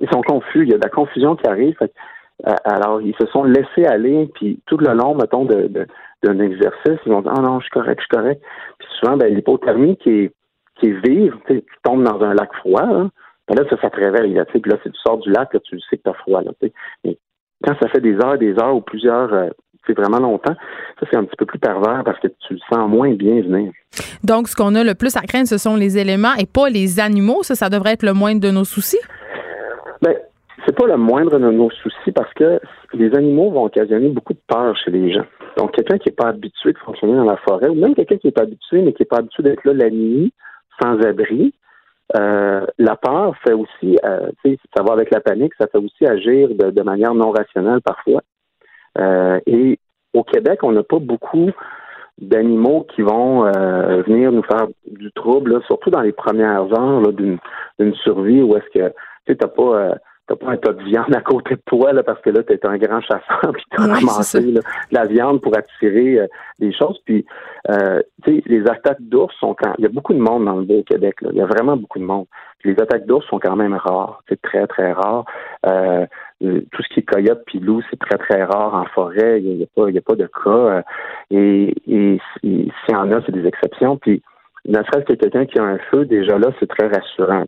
[0.00, 0.64] Ils sont confus.
[0.64, 1.76] Il y a de la confusion qui arrive.
[2.64, 5.86] Alors, ils se sont laissés aller, puis tout le long, mettons, de,
[6.22, 8.42] d'un exercice, ils vont dire Ah non, je suis correct, je suis correct.
[8.78, 10.32] Puis souvent, ben, l'hypothermie qui est
[10.76, 13.08] qui est vive, tu tombes dans un lac froid, là,
[13.48, 14.32] ben là, ça, ça te réveille.
[14.32, 16.42] Là, puis là, si tu sors du lac, là, tu sais que tu as froid.
[16.42, 16.52] Là,
[17.04, 17.18] Mais
[17.64, 19.48] quand ça fait des heures des heures ou plusieurs euh,
[19.86, 20.54] c'est vraiment longtemps,
[21.00, 23.72] ça c'est un petit peu plus pervers parce que tu le sens moins bien venir.
[24.22, 27.00] Donc, ce qu'on a le plus à craindre, ce sont les éléments et pas les
[27.00, 27.42] animaux.
[27.42, 29.00] Ça, ça devrait être le moindre de nos soucis?
[30.02, 30.16] Ben,
[30.66, 32.60] c'est pas le moindre de nos soucis parce que
[32.92, 35.24] les animaux vont occasionner beaucoup de peur chez les gens.
[35.56, 38.26] Donc, quelqu'un qui n'est pas habitué de fonctionner dans la forêt, ou même quelqu'un qui
[38.26, 40.32] n'est pas habitué, mais qui n'est pas habitué d'être là la nuit,
[40.80, 41.54] sans abri,
[42.16, 44.30] euh, la peur fait aussi, euh,
[44.76, 48.22] ça va avec la panique, ça fait aussi agir de manière non rationnelle parfois.
[48.98, 49.78] Euh, et
[50.14, 51.50] au Québec, on n'a pas beaucoup
[52.18, 57.94] d'animaux qui vont euh, venir nous faire du trouble, surtout dans les premières heures d'une
[58.02, 58.92] survie où est-ce que
[59.26, 59.94] tu n'as pas
[60.30, 62.52] euh, pas un tas de viande à côté de toi là, parce que là, tu
[62.52, 64.54] es un grand chasseur puis tu as ramassé
[64.90, 66.20] la viande pour attirer
[66.58, 67.00] des choses.
[67.04, 67.24] Puis
[67.66, 67.72] tu
[68.26, 70.82] sais, les attaques d'ours sont quand il y a beaucoup de monde dans le beau
[70.82, 71.20] Québec.
[71.22, 71.30] Là.
[71.32, 72.26] Il y a vraiment beaucoup de monde.
[72.64, 74.22] les attaques d'ours sont quand même rares.
[74.28, 75.24] C'est très, très rare.
[75.66, 76.06] Euh,
[76.40, 79.40] tout ce qui est coyote puis loup, c'est très, très rare en forêt.
[79.42, 80.50] Il n'y a, pas, a pas de cas.
[80.50, 80.82] Euh,
[81.30, 83.96] et, et, s'il y en a, c'est des exceptions.
[83.98, 84.22] Puis,
[84.66, 87.44] ne serait-ce que quelqu'un qui a un feu, déjà là, c'est très rassurant.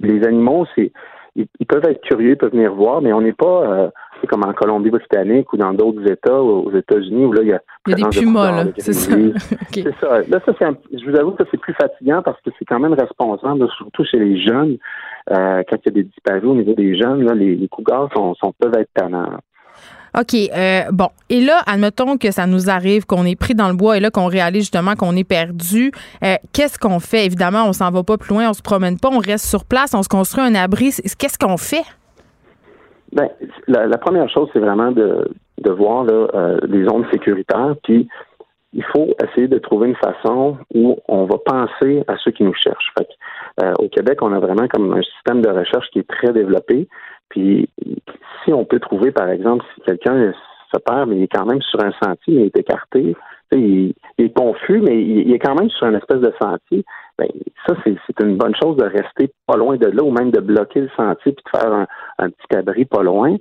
[0.00, 0.92] Les animaux, c'est
[1.36, 3.88] ils, peuvent être curieux, ils peuvent venir voir, mais on n'est pas euh,
[4.28, 7.60] comme en Colombie-Britannique ou dans d'autres États, aux États-Unis, où là, il y a...
[7.86, 9.14] Il y a des pumas, là, c'est ça.
[9.72, 10.20] C'est ça.
[10.28, 12.94] Là, ça, c'est je vous avoue que c'est plus fatigant parce que c'est quand même
[12.94, 14.78] responsable, surtout chez les jeunes.
[15.30, 18.08] Euh, quand il y a des disparus au niveau des jeunes, là, les, les cougars
[18.14, 19.38] sont, sont, peuvent être tannants.
[20.18, 20.34] OK.
[20.34, 21.08] Euh, bon.
[21.28, 24.10] Et là, admettons que ça nous arrive, qu'on est pris dans le bois et là,
[24.10, 25.92] qu'on réalise justement qu'on est perdu.
[26.24, 27.26] Euh, qu'est-ce qu'on fait?
[27.26, 29.94] Évidemment, on s'en va pas plus loin, on se promène pas, on reste sur place,
[29.94, 30.90] on se construit un abri.
[31.18, 31.84] Qu'est-ce qu'on fait?
[33.12, 33.28] Ben,
[33.68, 35.28] la, première chose, c'est vraiment de,
[35.70, 38.08] voir euh, les zones sécuritaires, puis
[38.72, 42.54] il faut essayer de trouver une façon où on va penser à ceux qui nous
[42.54, 42.92] cherchent.
[42.98, 43.08] Fait
[43.78, 46.88] au Québec, on a vraiment comme un système de recherche qui est très développé.
[47.28, 47.68] Puis
[48.44, 50.32] si on peut trouver, par exemple, si quelqu'un
[50.72, 53.16] se perd, mais il est quand même sur un sentier, il est écarté,
[53.52, 56.84] il, est confus, mais il, est quand même sur une espèce de sentier,
[57.18, 57.28] ben,
[57.66, 60.80] ça, c'est une bonne chose de rester pas loin de là ou même de bloquer
[60.80, 61.86] le sentier puis de faire
[62.18, 63.36] un, petit abri pas loin.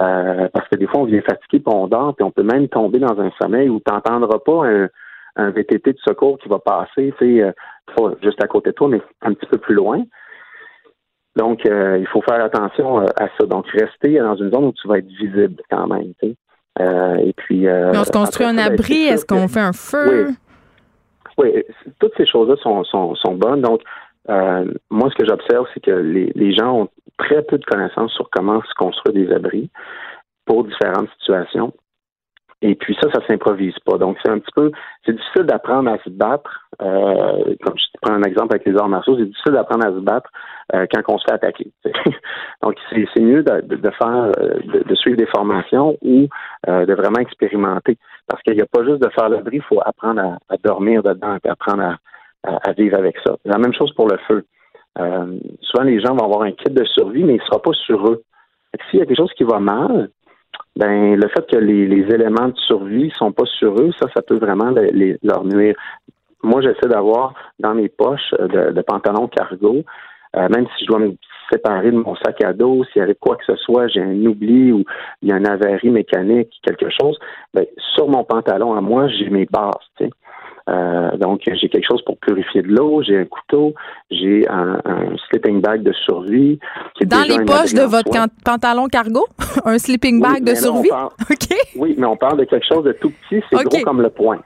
[0.00, 2.68] Euh, parce que des fois, on vient fatigué puis on dort, puis on peut même
[2.68, 4.88] tomber dans un sommeil où tu n'entendras pas un,
[5.36, 8.88] un VTT de secours qui va passer, tu sais, euh, juste à côté de toi,
[8.88, 10.02] mais un petit peu plus loin.
[11.36, 13.46] Donc, euh, il faut faire attention euh, à ça.
[13.46, 16.12] Donc, rester dans une zone où tu vas être visible quand même.
[16.80, 17.60] Euh, et puis.
[17.66, 19.04] Mais on se construit un ben, abri.
[19.04, 20.28] Est-ce qu'on fait un feu?
[21.38, 21.64] Oui.
[21.98, 23.62] toutes ces choses-là sont, sont, sont, bonnes.
[23.62, 23.82] Donc,
[24.28, 26.88] moi, ce que j'observe, c'est que les, les gens ont
[27.18, 29.70] très peu de connaissances sur comment se construire des abris
[30.44, 31.72] pour différentes situations.
[32.62, 33.96] Et puis ça, ça s'improvise pas.
[33.96, 34.70] Donc c'est un petit peu,
[35.06, 36.68] c'est difficile d'apprendre à se battre.
[36.82, 40.00] Euh, comme je prends un exemple avec les arts martiaux, c'est difficile d'apprendre à se
[40.00, 40.30] battre
[40.74, 41.72] euh, quand on se fait attaquer.
[42.62, 46.28] Donc c'est mieux de, de faire, euh, de, suivre des formations ou
[46.68, 47.96] euh, de vraiment expérimenter.
[48.26, 51.02] Parce qu'il n'y a pas juste de faire le bris, il faut apprendre à, dormir
[51.02, 51.82] dedans et apprendre
[52.44, 53.36] à, à, vivre avec ça.
[53.46, 54.44] La même chose pour le feu.
[55.62, 58.06] souvent les gens vont avoir un kit de survie, mais il ne sera pas sur
[58.06, 58.22] eux.
[58.90, 60.10] S'il y a quelque chose qui va mal,
[60.76, 64.38] ben le fait que les, éléments de survie sont pas sur eux, ça, ça peut
[64.38, 64.72] vraiment
[65.22, 65.74] leur nuire.
[66.42, 69.82] Moi, j'essaie d'avoir dans mes poches de, pantalons cargo,
[70.36, 71.14] euh, même si je dois me
[71.52, 74.24] séparer de mon sac à dos, s'il y avait quoi que ce soit, j'ai un
[74.24, 74.84] oubli ou
[75.22, 77.18] il y a une avarie mécanique, quelque chose,
[77.52, 80.10] ben, sur mon pantalon à moi, j'ai mes bases.
[80.70, 83.74] Euh, donc, j'ai quelque chose pour purifier de l'eau, j'ai un couteau,
[84.10, 84.78] j'ai un,
[85.28, 86.58] sleeping bag de survie.
[87.02, 88.10] Dans les poches de votre
[88.44, 89.26] pantalon cargo?
[89.64, 90.90] un sleeping bag de survie?
[91.76, 94.38] Oui, mais on parle de quelque chose de tout petit, c'est gros comme le poing.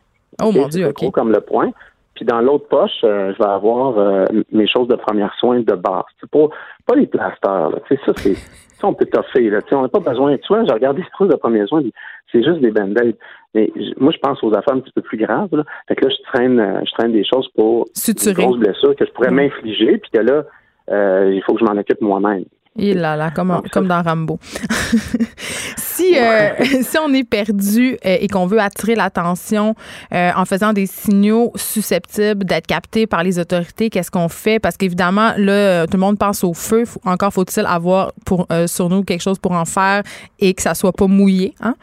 [0.43, 0.95] Oh mon Dieu, OK.
[0.95, 1.71] gros comme le poing.
[2.15, 5.75] Puis dans l'autre poche, euh, je vais avoir euh, mes choses de première soin de
[5.75, 6.05] base.
[6.21, 6.47] C'est pas,
[6.87, 7.71] pas les plasters.
[7.71, 7.79] Là.
[7.89, 9.51] ça, c'est ça, on peut toffer.
[9.51, 9.61] Là.
[9.73, 10.37] on n'a pas besoin.
[10.37, 11.83] Tu vois, j'ai regardé ces choses de première soin,
[12.31, 13.17] c'est juste des band-aids.
[13.55, 15.55] Mais moi, je pense aux affaires un petit peu plus graves.
[15.55, 15.65] Là.
[15.89, 18.43] Fait que là, je traîne, euh, je traîne des choses pour Suturer.
[18.43, 20.45] une grosse blessure que je pourrais m'infliger, puis que là,
[20.89, 22.45] il faut que je m'en occupe moi-même.
[22.77, 24.39] Il là là, comme, comme dans Rambo.
[25.77, 29.77] si, euh, si on est perdu euh, et qu'on veut attirer l'attention
[30.13, 34.59] euh, en faisant des signaux susceptibles d'être captés par les autorités, qu'est-ce qu'on fait?
[34.59, 36.83] Parce qu'évidemment, là, tout le monde pense au feu.
[37.05, 40.03] Encore faut-il avoir pour, sur nous quelque chose pour en faire
[40.41, 41.55] et que ça soit pas mouillé.
[41.61, 41.75] Hein?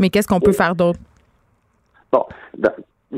[0.00, 0.98] Mais qu'est-ce qu'on peut faire d'autre?
[2.10, 2.24] Bon,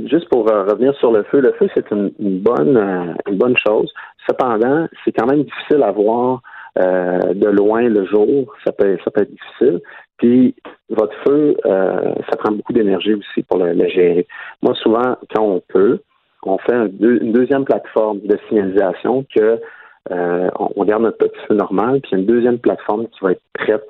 [0.04, 3.90] juste pour revenir sur le feu, le feu, c'est une, bonne, une bonne chose.
[4.26, 6.42] Cependant, c'est quand même difficile à voir
[6.78, 9.80] euh, de loin le jour, ça peut, ça peut être difficile.
[10.18, 10.54] Puis
[10.90, 14.26] votre feu, euh, ça prend beaucoup d'énergie aussi pour le, gérer.
[14.62, 16.00] Moi, souvent, quand on peut,
[16.42, 19.58] on fait une deuxième plateforme de signalisation que
[20.10, 23.88] euh, on, garde notre petit feu normal, puis une deuxième plateforme qui va être prête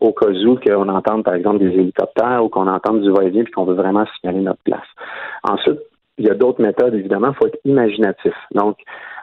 [0.00, 3.52] au cas où qu'on entende, par exemple, des hélicoptères ou qu'on entende du va-et-vient puis
[3.52, 4.86] qu'on veut vraiment signaler notre place.
[5.42, 5.80] Ensuite,
[6.18, 8.34] il y a d'autres méthodes, évidemment, il faut être imaginatif.
[8.54, 8.76] Donc,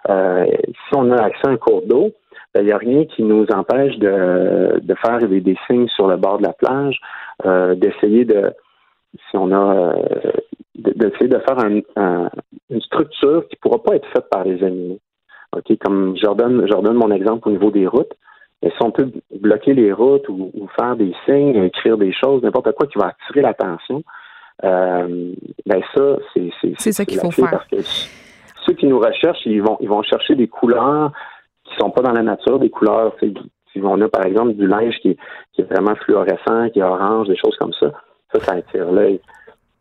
[0.06, 2.12] si on a accès à un cours d'eau,
[2.62, 6.18] il n'y a rien qui nous empêche de, de faire des, des, signes sur le
[6.18, 7.00] bord de la plage,
[7.46, 8.52] euh, d'essayer de,
[9.30, 10.32] si on a, euh,
[10.76, 15.00] d'essayer de, faire une structure qui ne pourra pas être faite par les animaux.
[15.56, 18.14] Ok, comme je redonne, je mon exemple au niveau des routes.
[18.62, 22.72] Et si on peut bloquer les routes ou, faire des signes, écrire des choses, n'importe
[22.74, 24.04] quoi qui va attirer l'attention,
[24.64, 25.34] euh,
[25.66, 27.52] ben ça, c'est c'est ça qu'il faut faire.
[27.52, 27.82] Parce que
[28.66, 31.12] ceux qui nous recherchent, ils vont ils vont chercher des couleurs,
[31.66, 34.96] qui sont pas dans la nature, des couleurs, si on a par exemple du linge
[35.02, 35.18] qui,
[35.58, 37.92] est vraiment fluorescent, qui est orange, des choses comme ça,
[38.34, 39.20] ça, ça attire l'œil.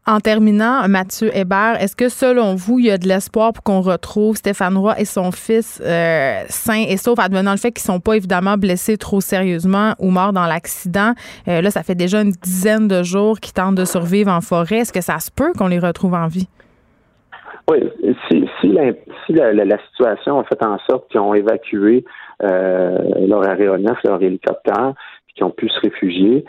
[0.06, 3.81] En terminant, Mathieu Hébert, est-ce que selon vous, il y a de l'espoir pour qu'on
[3.81, 8.01] retrouve Stéphane Roy et son fils euh, sains et saufs, advenant le fait qu'ils sont
[8.01, 11.15] pas évidemment blessés trop sérieusement ou morts dans l'accident?
[11.48, 14.81] Euh, là, ça fait déjà une dizaine de jours qu'ils tentent de survivre en forêt.
[14.81, 16.48] Est-ce que ça se peut qu'on les retrouve en vie?
[17.70, 17.78] Oui,
[18.28, 18.93] si, si, la,
[19.24, 22.05] si la, la, situation a fait en sorte qu'ils ont évacué
[22.43, 24.93] euh, leur aéronef, leur hélicoptère,
[25.27, 26.45] puis qu'ils ont pu se réfugier,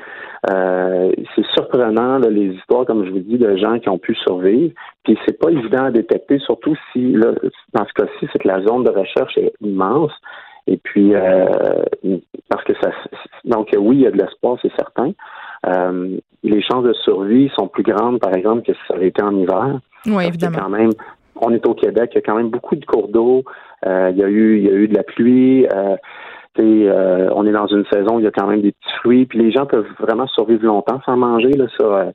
[0.51, 4.73] euh, c'est surprenant les histoires, comme je vous dis, de gens qui ont pu survivre.
[5.05, 7.31] Puis c'est pas évident à détecter, surtout si là,
[7.73, 10.11] dans ce cas-ci, c'est que la zone de recherche est immense.
[10.67, 11.45] Et puis euh,
[12.49, 12.89] parce que ça
[13.45, 15.11] donc oui, il y a de l'espoir, c'est certain.
[15.65, 19.21] Euh, les chances de survie sont plus grandes, par exemple, que si ça avait été
[19.23, 19.79] en hiver.
[20.05, 20.59] Oui, évidemment.
[20.59, 20.91] Quand même,
[21.41, 23.43] on est au Québec, il y a quand même beaucoup de cours d'eau.
[23.85, 25.67] Euh, il y a eu, il y a eu de la pluie.
[25.67, 25.95] Euh,
[26.57, 29.25] euh, on est dans une saison où il y a quand même des petits fruits.
[29.25, 31.51] Puis les gens peuvent vraiment survivre longtemps sans manger.
[31.51, 32.11] Là, ça,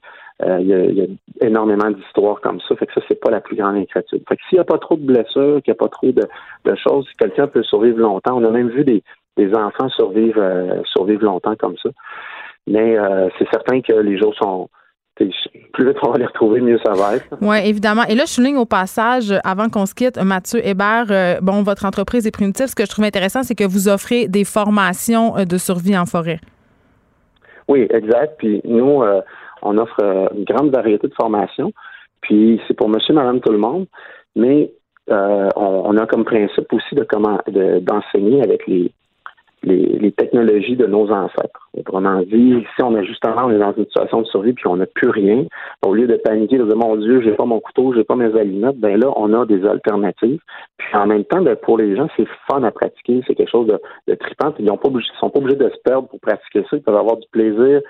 [0.61, 2.75] il, y a, énormément d'histoires comme ça.
[2.77, 4.23] Fait que ça, c'est pas la plus grande inquiétude.
[4.29, 6.27] Fait que s'il n'y a pas trop de blessures, qu'il n'y a pas trop de,
[6.65, 9.03] de choses, si quelqu'un peut survivre longtemps, on a même vu des,
[9.37, 10.43] des enfants survivre,
[10.87, 11.91] survivre longtemps comme ça.
[12.71, 12.97] Mais
[13.39, 14.71] c'est certain que les jours sont
[15.73, 17.27] plus vite on va les retrouver, mieux ça va être.
[17.41, 18.03] Oui, évidemment.
[18.09, 21.85] Et là, je souligne au passage, avant qu'on se quitte, Mathieu Hébert, euh, bon, votre
[21.85, 22.67] entreprise est primitive.
[22.67, 26.07] Ce que je trouve intéressant, c'est que vous offrez des formations euh, de survie en
[26.07, 26.41] forêt.
[27.69, 28.35] Oui, exact.
[28.39, 29.21] Puis nous, euh,
[29.63, 30.01] on offre
[30.35, 31.73] une grande variété de formations.
[32.23, 33.87] Puis c'est pour monsieur, madame, tout le monde.
[34.37, 34.73] Mais
[35.57, 37.41] on, a comme principe aussi de comment
[37.83, 38.93] d'enseigner avec les,
[39.63, 41.69] les, technologies de nos ancêtres.
[41.77, 44.77] Autrement dit, si on est justement on est dans une situation de survie puis on
[44.77, 45.45] n'a plus rien,
[45.87, 48.37] au lieu de paniquer, de dire mon Dieu, j'ai pas mon couteau, j'ai pas mes
[48.39, 50.41] allumettes, ben là, on a des alternatives.
[50.79, 53.67] Puis en même temps, ben, pour les gens, c'est fun à pratiquer, c'est quelque chose
[53.69, 53.79] de,
[54.09, 54.53] de trippant.
[54.59, 56.77] Ils ne sont pas obligés de se perdre pour pratiquer ça.
[56.77, 57.81] Ils peuvent avoir du plaisir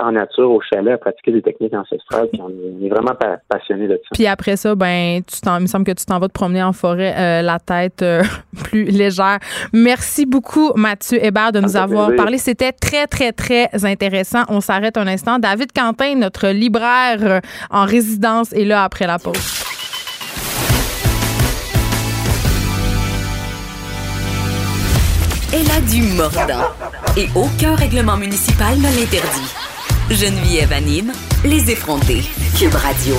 [0.00, 2.28] en nature, au chalet, à pratiquer des techniques ancestrales.
[2.32, 2.50] Puis on
[2.84, 3.12] est vraiment
[3.48, 4.08] passionné de ça.
[4.12, 6.72] Puis après ça, ben, tu il me semble que tu t'en vas te promener en
[6.72, 8.22] forêt euh, la tête euh,
[8.64, 9.38] plus légère.
[9.72, 12.38] Merci beaucoup, Mathieu Hébert, de nous avoir parlé.
[12.38, 14.42] C'était très, très, très intéressant.
[14.48, 15.38] On s'arrête un instant.
[15.38, 17.40] David Quentin, notre libraire
[17.70, 19.64] en résidence, est là après la pause.
[25.52, 26.68] Elle a du mordant
[27.16, 29.75] et aucun règlement municipal ne l'interdit.
[30.10, 31.10] Geneviève anime
[31.44, 32.20] Les effrontés.
[32.56, 33.16] Cube Radio.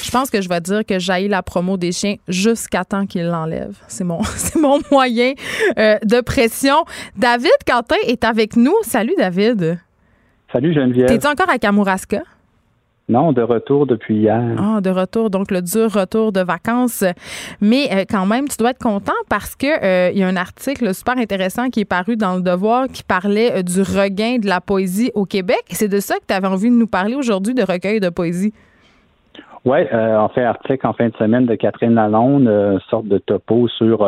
[0.00, 3.26] Je pense que je vais dire que j'aille la promo des chiens jusqu'à temps qu'ils
[3.26, 3.76] l'enlèvent.
[3.88, 5.32] C'est mon, c'est mon moyen
[5.76, 6.84] euh, de pression.
[7.16, 8.74] David Quentin est avec nous.
[8.82, 9.80] Salut David.
[10.52, 11.08] Salut Geneviève.
[11.08, 12.22] T'es-tu encore à Kamouraska?
[13.08, 14.42] Non, de retour depuis hier.
[14.58, 17.04] Ah, de retour, donc le dur retour de vacances.
[17.60, 20.36] Mais euh, quand même, tu dois être content parce que euh, il y a un
[20.36, 24.60] article super intéressant qui est paru dans le Devoir qui parlait du regain de la
[24.60, 25.62] poésie au Québec.
[25.70, 28.54] C'est de ça que tu avais envie de nous parler aujourd'hui, de recueil de poésie.
[29.64, 33.16] Oui, euh, on fait article en fin de semaine de Catherine Lalonde, euh, sorte de
[33.16, 34.06] topo sur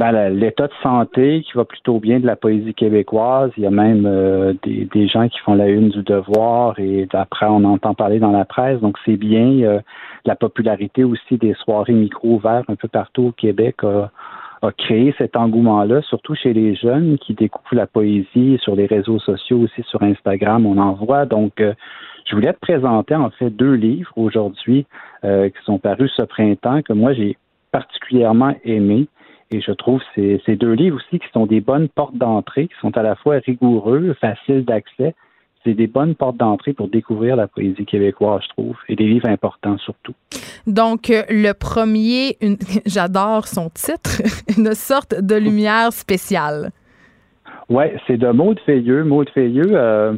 [0.00, 3.50] euh, ben, l'état de santé qui va plutôt bien de la poésie québécoise.
[3.56, 7.08] Il y a même euh, des, des, gens qui font la une du devoir et
[7.12, 9.80] après on entend parler dans la presse, donc c'est bien.
[10.24, 14.10] la popularité aussi des soirées micro ouvertes un peu partout au Québec a,
[14.62, 19.18] a créé cet engouement-là, surtout chez les jeunes qui découvrent la poésie sur les réseaux
[19.18, 21.24] sociaux, aussi sur Instagram, on en voit.
[21.26, 21.62] Donc,
[22.30, 24.86] je voulais te présenter en fait deux livres aujourd'hui
[25.24, 27.36] euh, qui sont parus ce printemps que moi j'ai
[27.72, 29.08] particulièrement aimés.
[29.52, 32.74] Et je trouve ces, ces deux livres aussi qui sont des bonnes portes d'entrée, qui
[32.80, 35.14] sont à la fois rigoureux, faciles d'accès.
[35.64, 39.28] C'est des bonnes portes d'entrée pour découvrir la poésie québécoise, je trouve, et des livres
[39.28, 40.14] importants surtout.
[40.66, 42.38] Donc, euh, le premier,
[42.86, 44.22] j'adore son titre,
[44.58, 46.70] une sorte de lumière spéciale.
[47.68, 49.04] Oui, c'est de Maude Feilleux.
[49.04, 50.14] Maude Feilleux, euh,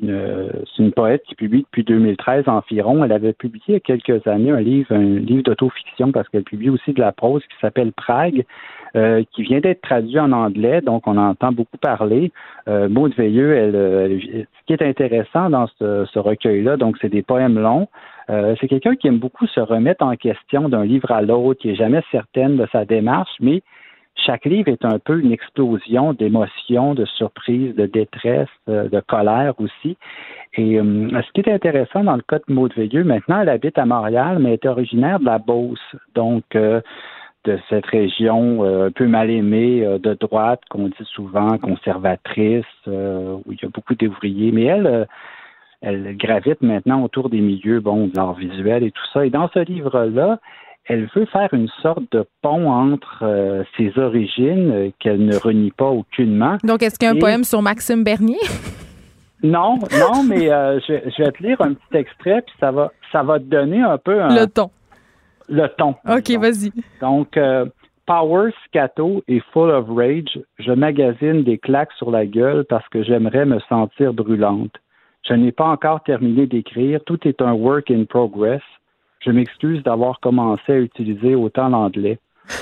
[0.00, 3.04] c'est une, poète qui publie depuis 2013 environ.
[3.04, 6.44] Elle avait publié il y a quelques années un livre, un livre d'autofiction parce qu'elle
[6.44, 8.44] publie aussi de la prose qui s'appelle Prague,
[8.96, 12.32] euh, qui vient d'être traduit en anglais, donc on entend beaucoup parler.
[12.68, 17.58] Euh, Maud Veilleux, elle, ce qui est intéressant dans ce, recueil-là, donc c'est des poèmes
[17.58, 17.88] longs.
[18.30, 21.70] Euh, c'est quelqu'un qui aime beaucoup se remettre en question d'un livre à l'autre, qui
[21.70, 23.62] est jamais certaine de sa démarche, mais
[24.26, 29.54] chaque livre est un peu une explosion d'émotions, de surprise, de détresse, euh, de, colère
[29.58, 29.96] aussi.
[30.54, 33.78] Et euh, ce qui est intéressant dans le cas de Maud Veilleux, maintenant, elle habite
[33.78, 35.78] à Montréal, mais elle est originaire de la Beauce,
[36.14, 36.80] donc euh,
[37.44, 43.58] de cette région un peu mal aimée de droite, qu'on dit souvent conservatrice, où il
[43.62, 44.50] y a beaucoup d'ouvriers.
[44.50, 45.06] Mais elle,
[45.80, 49.24] elle gravite maintenant autour des milieux, bon, de l'art visuel et tout ça.
[49.24, 50.40] Et dans ce livre-là,
[50.88, 55.72] elle veut faire une sorte de pont entre euh, ses origines euh, qu'elle ne renie
[55.72, 56.58] pas aucunement.
[56.62, 58.38] Donc, est-ce qu'il y a un poème sur Maxime Bernier?
[59.42, 63.22] non, non, mais euh, je, vais te lire un petit extrait, puis ça va, ça
[63.22, 64.70] va te donner un peu le ton.
[65.48, 65.94] Le ton.
[66.08, 66.72] OK, vas-y.
[67.00, 67.38] Donc,
[68.06, 70.40] Power Scato est full of rage.
[70.58, 74.72] Je magasine des claques sur la gueule parce que j'aimerais me sentir brûlante.
[75.28, 77.00] Je n'ai pas encore terminé d'écrire.
[77.04, 78.62] Tout est un work in progress.
[79.26, 82.18] Je m'excuse d'avoir commencé à utiliser autant l'anglais.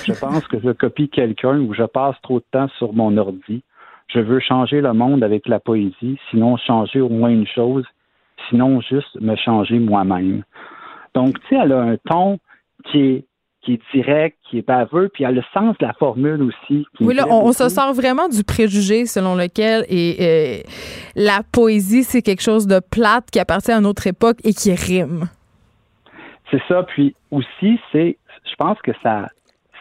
[0.07, 3.63] Je pense que je copie quelqu'un ou je passe trop de temps sur mon ordi.
[4.09, 7.85] Je veux changer le monde avec la poésie, sinon changer au moins une chose,
[8.49, 10.43] sinon juste me changer moi-même.
[11.15, 12.39] Donc, tu sais, elle a un ton
[12.91, 13.25] qui est
[13.65, 16.85] qui est direct, qui est baveux, puis elle a le sens de la formule aussi.
[17.01, 20.71] Oui, là, on, se sort vraiment du préjugé selon lequel et, euh,
[21.17, 25.29] la poésie, c'est quelque chose de plate qui appartient à notre époque et qui rime.
[26.55, 26.85] C'est ça.
[26.85, 29.29] Puis aussi, c'est, je pense que ça,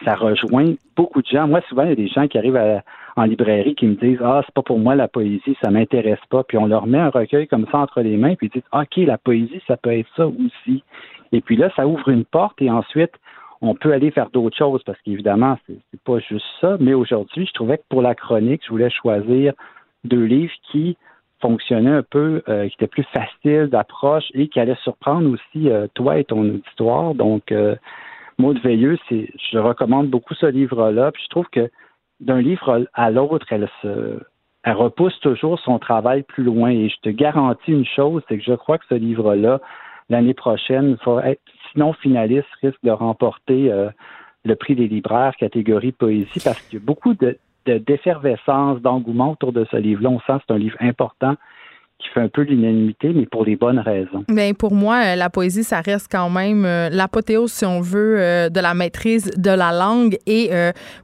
[0.04, 1.46] ça rejoint beaucoup de gens.
[1.46, 2.82] Moi, souvent, il y a des gens qui arrivent
[3.16, 6.42] en librairie qui me disent Ah, c'est pas pour moi la poésie, ça m'intéresse pas.
[6.42, 8.96] Puis on leur met un recueil comme ça entre les mains, puis ils disent OK,
[9.06, 10.82] la poésie, ça peut être ça aussi.
[11.30, 13.12] Et puis là, ça ouvre une porte et ensuite,
[13.60, 16.76] on peut aller faire d'autres choses parce qu'évidemment, c'est pas juste ça.
[16.80, 19.52] Mais aujourd'hui, je trouvais que pour la chronique, je voulais choisir
[20.02, 20.96] deux livres qui
[21.44, 25.86] fonctionnait un peu, euh, qui était plus facile d'approche et qui allait surprendre aussi euh,
[25.92, 27.14] toi et ton auditoire.
[27.14, 27.76] Donc, euh,
[28.38, 31.12] Maud Veilleux, je recommande beaucoup ce livre-là.
[31.12, 31.70] Puis je trouve que
[32.20, 34.20] d'un livre à l'autre, elle se,
[34.62, 36.70] elle repousse toujours son travail plus loin.
[36.70, 39.60] Et je te garantis une chose, c'est que je crois que ce livre-là,
[40.08, 40.96] l'année prochaine,
[41.72, 43.70] sinon finaliste, risque de remporter
[44.44, 49.52] le prix des libraires catégorie poésie parce qu'il y a beaucoup de, d'effervescence, d'engouement autour
[49.52, 50.10] de ce livre-là.
[50.10, 51.36] On sent que c'est un livre important
[52.04, 54.24] qui fait un peu l'unanimité, mais pour les bonnes raisons.
[54.28, 58.16] Mais pour moi, euh, la poésie, ça reste quand même euh, l'apothéose, si on veut,
[58.18, 60.18] euh, de la maîtrise de la langue.
[60.26, 60.50] Et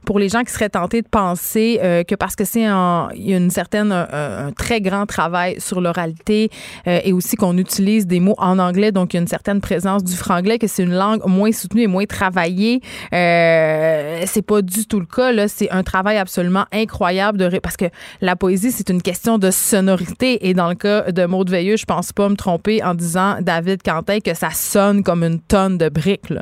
[0.05, 3.91] pour les gens qui seraient tentés de penser que parce que c'est un, une certaine,
[3.91, 6.49] un, très grand travail sur l'oralité
[6.85, 10.03] et aussi qu'on utilise des mots en anglais, donc il y a une certaine présence
[10.03, 12.81] du franglais, que c'est une langue moins soutenue et moins travaillée.
[13.11, 15.31] c'est pas du tout le cas.
[15.31, 17.85] Là, c'est un travail absolument incroyable de parce que
[18.21, 21.85] la poésie, c'est une question de sonorité et dans le cas de Maud Veilleux, je
[21.85, 25.89] pense pas me tromper en disant, David Quentin, que ça sonne comme une tonne de
[25.89, 26.33] briques.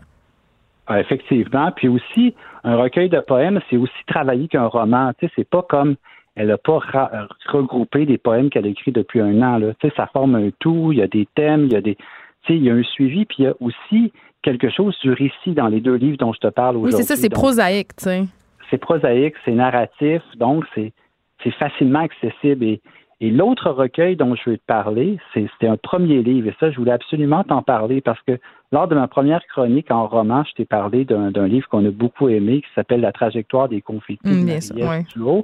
[0.87, 1.71] Ah, effectivement.
[1.75, 5.11] Puis aussi, un recueil de poèmes, c'est aussi travaillé qu'un roman.
[5.19, 5.95] Tu sais, c'est pas comme
[6.35, 6.79] elle n'a pas
[7.47, 9.57] regroupé des poèmes qu'elle a écrits depuis un an.
[9.57, 9.73] Là.
[9.79, 11.95] Tu sais, ça forme un tout, il y a des thèmes, il y a des.
[11.95, 12.01] Tu
[12.47, 15.51] sais, il y a un suivi, puis il y a aussi quelque chose du récit
[15.51, 16.95] dans les deux livres dont je te parle aujourd'hui.
[16.95, 18.23] Oui, c'est ça, c'est prosaïque, tu sais.
[18.69, 20.93] C'est prosaïque, c'est narratif, donc c'est,
[21.43, 22.63] c'est facilement accessible.
[22.63, 22.81] Et,
[23.21, 26.47] et l'autre recueil dont je vais te parler, c'était un premier livre.
[26.47, 28.39] Et ça, je voulais absolument t'en parler parce que
[28.71, 32.29] lors de ma première chronique en roman, je t'ai parlé d'un, livre qu'on a beaucoup
[32.29, 35.43] aimé qui s'appelle La trajectoire des confettis mmh, de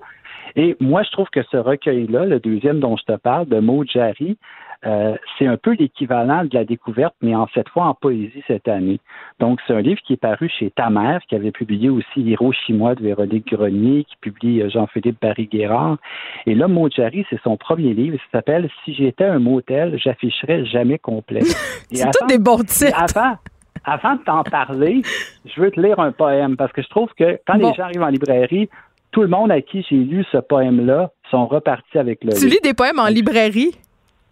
[0.56, 3.88] Et moi, je trouve que ce recueil-là, le deuxième dont je te parle, de Maud
[3.91, 4.38] Jarry,
[4.85, 8.68] euh, c'est un peu l'équivalent de la découverte, mais en cette fois en poésie cette
[8.68, 8.99] année.
[9.39, 12.95] Donc, c'est un livre qui est paru chez Ta mère, qui avait publié aussi Hiroshima
[12.95, 15.97] de Véronique Grenier, qui publie euh, Jean-Philippe Barry-Guérard.
[16.45, 18.18] Et là, Jarry, c'est son premier livre.
[18.18, 21.41] Il s'appelle Si j'étais un motel, j'afficherais jamais complet.
[21.91, 22.95] c'est tout des bons titres.
[22.95, 23.38] Avant,
[23.84, 25.02] avant de t'en parler,
[25.45, 28.03] je veux te lire un poème parce que je trouve que quand les gens arrivent
[28.03, 28.69] en librairie,
[29.11, 32.34] tout le monde à qui j'ai lu ce poème-là sont repartis avec le.
[32.34, 33.72] Tu lis des poèmes en librairie?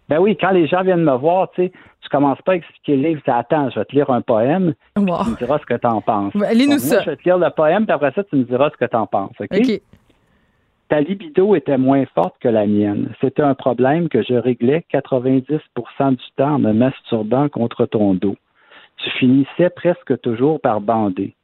[0.08, 1.72] Ben oui, quand les gens viennent me voir, tu sais,
[2.02, 4.74] tu commences pas à expliquer le livre, tu attends, je vais te lire un poème,
[4.94, 6.34] tu me diras ce que tu en penses.
[6.34, 7.00] Lis-nous ça.
[7.00, 8.96] je vais te lire le poème, puis après ça, tu me diras ce que tu
[8.96, 9.34] en penses.
[9.40, 9.80] OK?
[10.88, 13.14] Ta libido était moins forte que la mienne.
[13.22, 18.36] C'était un problème que je réglais 90% du temps en me masturbant contre ton dos.
[18.98, 21.34] Tu finissais presque toujours par bander.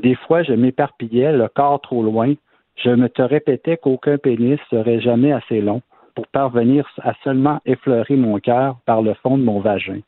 [0.00, 2.34] Des fois, je m'éparpillais, le corps trop loin.
[2.76, 5.80] Je me te répétais qu'aucun pénis serait jamais assez long
[6.14, 10.00] pour parvenir à seulement effleurer mon cœur par le fond de mon vagin.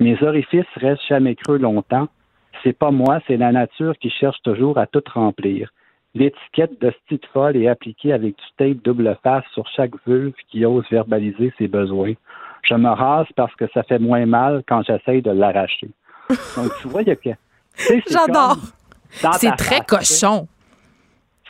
[0.00, 2.08] Mes orifices restent jamais creux longtemps.
[2.62, 5.70] C'est pas moi, c'est la nature qui cherche toujours à tout remplir.
[6.14, 10.64] L'étiquette de style folle est appliquée avec du tape double face sur chaque vulve qui
[10.64, 12.14] ose verbaliser ses besoins.
[12.62, 15.90] Je me rase parce que ça fait moins mal quand j'essaye de l'arracher.
[16.56, 17.30] Donc, tu vois, il y a que.
[18.10, 18.58] J'adore.
[19.10, 20.48] C'est très cochon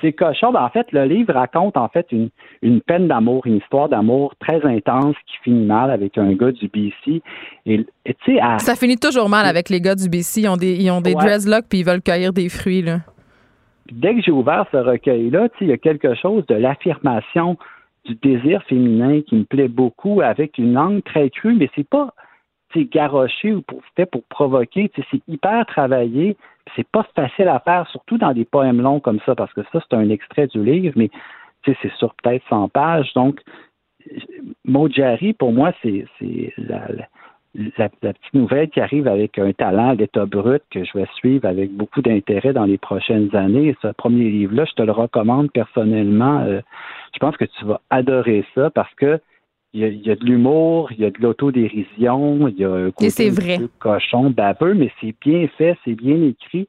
[0.01, 0.53] c'est cochon.
[0.53, 2.31] Ben, en fait, le livre raconte en fait une,
[2.63, 6.69] une peine d'amour, une histoire d'amour très intense qui finit mal avec un gars du
[6.69, 7.23] BC.
[7.67, 7.87] Et,
[8.59, 10.43] Ça finit toujours mal avec les gars du BC.
[10.43, 12.83] Ils ont des, ils ont des dreadlocks puis ils veulent cueillir des fruits.
[12.83, 13.01] Là.
[13.91, 17.57] Dès que j'ai ouvert ce recueil-là, il y a quelque chose de l'affirmation
[18.05, 22.15] du désir féminin qui me plaît beaucoup avec une langue très crue, mais c'est pas
[22.77, 24.91] garoché ou pour, fait pour provoquer.
[25.11, 26.37] C'est hyper travaillé.
[26.77, 29.81] C'est pas facile à faire, surtout dans des poèmes longs comme ça, parce que ça,
[29.81, 31.11] c'est un extrait du livre, mais
[31.65, 33.13] c'est sur peut-être 100 pages.
[33.15, 33.41] Donc,
[34.65, 36.07] Mojari, pour moi, c'est
[36.57, 36.87] la,
[37.55, 41.73] la, petite nouvelle qui arrive avec un talent l'état brut que je vais suivre avec
[41.73, 43.77] beaucoup d'intérêt dans les prochaines années.
[43.83, 46.41] Ce premier livre-là, je te le recommande personnellement.
[46.41, 46.61] Euh,
[47.13, 49.21] je pense que tu vas adorer ça parce que
[49.73, 53.31] il y, a, de l'humour, il y a de l'autodérision, il y a un côté
[53.31, 53.61] vrai.
[53.79, 56.69] cochon, baveux, mais c'est bien fait, c'est bien écrit.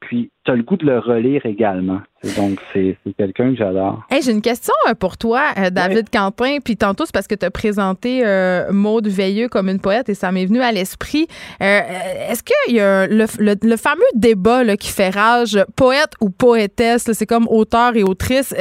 [0.00, 2.00] Puis, tu as le goût de le relire également.
[2.36, 4.02] Donc, c'est quelqu'un que j'adore.
[4.10, 6.56] J'ai une question euh, pour toi, euh, David Quentin.
[6.64, 10.14] Puis, tantôt, c'est parce que tu as présenté euh, Maude Veilleux comme une poète et
[10.14, 11.26] ça m'est venu à l'esprit.
[11.60, 17.10] Est-ce qu'il y a le, fameux débat qui fait rage, poète ou poétesse?
[17.12, 18.54] C'est comme auteur et autrice.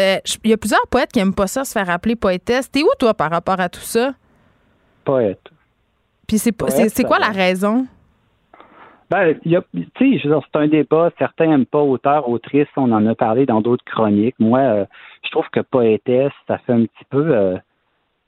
[0.44, 2.70] Il y a plusieurs poètes qui n'aiment pas ça, se faire appeler poétesse.
[2.70, 4.14] T'es où, toi, par rapport à tout ça?
[5.06, 5.40] Poète.
[6.28, 7.88] Puis, c'est quoi la raison?
[9.10, 9.52] Ben, tu
[9.98, 11.12] sais, c'est un débat.
[11.18, 12.68] Certains n'aiment pas auteur, autrice.
[12.78, 14.36] On en a parlé dans d'autres chroniques.
[14.40, 14.86] Moi, euh,
[15.24, 17.58] je trouve que poétesse, ça fait un petit peu euh,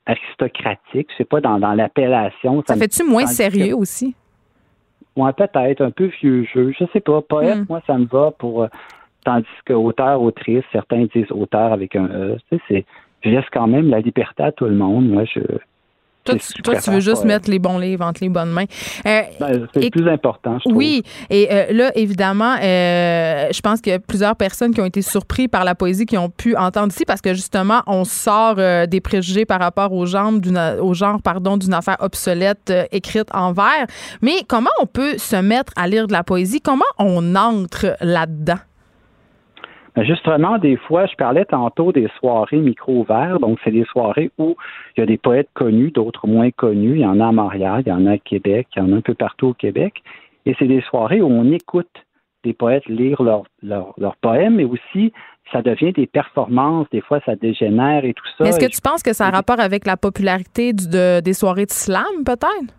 [0.08, 1.08] aristocratique.
[1.12, 2.64] Je sais pas, dans, dans l'appellation.
[2.66, 4.16] Ça, fait-tu moins sérieux aussi?
[5.16, 6.74] Ouais, peut-être un peu vieux jeu.
[6.80, 7.22] Je sais pas.
[7.22, 7.66] Poète, hmm.
[7.70, 8.64] moi, ça me va pour.
[8.64, 8.68] Euh,
[9.24, 12.38] tandis que auteur, autrice, certains disent auteur avec un E.
[12.52, 12.86] Tu sais,
[13.24, 15.08] je laisse quand même la liberté à tout le monde.
[15.08, 15.41] Moi, je
[16.23, 16.35] toi,
[16.76, 18.65] tu, veux juste mettre les bons livres entre les bonnes mains.
[19.07, 20.77] Euh, ben, c'est plus important, je trouve.
[20.77, 24.85] Oui, et euh, là, évidemment, euh, je pense qu'il y a plusieurs personnes qui ont
[24.85, 28.56] été surpris par la poésie qui ont pu entendre ici parce que justement, on sort
[28.56, 33.53] des préjugés par rapport au genre d'une, au genre, pardon, d'une affaire obsolète écrite en
[33.53, 33.88] vers.
[34.22, 36.61] Mais comment on peut se mettre à lire de la poésie?
[36.61, 38.60] Comment on entre là-dedans?
[39.98, 43.40] Justement, des fois, je parlais tantôt des soirées micro-ouverts.
[43.40, 44.56] Donc, c'est des soirées où
[44.96, 46.96] il y a des poètes connus, d'autres moins connus.
[46.96, 48.94] Il y en a à Montréal, il y en a à Québec, il y en
[48.94, 50.02] a un peu partout au Québec.
[50.46, 51.90] Et c'est des soirées où on écoute
[52.44, 55.12] des poètes lire leurs leur, poèmes, mais aussi
[55.52, 56.88] ça devient des performances.
[56.92, 58.46] Des fois, ça dégénère et tout ça.
[58.46, 62.24] Est-ce que tu penses que ça a rapport avec la popularité des soirées de slam,
[62.26, 62.74] peut-être?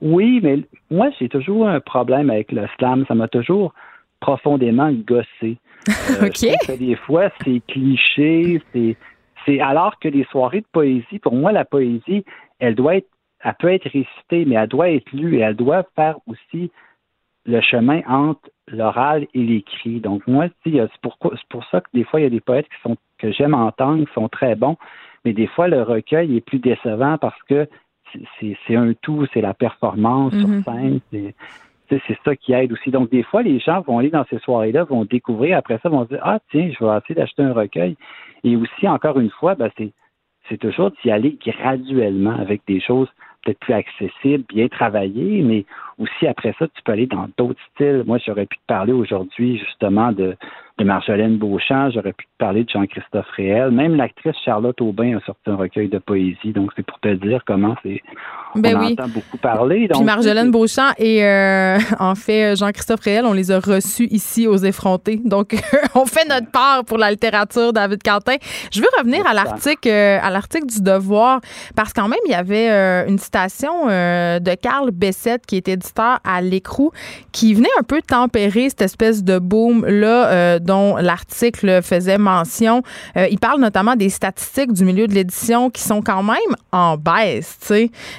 [0.00, 0.60] Oui, mais
[0.90, 3.04] moi, j'ai toujours un problème avec le slam.
[3.08, 3.74] Ça m'a toujours
[4.24, 5.58] profondément gossé.
[6.10, 6.78] Euh, OK.
[6.78, 8.96] des fois, c'est cliché, c'est,
[9.44, 12.24] c'est alors que les soirées de poésie, pour moi, la poésie,
[12.58, 13.08] elle doit être,
[13.40, 16.70] elle peut être récitée, mais elle doit être lue et elle doit faire aussi
[17.44, 20.00] le chemin entre l'oral et l'écrit.
[20.00, 20.72] Donc moi, c'est
[21.02, 23.52] pour, pour ça que des fois, il y a des poètes qui sont que j'aime
[23.52, 24.78] entendre, qui sont très bons,
[25.26, 27.68] mais des fois, le recueil est plus décevant parce que
[28.40, 30.64] c'est un tout, c'est la performance sur mm-hmm.
[31.10, 31.32] scène,
[32.06, 32.90] c'est ça qui aide aussi.
[32.90, 36.04] Donc, des fois, les gens vont aller dans ces soirées-là, vont découvrir, après ça, vont
[36.04, 37.96] dire Ah, tiens, je vais essayer d'acheter un recueil.
[38.44, 39.70] Et aussi, encore une fois, ben,
[40.48, 43.08] c'est toujours d'y aller graduellement avec des choses
[43.42, 45.64] peut-être plus accessibles, bien travaillées, mais
[45.98, 48.02] aussi après ça, tu peux aller dans d'autres styles.
[48.06, 50.36] Moi, j'aurais pu te parler aujourd'hui justement de,
[50.78, 53.70] de Marjolaine Beauchamp, j'aurais pu te parler de Jean-Christophe Réel.
[53.70, 57.42] Même l'actrice Charlotte Aubin a sorti un recueil de poésie, donc c'est pour te dire
[57.46, 58.02] comment c'est.
[58.56, 59.88] Ben on entend beaucoup parler.
[59.92, 64.56] Puis Marjolaine Beauchamp et euh, en fait Jean-Christophe Réel, on les a reçus ici aux
[64.56, 65.20] effrontés.
[65.24, 65.54] Donc
[65.94, 68.36] on fait notre part pour la littérature, David Quentin.
[68.72, 71.40] Je veux revenir à l'article euh, à l'article du Devoir
[71.76, 75.78] parce qu'en même il y avait euh, une citation de Carl Bessette qui était
[76.24, 76.90] à l'écrou
[77.32, 82.82] qui venait un peu tempérer cette espèce de boom là euh, dont l'article faisait mention.
[83.16, 86.38] Euh, il parle notamment des statistiques du milieu de l'édition qui sont quand même
[86.72, 87.72] en baisse.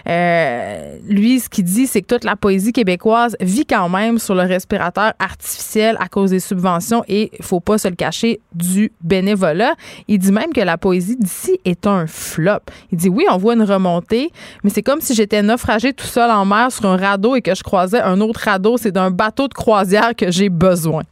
[0.07, 4.35] Euh, lui, ce qu'il dit, c'est que toute la poésie québécoise vit quand même sur
[4.35, 9.73] le respirateur artificiel à cause des subventions et faut pas se le cacher du bénévolat.
[10.07, 12.59] Il dit même que la poésie d'ici est un flop.
[12.91, 14.31] Il dit oui, on voit une remontée,
[14.63, 17.55] mais c'est comme si j'étais naufragé tout seul en mer sur un radeau et que
[17.55, 18.77] je croisais un autre radeau.
[18.77, 21.03] C'est d'un bateau de croisière que j'ai besoin.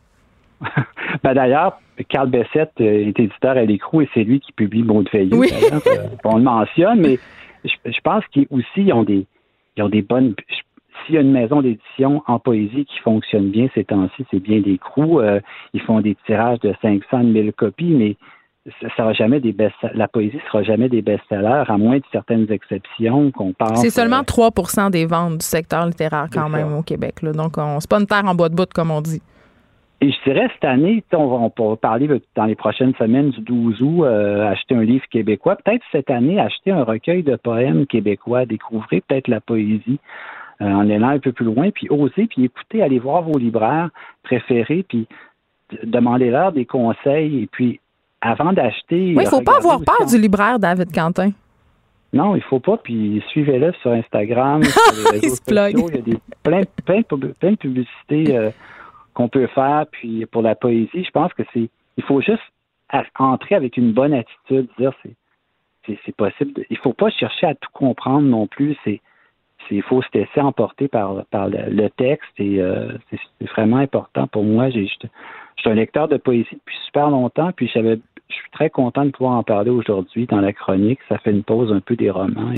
[1.23, 1.79] Ben D'ailleurs,
[2.09, 5.37] Carl Bessette euh, est éditeur à l'écrou et c'est lui qui publie Maud Veilleux.
[5.37, 5.49] Oui.
[5.51, 7.19] Euh, on le mentionne, mais
[7.63, 9.25] je, pense qu'ils aussi ont des,
[9.77, 10.35] ils ont des bonnes.
[11.05, 14.59] S'il y a une maison d'édition en poésie qui fonctionne bien ces temps-ci, c'est bien
[14.59, 15.19] l'écrou.
[15.19, 15.39] Euh,
[15.73, 18.15] ils font des tirages de 500 000 copies, mais
[18.81, 22.49] ça sera jamais des best la poésie sera jamais des best-sellers à moins de certaines
[22.49, 26.81] exceptions qu'on pense C'est seulement 3% euh, des ventes du secteur littéraire quand même au
[26.81, 27.33] Québec là.
[27.33, 29.21] donc on c'est pas une terre en bois de bout comme on dit.
[30.01, 33.81] Et je dirais cette année, on va, on parler dans les prochaines semaines du 12
[33.81, 35.55] août, euh, acheter un livre québécois.
[35.55, 39.99] Peut-être cette année, acheter un recueil de poèmes québécois, découvrir peut-être la poésie
[40.61, 43.89] euh, en allant un peu plus loin, puis oser, puis écouter, aller voir vos libraires
[44.23, 45.07] préférés, puis
[45.83, 47.79] demander-leur des conseils, et puis
[48.21, 49.13] avant d'acheter.
[49.15, 51.31] Oui, il ne faut pas avoir peur du libraire, David Quentin.
[52.13, 52.77] Non, il faut pas.
[52.77, 55.89] Puis suivez-le sur Instagram, sur les réseaux sociaux.
[55.89, 58.51] Il y a des, plein, plein, plein de publicités euh,
[59.13, 59.85] qu'on peut faire.
[59.91, 61.69] Puis pour la poésie, je pense que c'est.
[61.97, 62.41] Il faut juste
[63.17, 65.15] entrer avec une bonne attitude, dire c'est
[66.05, 66.63] c'est possible.
[66.69, 68.77] Il faut pas chercher à tout comprendre non plus.
[68.83, 69.01] C'est
[69.71, 74.43] il faut se laisser emporter par, par le, texte et euh, c'est vraiment important pour
[74.43, 74.69] moi.
[74.69, 75.07] J'ai, je
[75.57, 77.99] suis un lecteur de poésie depuis super longtemps, puis j'avais
[78.29, 80.99] je suis très content de pouvoir en parler aujourd'hui dans la chronique.
[81.07, 82.53] Ça fait une pause un peu des romans.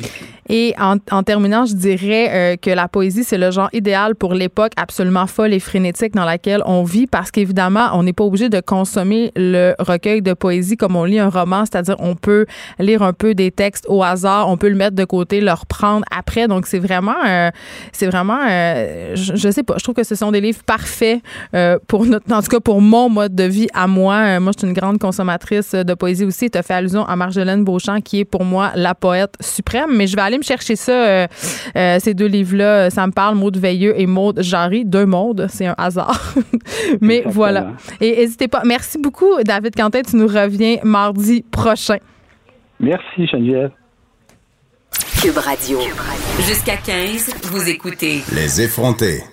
[0.47, 4.71] Et, en, terminant, je dirais euh, que la poésie, c'est le genre idéal pour l'époque
[4.77, 8.61] absolument folle et frénétique dans laquelle on vit parce qu'évidemment, on n'est pas obligé de
[8.61, 12.45] consommer le recueil de poésie comme on lit un roman, c'est-à-dire on peut
[12.79, 16.05] lire un peu des textes au hasard, on peut le mettre de côté, le reprendre
[16.15, 16.47] après.
[16.47, 17.49] Donc, c'est vraiment, euh,
[18.03, 21.21] vraiment, euh, je, je, sais pas, je trouve que ce sont des livres parfaits
[21.87, 24.39] pour notre, en tout cas pour mon mode de vie à moi.
[24.39, 26.49] moi, je suis une grande consommatrice de poésie aussi.
[26.49, 29.95] Tu as fait allusion à Marjolaine Beauchamp, qui est pour moi la poète suprême.
[29.95, 31.27] Mais je vais aller me chercher ça, euh,
[31.75, 32.89] euh, ces deux livres-là.
[32.89, 34.85] Ça me parle, Maud Veilleux et Maud Jarry.
[34.85, 36.33] Deux Maudes, c'est un hasard.
[37.01, 37.73] mais voilà.
[38.01, 38.61] Et n'hésitez pas.
[38.65, 40.01] Merci beaucoup, David Quentin.
[40.01, 41.97] Tu nous reviens mardi prochain.
[42.79, 43.71] Merci, Geneviève.
[45.21, 45.79] Cube Radio.
[46.41, 48.21] Jusqu'à 15, vous écoutez.
[48.33, 49.23] Les effrontés.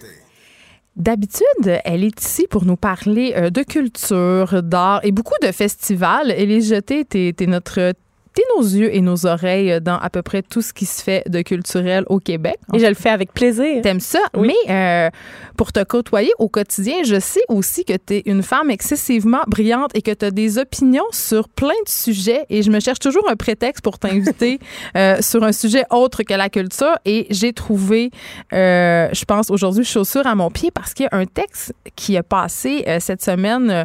[0.97, 6.31] D'habitude, elle est ici pour nous parler euh, de culture, d'art et beaucoup de festivals.
[6.31, 7.95] Élise Jeté, t'es notre
[8.35, 11.23] T'es nos yeux et nos oreilles dans à peu près tout ce qui se fait
[11.29, 12.57] de culturel au Québec.
[12.73, 13.83] Et je le fais avec plaisir.
[13.83, 14.21] T'aimes ça?
[14.39, 15.11] Mais euh,
[15.59, 19.91] pour te côtoyer au quotidien, je sais aussi que tu es une femme excessivement brillante
[19.95, 22.47] et que tu as des opinions sur plein de sujets.
[22.49, 24.61] Et je me cherche toujours un prétexte pour t'inviter
[24.97, 26.95] euh, sur un sujet autre que la culture.
[27.05, 28.11] Et j'ai trouvé,
[28.55, 32.17] euh, je pense aujourd'hui, chaussure à mon pied parce qu'il y a un texte qui
[32.17, 33.85] a passé cette semaine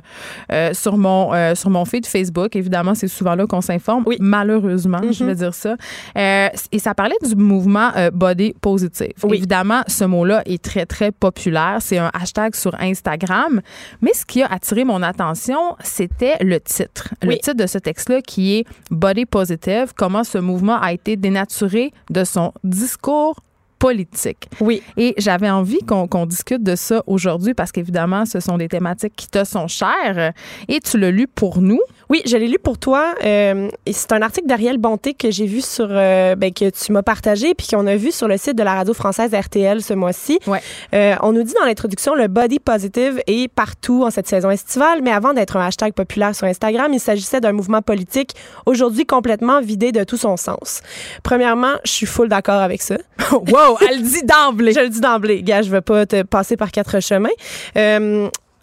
[0.74, 2.56] sur, mon, sur mon feed Facebook.
[2.56, 4.04] Évidemment, c'est souvent là qu'on s'informe.
[4.06, 5.38] Oui malheureusement, je vais mhm.
[5.38, 5.76] dire ça.
[6.18, 9.14] Euh, et ça parlait du mouvement euh, body positive.
[9.32, 11.78] Évidemment, ce mot-là est très, très populaire.
[11.80, 13.62] C'est un hashtag sur Instagram.
[14.02, 17.14] Mais ce qui a attiré mon attention, c'était le titre.
[17.22, 21.92] Le titre de ce texte-là qui est Body Positive, comment ce mouvement a été dénaturé
[22.10, 23.36] de son discours
[23.80, 24.50] politique.
[24.60, 24.82] Oui.
[24.98, 29.28] Et j'avais envie qu'on discute de ça aujourd'hui parce qu'évidemment, ce sont des thématiques qui
[29.28, 30.34] te sont chères
[30.68, 31.82] et tu l'as lu pour nous.
[32.10, 33.16] Oui, je l'ai lu pour toi.
[33.26, 37.04] Euh, c'est un article d'Ariel Bonté que j'ai vu sur, euh, ben, que tu m'as
[37.04, 40.40] partagé, puis qu'on a vu sur le site de la radio française RTL ce mois-ci.
[40.48, 40.62] Ouais.
[40.94, 45.02] Euh, on nous dit dans l'introduction, le body positive est partout en cette saison estivale,
[45.04, 48.36] mais avant d'être un hashtag populaire sur Instagram, il s'agissait d'un mouvement politique
[48.66, 50.82] aujourd'hui complètement vidé de tout son sens.
[51.24, 52.96] Premièrement, je suis full d'accord avec ça.
[53.32, 54.72] wow, elle le dit d'emblée.
[54.78, 55.42] Je le dis d'emblée.
[55.42, 57.30] Gars, je veux pas te passer par quatre chemins.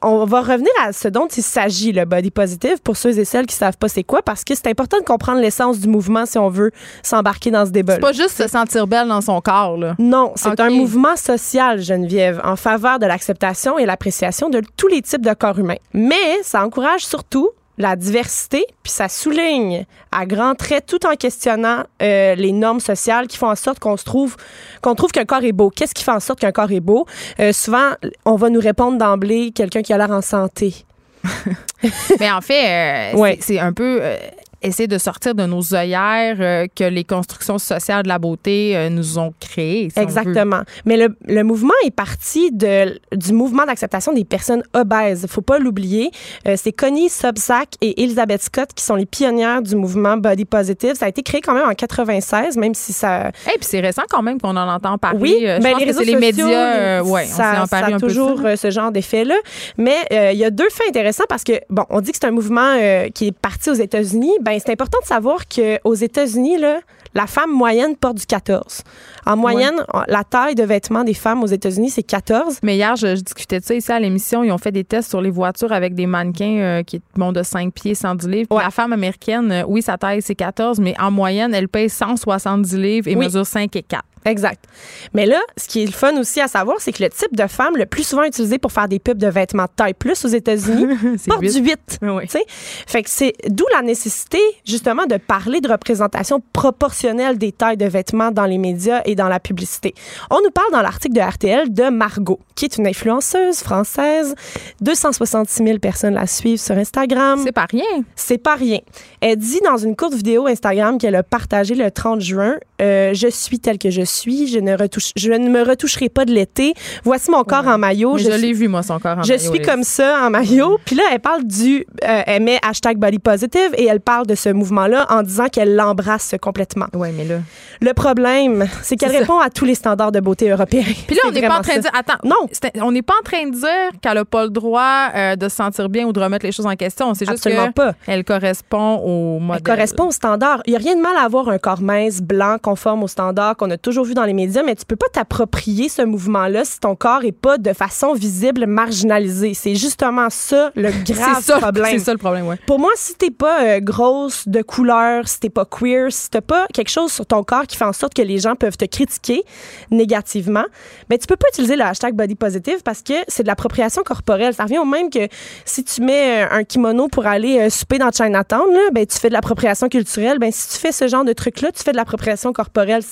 [0.07, 3.47] On va revenir à ce dont il s'agit, le body positive, pour ceux et celles
[3.47, 6.37] qui savent pas c'est quoi, parce que c'est important de comprendre l'essence du mouvement si
[6.37, 6.73] on veut
[7.03, 7.95] s'embarquer dans ce débat.
[7.95, 9.95] C'est pas juste se sentir belle dans son corps, là.
[9.99, 15.01] Non, c'est un mouvement social, Geneviève, en faveur de l'acceptation et l'appréciation de tous les
[15.01, 15.79] types de corps humains.
[15.95, 17.49] Mais ça encourage surtout
[17.79, 23.27] la diversité, puis ça souligne à grands traits, tout en questionnant euh, les normes sociales
[23.27, 24.37] qui font en sorte qu'on se trouve,
[24.81, 25.71] qu'on trouve qu'un corps est beau.
[25.71, 27.07] Qu'est-ce qui fait en sorte qu'un corps est beau?
[27.41, 27.91] Euh, Souvent,
[28.25, 30.85] on va nous répondre d'emblée quelqu'un qui a l'air en santé.
[32.21, 33.39] Mais en fait, euh, Ouais.
[33.41, 34.17] c'est un peu euh,
[34.65, 38.89] essayer de sortir de nos œillères euh, que les constructions sociales de la beauté euh,
[38.89, 39.91] nous ont créées.
[39.91, 40.03] si on.
[40.03, 40.63] Exactement.
[40.85, 45.27] Mais le, le mouvement est parti de, du mouvement d'acceptation des personnes obèses.
[45.29, 46.11] Faut pas l'oublier.
[46.49, 50.95] Euh, c'est Connie Subsack et Elizabeth Scott qui sont les pionnières du mouvement Body Positive.
[50.95, 53.27] Ça a été créé quand même en 96, même si ça.
[53.47, 55.19] Hey, puis c'est récent quand même qu'on en entend parler.
[55.21, 57.03] Oui, je ben, pense les que médias.
[57.03, 58.47] ouais, on s'est ça, ça a un peu de toujours ça.
[58.49, 59.37] euh, ce genre d'effet-là.
[59.77, 59.97] Mais
[60.33, 62.75] il y a deux faits intéressants parce que, bon, on dit que c'est un mouvement
[63.15, 64.33] qui est parti aux États-Unis.
[64.41, 66.81] Ben, c'est important de savoir qu'aux États-Unis, là,
[67.15, 68.83] la femme moyenne porte du 14.
[69.25, 72.59] En moyenne, la taille de vêtements des femmes aux États-Unis, c'est 14.
[72.65, 74.43] Mais hier, je, je discutais de ça ici à l'émission.
[74.43, 77.43] Ils ont fait des tests sur les voitures avec des mannequins euh, qui sont de
[77.45, 78.57] 5 pieds, 110 livres.
[78.57, 78.63] Ouais.
[78.65, 82.77] La femme américaine, euh, oui, sa taille, c'est 14, mais en moyenne, elle pèse 170
[82.77, 83.25] livres et Oui.
[83.27, 84.03] mesure 5 et 4.
[84.25, 84.65] Exact.
[85.13, 87.47] Mais là, ce qui est le fun aussi à savoir, c'est que le type de
[87.47, 90.29] femme le plus souvent utilisé pour faire des pubs de vêtements de taille plus aux
[90.29, 90.87] États-Unis
[91.19, 91.61] C'est porte huit.
[91.61, 91.99] du 8.
[92.03, 92.23] Oui.
[92.25, 92.45] Tu sais?
[92.87, 97.87] Fait que c'est d'où la nécessité, justement, de parler de représentation proportionnelle des tailles de
[97.87, 99.95] vêtements dans les médias et dans la publicité.
[100.31, 104.35] On nous parle dans l'article de RTL de Margot, qui est une influenceuse française.
[104.81, 107.41] 266 000 personnes la suivent sur Instagram.
[107.45, 108.05] C'est pas rien.
[108.17, 108.79] C'est pas rien.
[109.21, 113.29] Elle dit dans une courte vidéo Instagram qu'elle a partagée le 30 juin euh, Je
[113.29, 116.75] suis telle que je suis, je ne, retouche, je ne me retoucherai pas de l'été.
[117.05, 118.15] Voici mon corps en maillot.
[118.15, 119.67] Mais Je je, suis- l'ai vu, moi, son corps en je maillot, suis Liz.
[119.67, 120.79] comme ça en maillot.
[120.85, 121.85] Puis là, elle parle du.
[122.05, 125.75] euh, elle met hashtag body positive et elle parle de ce mouvement-là en disant qu'elle
[125.75, 126.87] l'embrasse complètement.
[126.95, 127.37] Oui, mais là.
[127.81, 130.85] Le problème, c'est qu'elle répond à tous les standards de beauté européens.
[131.07, 131.91] Puis là, on n'est pas en train de dire.
[131.95, 132.37] Attends, Non.
[132.83, 135.57] on n'est pas en train de dire qu'elle n'a pas le droit euh, de se
[135.57, 137.13] sentir bien ou de remettre les choses en question.
[137.15, 137.93] C'est juste Absolument que pas.
[138.07, 139.63] elle correspond au modèle.
[139.67, 140.63] Elle correspond aux standards.
[140.67, 143.57] Il n'y a rien de mal à avoir un corps mince, blanc, conforme aux standards
[143.57, 146.81] qu'on a toujours vu dans les médias, mais tu peux pas t'approprier ce mouvement-là si
[146.81, 149.55] ton corps est pas de façon visible marginalisé.
[149.55, 151.87] C'est justement ça le grave ça, problème.
[151.91, 152.59] c'est ça le problème, ouais.
[152.67, 156.41] Pour moi, si t'es pas euh, grosse, de couleur, si t'es pas queer, si t'as
[156.41, 158.85] pas quelque chose sur ton corps qui fait en sorte que les gens peuvent te
[158.85, 159.43] critiquer
[159.91, 160.65] négativement,
[161.09, 164.55] ben tu peux pas utiliser le hashtag body positive parce que c'est de l'appropriation corporelle.
[164.55, 165.29] Ça revient au même que
[165.65, 169.19] si tu mets euh, un kimono pour aller euh, souper dans Chinatown, là, ben tu
[169.19, 170.39] fais de l'appropriation culturelle.
[170.39, 173.03] Ben si tu fais ce genre de truc-là, tu fais de l'appropriation corporelle.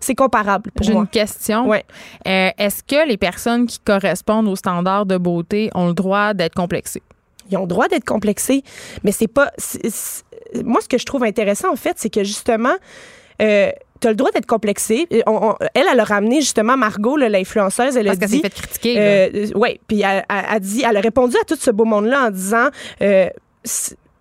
[0.00, 1.68] C'est pour J'ai une question.
[1.68, 1.84] Ouais.
[2.26, 6.54] Euh, Est-ce que les personnes qui correspondent aux standards de beauté ont le droit d'être
[6.54, 7.02] complexées?
[7.50, 8.62] Ils ont le droit d'être complexés,
[9.04, 9.50] mais c'est pas.
[10.64, 12.74] moi, ce que je trouve intéressant, en fait, c'est que justement,
[13.42, 15.06] euh, tu as le droit d'être complexé.
[15.10, 18.36] Et on- on- elle, elle a ramené justement Margot, l'influenceuse, elle Parce a qu'elle dit.
[18.36, 18.94] s'est fait critiquer.
[18.98, 22.26] Euh, oui, puis elle, elle- elle dit, elle a répondu à tout ce beau monde-là
[22.26, 22.68] en disant.
[23.02, 23.28] euh,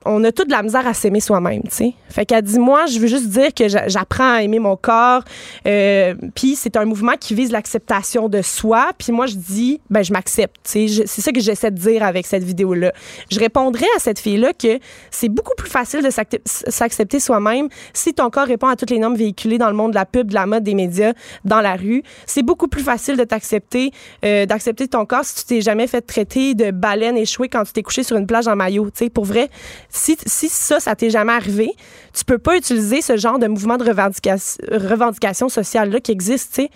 [0.05, 1.93] on a toute de la misère à s'aimer soi-même, tu sais.
[2.09, 5.23] Fait qu'elle dit, moi, je veux juste dire que j'a- j'apprends à aimer mon corps.
[5.67, 8.89] euh, puis c'est un mouvement qui vise l'acceptation de soi.
[8.97, 11.03] Puis moi, je dis, ben, je m'accepte, tu sais.
[11.05, 12.91] C'est ça que j'essaie de dire avec cette vidéo-là.
[13.31, 14.79] Je répondrais à cette fille-là que
[15.11, 16.09] c'est beaucoup plus facile de
[16.45, 19.95] s'accepter soi-même si ton corps répond à toutes les normes véhiculées dans le monde de
[19.95, 21.13] la pub, de la mode, des médias,
[21.45, 22.03] dans la rue.
[22.25, 23.91] C'est beaucoup plus facile de t'accepter,
[24.25, 27.73] euh, d'accepter ton corps si tu t'es jamais fait traiter de baleine échouée quand tu
[27.73, 28.85] t'es couché sur une plage en maillot.
[28.85, 29.49] Tu sais, pour vrai,
[29.91, 31.69] si, si ça, ça t'est jamais arrivé,
[32.13, 36.61] tu peux pas utiliser ce genre de mouvement de revendication, revendication sociale-là qui existe, tu
[36.63, 36.69] sais.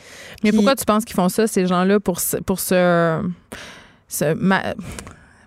[0.43, 3.21] Mais Puis- pourquoi tu penses qu'ils font ça, ces gens-là, pour se, pour se,
[4.09, 4.75] se ma-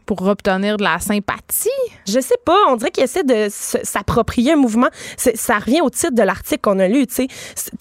[0.08, 1.68] pour obtenir de la sympathie?
[2.06, 4.88] Je sais pas, on dirait qu'ils essaient de s'approprier un mouvement.
[5.16, 7.26] Ça revient au titre de l'article qu'on a lu, tu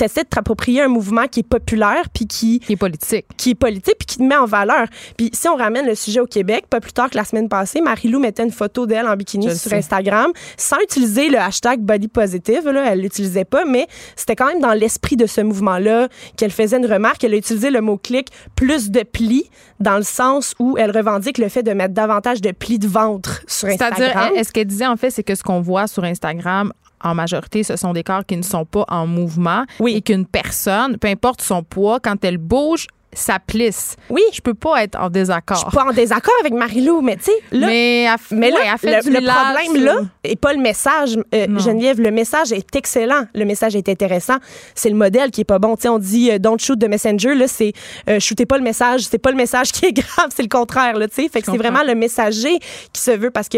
[0.03, 3.25] essaies de t'approprier un mouvement qui est populaire puis qui Qui est politique.
[3.37, 4.87] qui est politique puis qui te met en valeur.
[5.17, 7.79] Puis si on ramène le sujet au Québec, pas plus tard que la semaine passée,
[7.79, 9.77] Marie-Lou mettait une photo d'elle en bikini Je sur sais.
[9.77, 12.67] Instagram sans utiliser le hashtag body positive.
[12.67, 13.87] Là, elle l'utilisait pas, mais
[14.17, 17.23] c'était quand même dans l'esprit de ce mouvement-là qu'elle faisait une remarque.
[17.23, 18.27] Elle a utilisé le mot-clic
[18.57, 19.49] plus de plis
[19.79, 22.87] dans le sens où elle revendique le fait de mettre davantage davantage de plis de
[22.87, 23.93] ventre sur Instagram.
[23.97, 26.71] C'est-à-dire, est-ce qu'elle disait en fait, c'est que ce qu'on voit sur Instagram,
[27.03, 29.93] en majorité, ce sont des corps qui ne sont pas en mouvement Oui.
[29.95, 33.95] et qu'une personne, peu importe son poids, quand elle bouge, ça plisse.
[34.09, 34.21] Oui.
[34.33, 35.57] Je peux pas être en Je désaccord.
[35.57, 39.01] suis pas en désaccord avec Marie-Lou, mais tu sais, là, mais Mais là, ouais, fait
[39.09, 41.59] le, problème là est pas le message, euh.
[41.59, 41.99] Geneviève.
[41.99, 43.25] Le message est excellent.
[43.33, 44.37] Le message est intéressant.
[44.75, 45.75] C'est le modèle qui est pas bon.
[45.75, 47.33] Tu sais, on dit euh, don't shoot the messenger.
[47.33, 47.73] Là, c'est
[48.09, 49.01] euh, shootez pas le message.
[49.09, 50.97] C'est pas le message qui est grave, c'est le contraire.
[50.97, 52.59] Là, tu sais, fait que Je c'est vraiment le messager
[52.93, 53.57] qui se veut parce que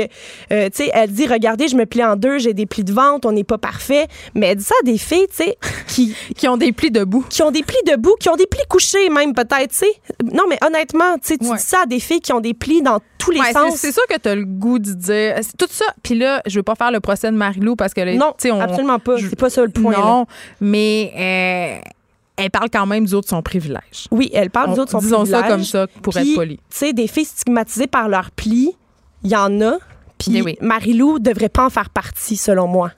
[0.52, 2.94] euh, tu sais, elle dit regardez, je me plie en deux, j'ai des plis de
[2.94, 4.08] ventre, on n'est pas parfait.
[4.36, 5.58] Mais elle dit ça à des filles, tu sais,
[5.88, 7.26] qui Qui ont des plis debout.
[7.30, 9.92] qui ont des plis debout, qui ont des plis couchés même peut-être, tu sais.
[10.24, 11.58] Non, mais honnêtement, tu sais, tu Ouais.
[11.58, 13.76] dis ça à des filles qui ont des plis dans tous les Ouais, sens.
[13.76, 15.36] c'est sûr que tu as le goût de dire.
[15.58, 15.86] Tout ça.
[16.04, 18.60] Puis là, je veux pas faire le procès de Marie-Lou parce que là, Non, on-
[18.62, 19.18] absolument pas.
[19.18, 19.92] C'est pas ça le point.
[19.94, 20.00] là.
[20.00, 20.26] Non,
[20.62, 21.90] mais euh,
[22.38, 24.08] elle parle quand même du haut de son privilège.
[24.12, 25.50] Oui, elle parle On- des autres son disons ça privilège.
[25.50, 26.58] comme ça pour Puis, être poli.
[26.58, 28.76] Tu sais, des filles stigmatisées par leurs plis,
[29.24, 29.78] il y en a.
[30.18, 30.58] Puis Eh oui.
[30.62, 32.92] Marie-Lou devrait pas en faire partie, selon moi.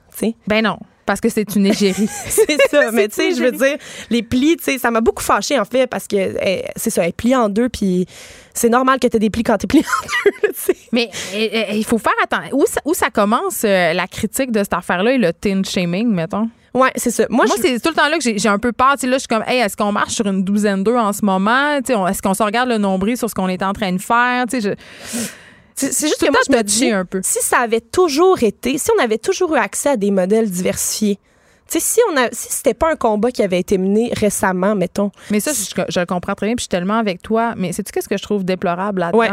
[0.48, 2.08] Ben non, parce que c'est une égérie.
[2.28, 2.92] c'est ça.
[2.94, 3.78] Mais tu sais, je veux dire,
[4.10, 7.04] les plis, tu sais, ça m'a beaucoup fâchée, en fait, parce que eh, c'est ça,
[7.04, 8.06] elle est pliée en deux, puis
[8.54, 10.08] c'est normal que tu aies des plis quand tu es pliée en
[10.48, 10.74] deux.
[10.92, 12.58] Mais euh, euh, il faut faire attention.
[12.58, 16.08] Où ça, où ça commence euh, la critique de cette affaire-là et le teen shaming,
[16.08, 16.50] mettons?
[16.74, 17.26] Ouais, c'est ça.
[17.30, 18.94] Moi, Moi, je- c'est tout le temps là que j'ai un peu peur.
[18.94, 21.12] Tu sais, là, je suis comme, hey, est-ce qu'on marche sur une douzaine d'eux en
[21.12, 21.78] ce moment?
[21.80, 23.92] Tu sais, on- Est-ce qu'on se regarde le nombril sur ce qu'on est en train
[23.92, 24.46] de faire?
[24.50, 24.76] Tu sais,
[25.14, 25.20] je-
[25.76, 27.22] c'est juste que moi, je me dis, un peu.
[27.24, 31.18] si ça avait toujours été, si on avait toujours eu accès à des modèles diversifiés,
[31.70, 34.76] tu sais, si on a, si c'était pas un combat qui avait été mené récemment,
[34.76, 37.54] mettons, Mais ça, je, je le comprends très bien, puis je suis tellement avec toi.
[37.56, 39.18] Mais sais-tu qu'est-ce que je trouve déplorable là-dedans?
[39.20, 39.30] Ouais.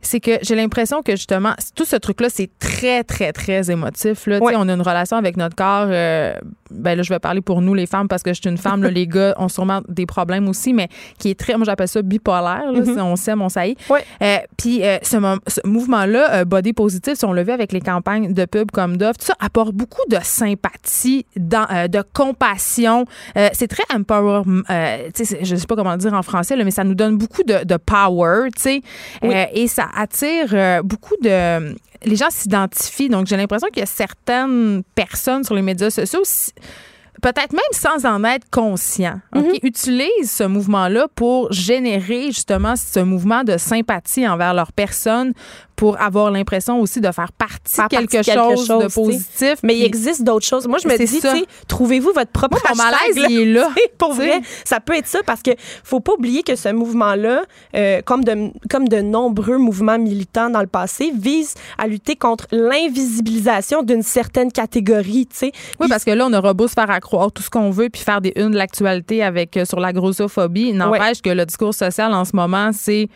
[0.00, 4.26] C'est que j'ai l'impression que justement, tout ce truc-là, c'est très, très, très émotif.
[4.26, 4.38] Là.
[4.38, 4.54] Ouais.
[4.56, 5.86] On a une relation avec notre corps.
[5.90, 6.34] euh,
[6.74, 8.82] ben là, je vais parler pour nous, les femmes, parce que je suis une femme.
[8.82, 10.88] là, les gars ont sûrement des problèmes aussi, mais
[11.18, 12.70] qui est très, moi, j'appelle ça bipolaire.
[12.72, 12.80] là.
[12.80, 12.84] Mhm.
[12.94, 13.76] Si On s'aime, on saillit.
[13.90, 14.04] Ouais.
[14.22, 17.72] Euh, Puis euh, ce, mo- ce mouvement-là, euh, body positive, si on le vu avec
[17.72, 23.04] les campagnes de pub comme Dove, tout ça apporte beaucoup de sympathie, dans- de compassion.
[23.52, 24.42] C'est très empower.
[24.70, 27.42] euh, tu sais, je pas comment dire en français, là, mais ça nous donne beaucoup
[27.42, 28.80] de, de power, tu sais.
[29.22, 29.34] Oui.
[29.54, 31.74] Et ça attire beaucoup de.
[32.04, 33.08] Les gens s'identifient.
[33.08, 36.22] Donc, j'ai l'impression qu'il y a certaines personnes sur les médias sociaux.
[37.22, 39.58] Peut-être même sans en être conscient, OK, Mm-hmm.
[39.62, 45.32] utilisent ce mouvement-là pour générer justement ce mouvement de sympathie envers leur personne
[45.76, 49.56] pour avoir l'impression aussi de faire partie de quelque, chose, de positif.
[49.62, 50.66] Mais il existe d'autres choses.
[50.66, 53.68] Moi, je me dis, trouvez-vous votre propre Moi, mon hashtag, malaise, il est là.
[53.98, 55.50] Pour vrai, ça peut être ça parce que
[55.82, 57.42] faut pas oublier que ce mouvement-là,
[57.76, 62.46] euh, comme de comme de nombreux mouvements militants dans le passé, vise à lutter contre
[62.50, 65.28] l'invisibilisation d'une certaine catégorie.
[65.80, 68.02] Oui, parce que là, on aura beau se faire accroire tout ce qu'on veut puis
[68.02, 70.72] faire des unes de l'actualité avec euh, sur la grossophobie.
[70.72, 73.08] N'empêche que le discours social en ce moment, c'est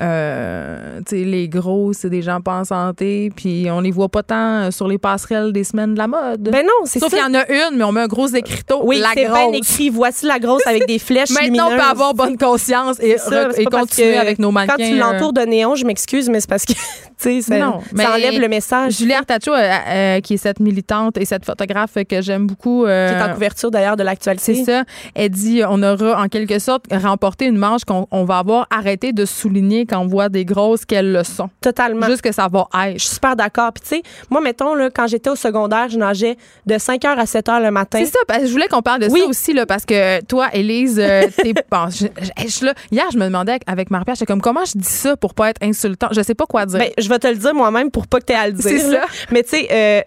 [0.00, 4.64] euh, les gros, c'est des gens pas en santé, puis on les voit pas tant
[4.64, 6.42] euh, sur les passerelles des semaines de la mode.
[6.42, 7.16] ben non, c'est Sauf ça.
[7.16, 8.80] qu'il y en a une, mais on met un gros écriteau.
[8.84, 9.56] oui, la c'est bien grosse.
[9.56, 9.88] écrit.
[9.90, 13.64] Voici la grosse avec des flèches Maintenant, on peut avoir bonne conscience et, ça, et
[13.64, 14.76] continuer avec nos mannequins.
[14.76, 16.74] Quand tu euh, l'entoures de néon, je m'excuse, mais c'est parce que
[17.16, 18.98] ça, Non, mais- ça enlève le message.
[18.98, 22.84] Julie Artacho, euh, euh, qui est cette militante et cette photographe que j'aime beaucoup.
[22.84, 24.54] qui est en couverture d'ailleurs de l'actualité.
[24.54, 24.84] C'est ça.
[25.14, 29.12] Elle dit on aura en quelque sorte remporté une manche qu'on on va avoir arrêté
[29.12, 31.48] de souligner quand on voit des grosses qu'elles le sont.
[31.60, 32.06] Totalement.
[32.06, 33.00] Juste que ça va Je être.
[33.00, 33.72] suis super d'accord.
[33.72, 36.36] Puis, tu sais, moi, mettons, là, quand j'étais au secondaire, je nageais
[36.66, 37.98] de 5 h à 7 h le matin.
[38.04, 39.20] C'est ça, parce que je voulais qu'on parle de Oui.
[39.20, 41.54] ça aussi, là, parce que toi, Élise, euh, t'es.
[41.70, 42.74] bon, je- je- je là.
[42.90, 45.62] hier, je me demandais avec Marie-Pierre, j'étais comme, comment je dis ça pour pas être
[45.62, 46.08] insultant?
[46.12, 46.78] Je sais pas quoi dire.
[46.78, 48.62] Ben, je vais te le dire moi-même pour pas que tu aies à le dire.
[48.62, 49.02] C'est ça.
[49.30, 50.00] Mais, tu sais, euh,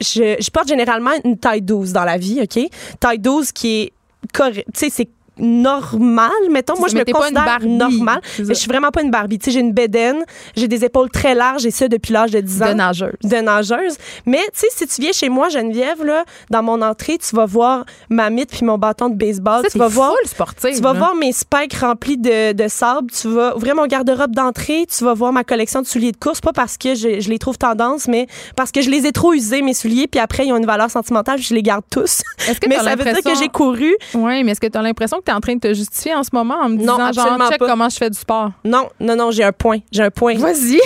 [0.00, 2.62] je, je porte généralement une taille 12 dans la vie, OK?
[3.00, 3.92] Taille 12 qui est
[4.32, 4.66] correct.
[4.72, 5.08] Tu sais, c'est
[5.38, 6.78] normal, mettons.
[6.78, 8.20] Moi, je me considère Barbie, normal.
[8.24, 8.48] c'est ça.
[8.48, 9.38] Mais je suis vraiment pas une Barbie.
[9.38, 10.24] Tu sais, j'ai une bédaine,
[10.56, 12.68] j'ai des épaules très larges et ça depuis l'âge de 10 ans.
[12.68, 13.12] de nageuse.
[13.24, 13.96] de nageuse.
[14.26, 17.46] Mais, tu sais, si tu viens chez moi, Geneviève, là, dans mon entrée, tu vas
[17.46, 19.62] voir ma mythe puis mon bâton de baseball.
[19.64, 20.12] Ça, tu vas voir.
[20.24, 23.10] sportive, Tu vas voir mes spikes remplis de, de sable.
[23.10, 24.86] Tu vas ouvrir mon garde-robe d'entrée.
[24.86, 26.40] Tu vas voir ma collection de souliers de course.
[26.40, 29.32] Pas parce que je, je les trouve tendance, mais parce que je les ai trop
[29.32, 30.06] usés, mes souliers.
[30.06, 31.36] Puis après, ils ont une valeur sentimentale.
[31.36, 32.22] puis je les garde tous.
[32.48, 33.94] Est-ce que mais ça veut dire l'impression- que j'ai couru.
[34.14, 36.14] Oui, mais est-ce que tu as l'impression que tu es en train de te justifier
[36.14, 37.66] en ce moment en me Non, disant, genre, check pas.
[37.66, 38.50] comment je fais du sport?
[38.64, 39.78] Non, non, non, j'ai un point.
[39.92, 40.36] J'ai un point.
[40.36, 40.80] Vas-y.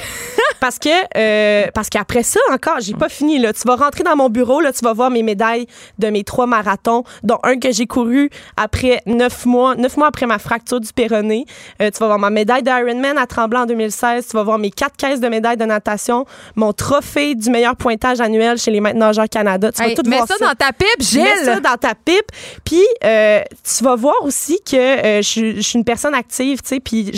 [0.63, 3.53] Parce que euh, parce qu'après ça encore, j'ai pas fini là.
[3.53, 5.67] Tu vas rentrer dans mon bureau là, tu vas voir mes médailles
[5.99, 10.27] de mes trois marathons, dont un que j'ai couru après neuf mois, neuf mois après
[10.27, 11.47] ma fracture du péroné.
[11.81, 14.29] Euh, tu vas voir ma médaille d'Ironman à Tremblant en 2016.
[14.29, 18.21] Tu vas voir mes quatre caisses de médailles de natation, mon trophée du meilleur pointage
[18.21, 19.73] annuel chez les maîtres nageurs Canada.
[19.73, 21.25] Tu Hey, vas tout mets voir ça, dans ta pipe, Gilles!
[21.25, 22.31] Mets ça dans ta pipe.
[22.65, 26.63] Puis, euh, tu vas voir aussi que euh, je suis- je suis une personne active,
[26.63, 27.11] tu sais, puis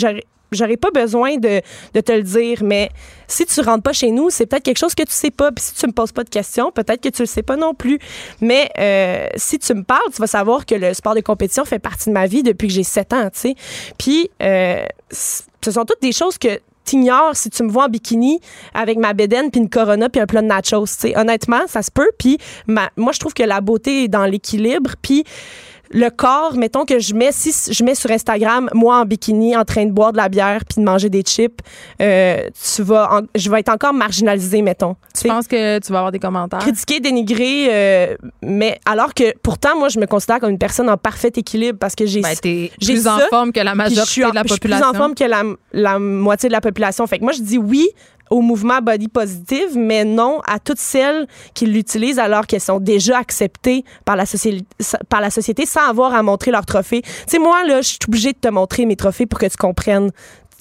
[0.55, 1.61] j'aurais- pas besoin de,
[1.93, 2.89] te le dire, mais
[3.27, 5.51] si tu rentres pas chez nous, c'est peut-être quelque chose que tu sais pas.
[5.51, 7.73] Puis si tu me poses pas de questions, peut-être que tu le sais pas non
[7.73, 7.99] plus.
[8.41, 11.79] Mais euh, si tu me parles, tu vas savoir que le sport de compétition fait
[11.79, 13.55] partie de ma vie depuis que j'ai 7 ans, tu sais.
[13.97, 18.39] Puis euh, ce sont toutes des choses que t'ignores si tu me vois en bikini
[18.73, 21.17] avec ma bédaine puis une corona puis un plat de nachos, tu sais.
[21.17, 22.09] Honnêtement, ça se peut.
[22.17, 22.37] Puis
[22.67, 24.91] moi, je trouve que la beauté est dans l'équilibre.
[25.01, 25.23] Puis
[25.91, 29.65] le corps, mettons que je mets, si je mets sur Instagram, moi en bikini, en
[29.65, 31.59] train de boire de la bière puis de manger des chips,
[32.01, 34.95] euh, tu vas, je vais être encore marginalisée, mettons.
[35.19, 36.59] Tu penses que tu vas avoir des commentaires?
[36.59, 40.97] Critiquer, dénigrer, euh, mais alors que pourtant, moi, je me considère comme une personne en
[40.97, 42.21] parfait équilibre parce que j'ai.
[42.21, 44.47] Ben, j'ai plus en forme que la majorité de la population.
[44.47, 45.43] Je suis plus en forme que la,
[45.73, 47.05] la moitié de la population.
[47.07, 47.89] Fait que moi, je dis oui
[48.29, 53.17] au mouvement body positive, mais non à toutes celles qui l'utilisent alors qu'elles sont déjà
[53.17, 54.65] acceptées par la, société,
[55.09, 57.01] par la société sans avoir à montrer leur trophée.
[57.01, 59.57] Tu sais, moi, là, je suis obligée de te montrer mes trophées pour que tu
[59.57, 60.11] comprennes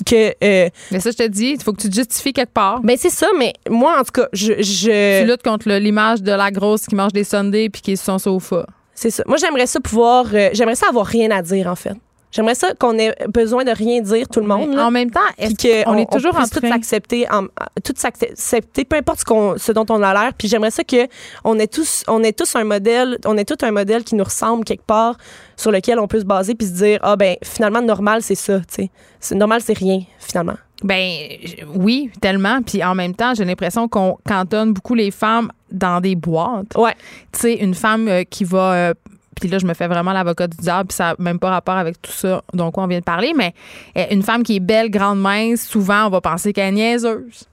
[0.05, 2.81] que euh, mais ça je te dis il faut que tu te justifies quelque part.
[2.81, 5.21] Ben c'est ça mais moi en tout cas je, je...
[5.21, 8.07] tu luttes contre l'image de la grosse qui mange des sundaes puis qui est sur
[8.07, 8.67] son sofa.
[8.95, 9.23] C'est ça.
[9.27, 11.95] Moi j'aimerais ça pouvoir euh, j'aimerais ça avoir rien à dire en fait
[12.35, 14.77] J'aimerais ça qu'on ait besoin de rien dire tout le monde.
[14.77, 17.27] en même temps, est-ce qu'on est toujours en train tout s'accepter,
[17.85, 20.33] tout s'accepter, peu importe ce, qu'on, ce dont on a l'air.
[20.37, 21.07] Puis j'aimerais ça que
[21.45, 24.25] on est tous, on est tous un modèle, on est tout un modèle qui nous
[24.25, 25.17] ressemble quelque part,
[25.57, 28.59] sur lequel on peut se baser puis se dire ah ben finalement normal c'est ça,
[28.59, 28.91] tu sais,
[29.21, 30.57] c'est normal c'est rien finalement.
[30.83, 31.29] Ben
[31.75, 32.61] oui, tellement.
[32.63, 36.77] Puis en même temps, j'ai l'impression qu'on cantonne beaucoup les femmes dans des boîtes.
[36.77, 36.95] Ouais.
[37.33, 38.95] Tu sais, une femme euh, qui va euh,
[39.41, 41.77] puis là, je me fais vraiment l'avocat du diable, puis ça n'a même pas rapport
[41.77, 43.55] avec tout ça dont on vient de parler, mais
[43.97, 47.49] euh, une femme qui est belle, grande, mince, souvent, on va penser qu'elle est niaiseuse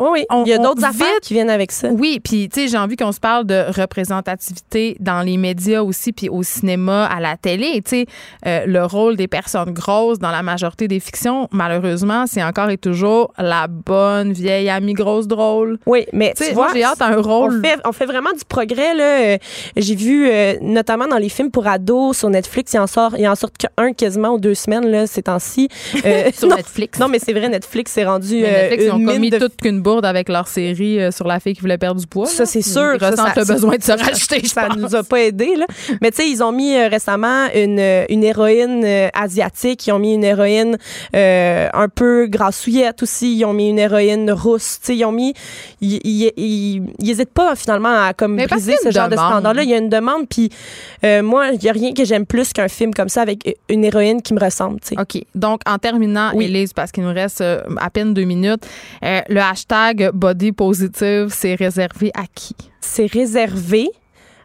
[0.00, 1.88] oui, il y a d'autres affaires qui viennent avec ça.
[1.88, 6.12] Oui, puis tu sais, j'ai envie qu'on se parle de représentativité dans les médias aussi,
[6.12, 7.80] puis au cinéma, à la télé.
[7.82, 8.06] Tu sais,
[8.46, 12.78] euh, le rôle des personnes grosses dans la majorité des fictions, malheureusement, c'est encore et
[12.78, 15.78] toujours la bonne vieille amie grosse drôle.
[15.86, 17.58] Oui, mais tu vois, j'ai hâte un rôle.
[17.58, 19.34] On fait, on fait vraiment du progrès là.
[19.34, 19.38] Euh,
[19.76, 23.26] j'ai vu euh, notamment dans les films pour ados sur Netflix, il en sort, il
[23.28, 25.68] en sort qu'un quasiment ou deux semaines là ces temps-ci.
[26.34, 26.98] sur Netflix.
[26.98, 31.00] Non, mais c'est vrai, Netflix s'est rendu Netflix, une mine qu'une bourde avec leur série
[31.00, 32.26] euh, sur la fille qui voulait perdre du poids.
[32.26, 32.94] Ça, c'est sûr.
[32.94, 34.46] Ils ressentent le besoin de se racheter.
[34.46, 35.56] Ça, ça nous a pas aidé.
[35.56, 35.66] Là.
[36.00, 39.86] Mais tu sais, ils ont mis euh, récemment une, une héroïne euh, asiatique.
[39.86, 40.76] Ils ont mis une héroïne
[41.12, 43.36] un peu grassouillette aussi.
[43.36, 44.78] Ils ont mis une héroïne rousse.
[44.80, 45.34] Tu sais, ils ont mis.
[45.80, 49.62] Ils n'hésitent pas finalement à comme briser ce genre de standard-là.
[49.62, 50.28] Il y a une demande.
[50.28, 50.50] Puis
[51.22, 54.22] moi, il n'y a rien que j'aime plus qu'un film comme ça avec une héroïne
[54.22, 54.78] qui me ressemble.
[54.82, 54.96] sais.
[54.98, 55.22] OK.
[55.34, 56.44] Donc, en terminant, oui.
[56.46, 58.66] Élise, parce qu'il nous reste à peine deux minutes,
[59.02, 62.54] le hashtag body positive, c'est réservé à qui?
[62.80, 63.88] C'est réservé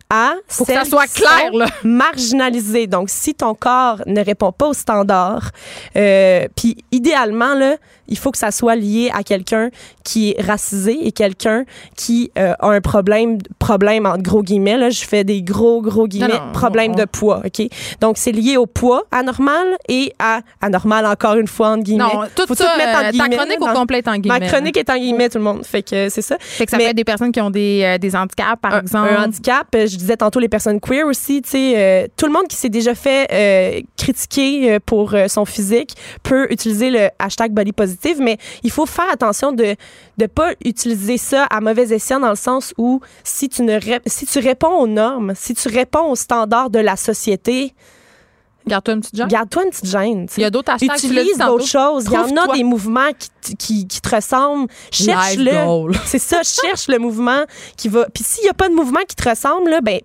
[0.10, 1.68] à Faut que ça soit clair, là.
[1.84, 2.88] marginalisé.
[2.88, 5.52] Donc, si ton corps ne répond pas aux standards,
[5.96, 7.78] euh, puis idéalement, là,
[8.10, 9.70] il faut que ça soit lié à quelqu'un
[10.04, 11.66] qui est racisé et quelqu'un
[11.96, 16.08] qui euh, a un problème, problème entre gros guillemets, là, je fais des gros, gros
[16.08, 17.68] guillemets, problème de poids, OK?
[18.02, 22.04] Donc, c'est lié au poids anormal et à anormal, encore une fois, entre guillemets.
[22.04, 24.40] Non, tout ça, mettre en guillemets, ta chronique au complet en guillemets.
[24.40, 25.66] Ma chronique est en guillemets, tout le monde.
[25.66, 26.38] Fait que c'est ça.
[26.40, 28.78] Fait que ça Mais, peut être des personnes qui ont des, euh, des handicaps, par
[28.78, 29.10] exemple.
[29.10, 32.48] Un handicap, je disais tantôt les personnes queer aussi, tu sais, euh, tout le monde
[32.48, 37.99] qui s'est déjà fait euh, critiquer pour son physique peut utiliser le hashtag body positive,
[38.20, 39.76] mais il faut faire attention de
[40.18, 44.26] ne pas utiliser ça à mauvais escient dans le sens où si tu, ne si
[44.26, 47.74] tu réponds aux normes, si tu réponds aux standards de la société,
[48.68, 49.28] Garde-toi une petite gêne.
[49.28, 50.28] Garde-toi une petite gêne.
[50.38, 50.98] Il y a d'autres hashtags.
[50.98, 52.06] Utilise d'autres choses.
[52.06, 54.70] Il y en a des mouvements qui, qui, qui te ressemblent.
[54.92, 55.92] Cherche-le.
[56.06, 57.44] C'est ça, cherche le mouvement
[57.78, 58.06] qui va.
[58.14, 60.00] Puis s'il n'y a pas de mouvement qui te ressemble, là, ben,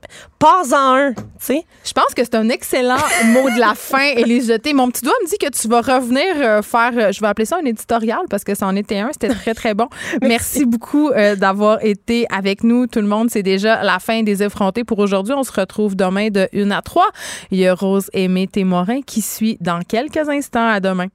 [0.44, 1.14] pas-en un.
[1.38, 1.64] sais.
[1.86, 2.98] Je pense que c'est un excellent
[3.28, 4.74] mot de la fin, Élise Jeté.
[4.74, 7.46] Mon petit doigt me dit que tu vas revenir euh, faire, euh, je vais appeler
[7.46, 9.08] ça un éditorial parce que ça en était un.
[9.10, 9.88] C'était très, très bon.
[10.20, 13.30] Merci, beaucoup euh, d'avoir été avec nous, tout le monde.
[13.30, 15.32] C'est déjà la fin des effrontés pour aujourd'hui.
[15.34, 17.06] On se retrouve demain de 1 à 3.
[17.50, 20.68] Il y a Rose Aimée Témorin qui suit dans quelques instants.
[20.68, 21.06] À demain.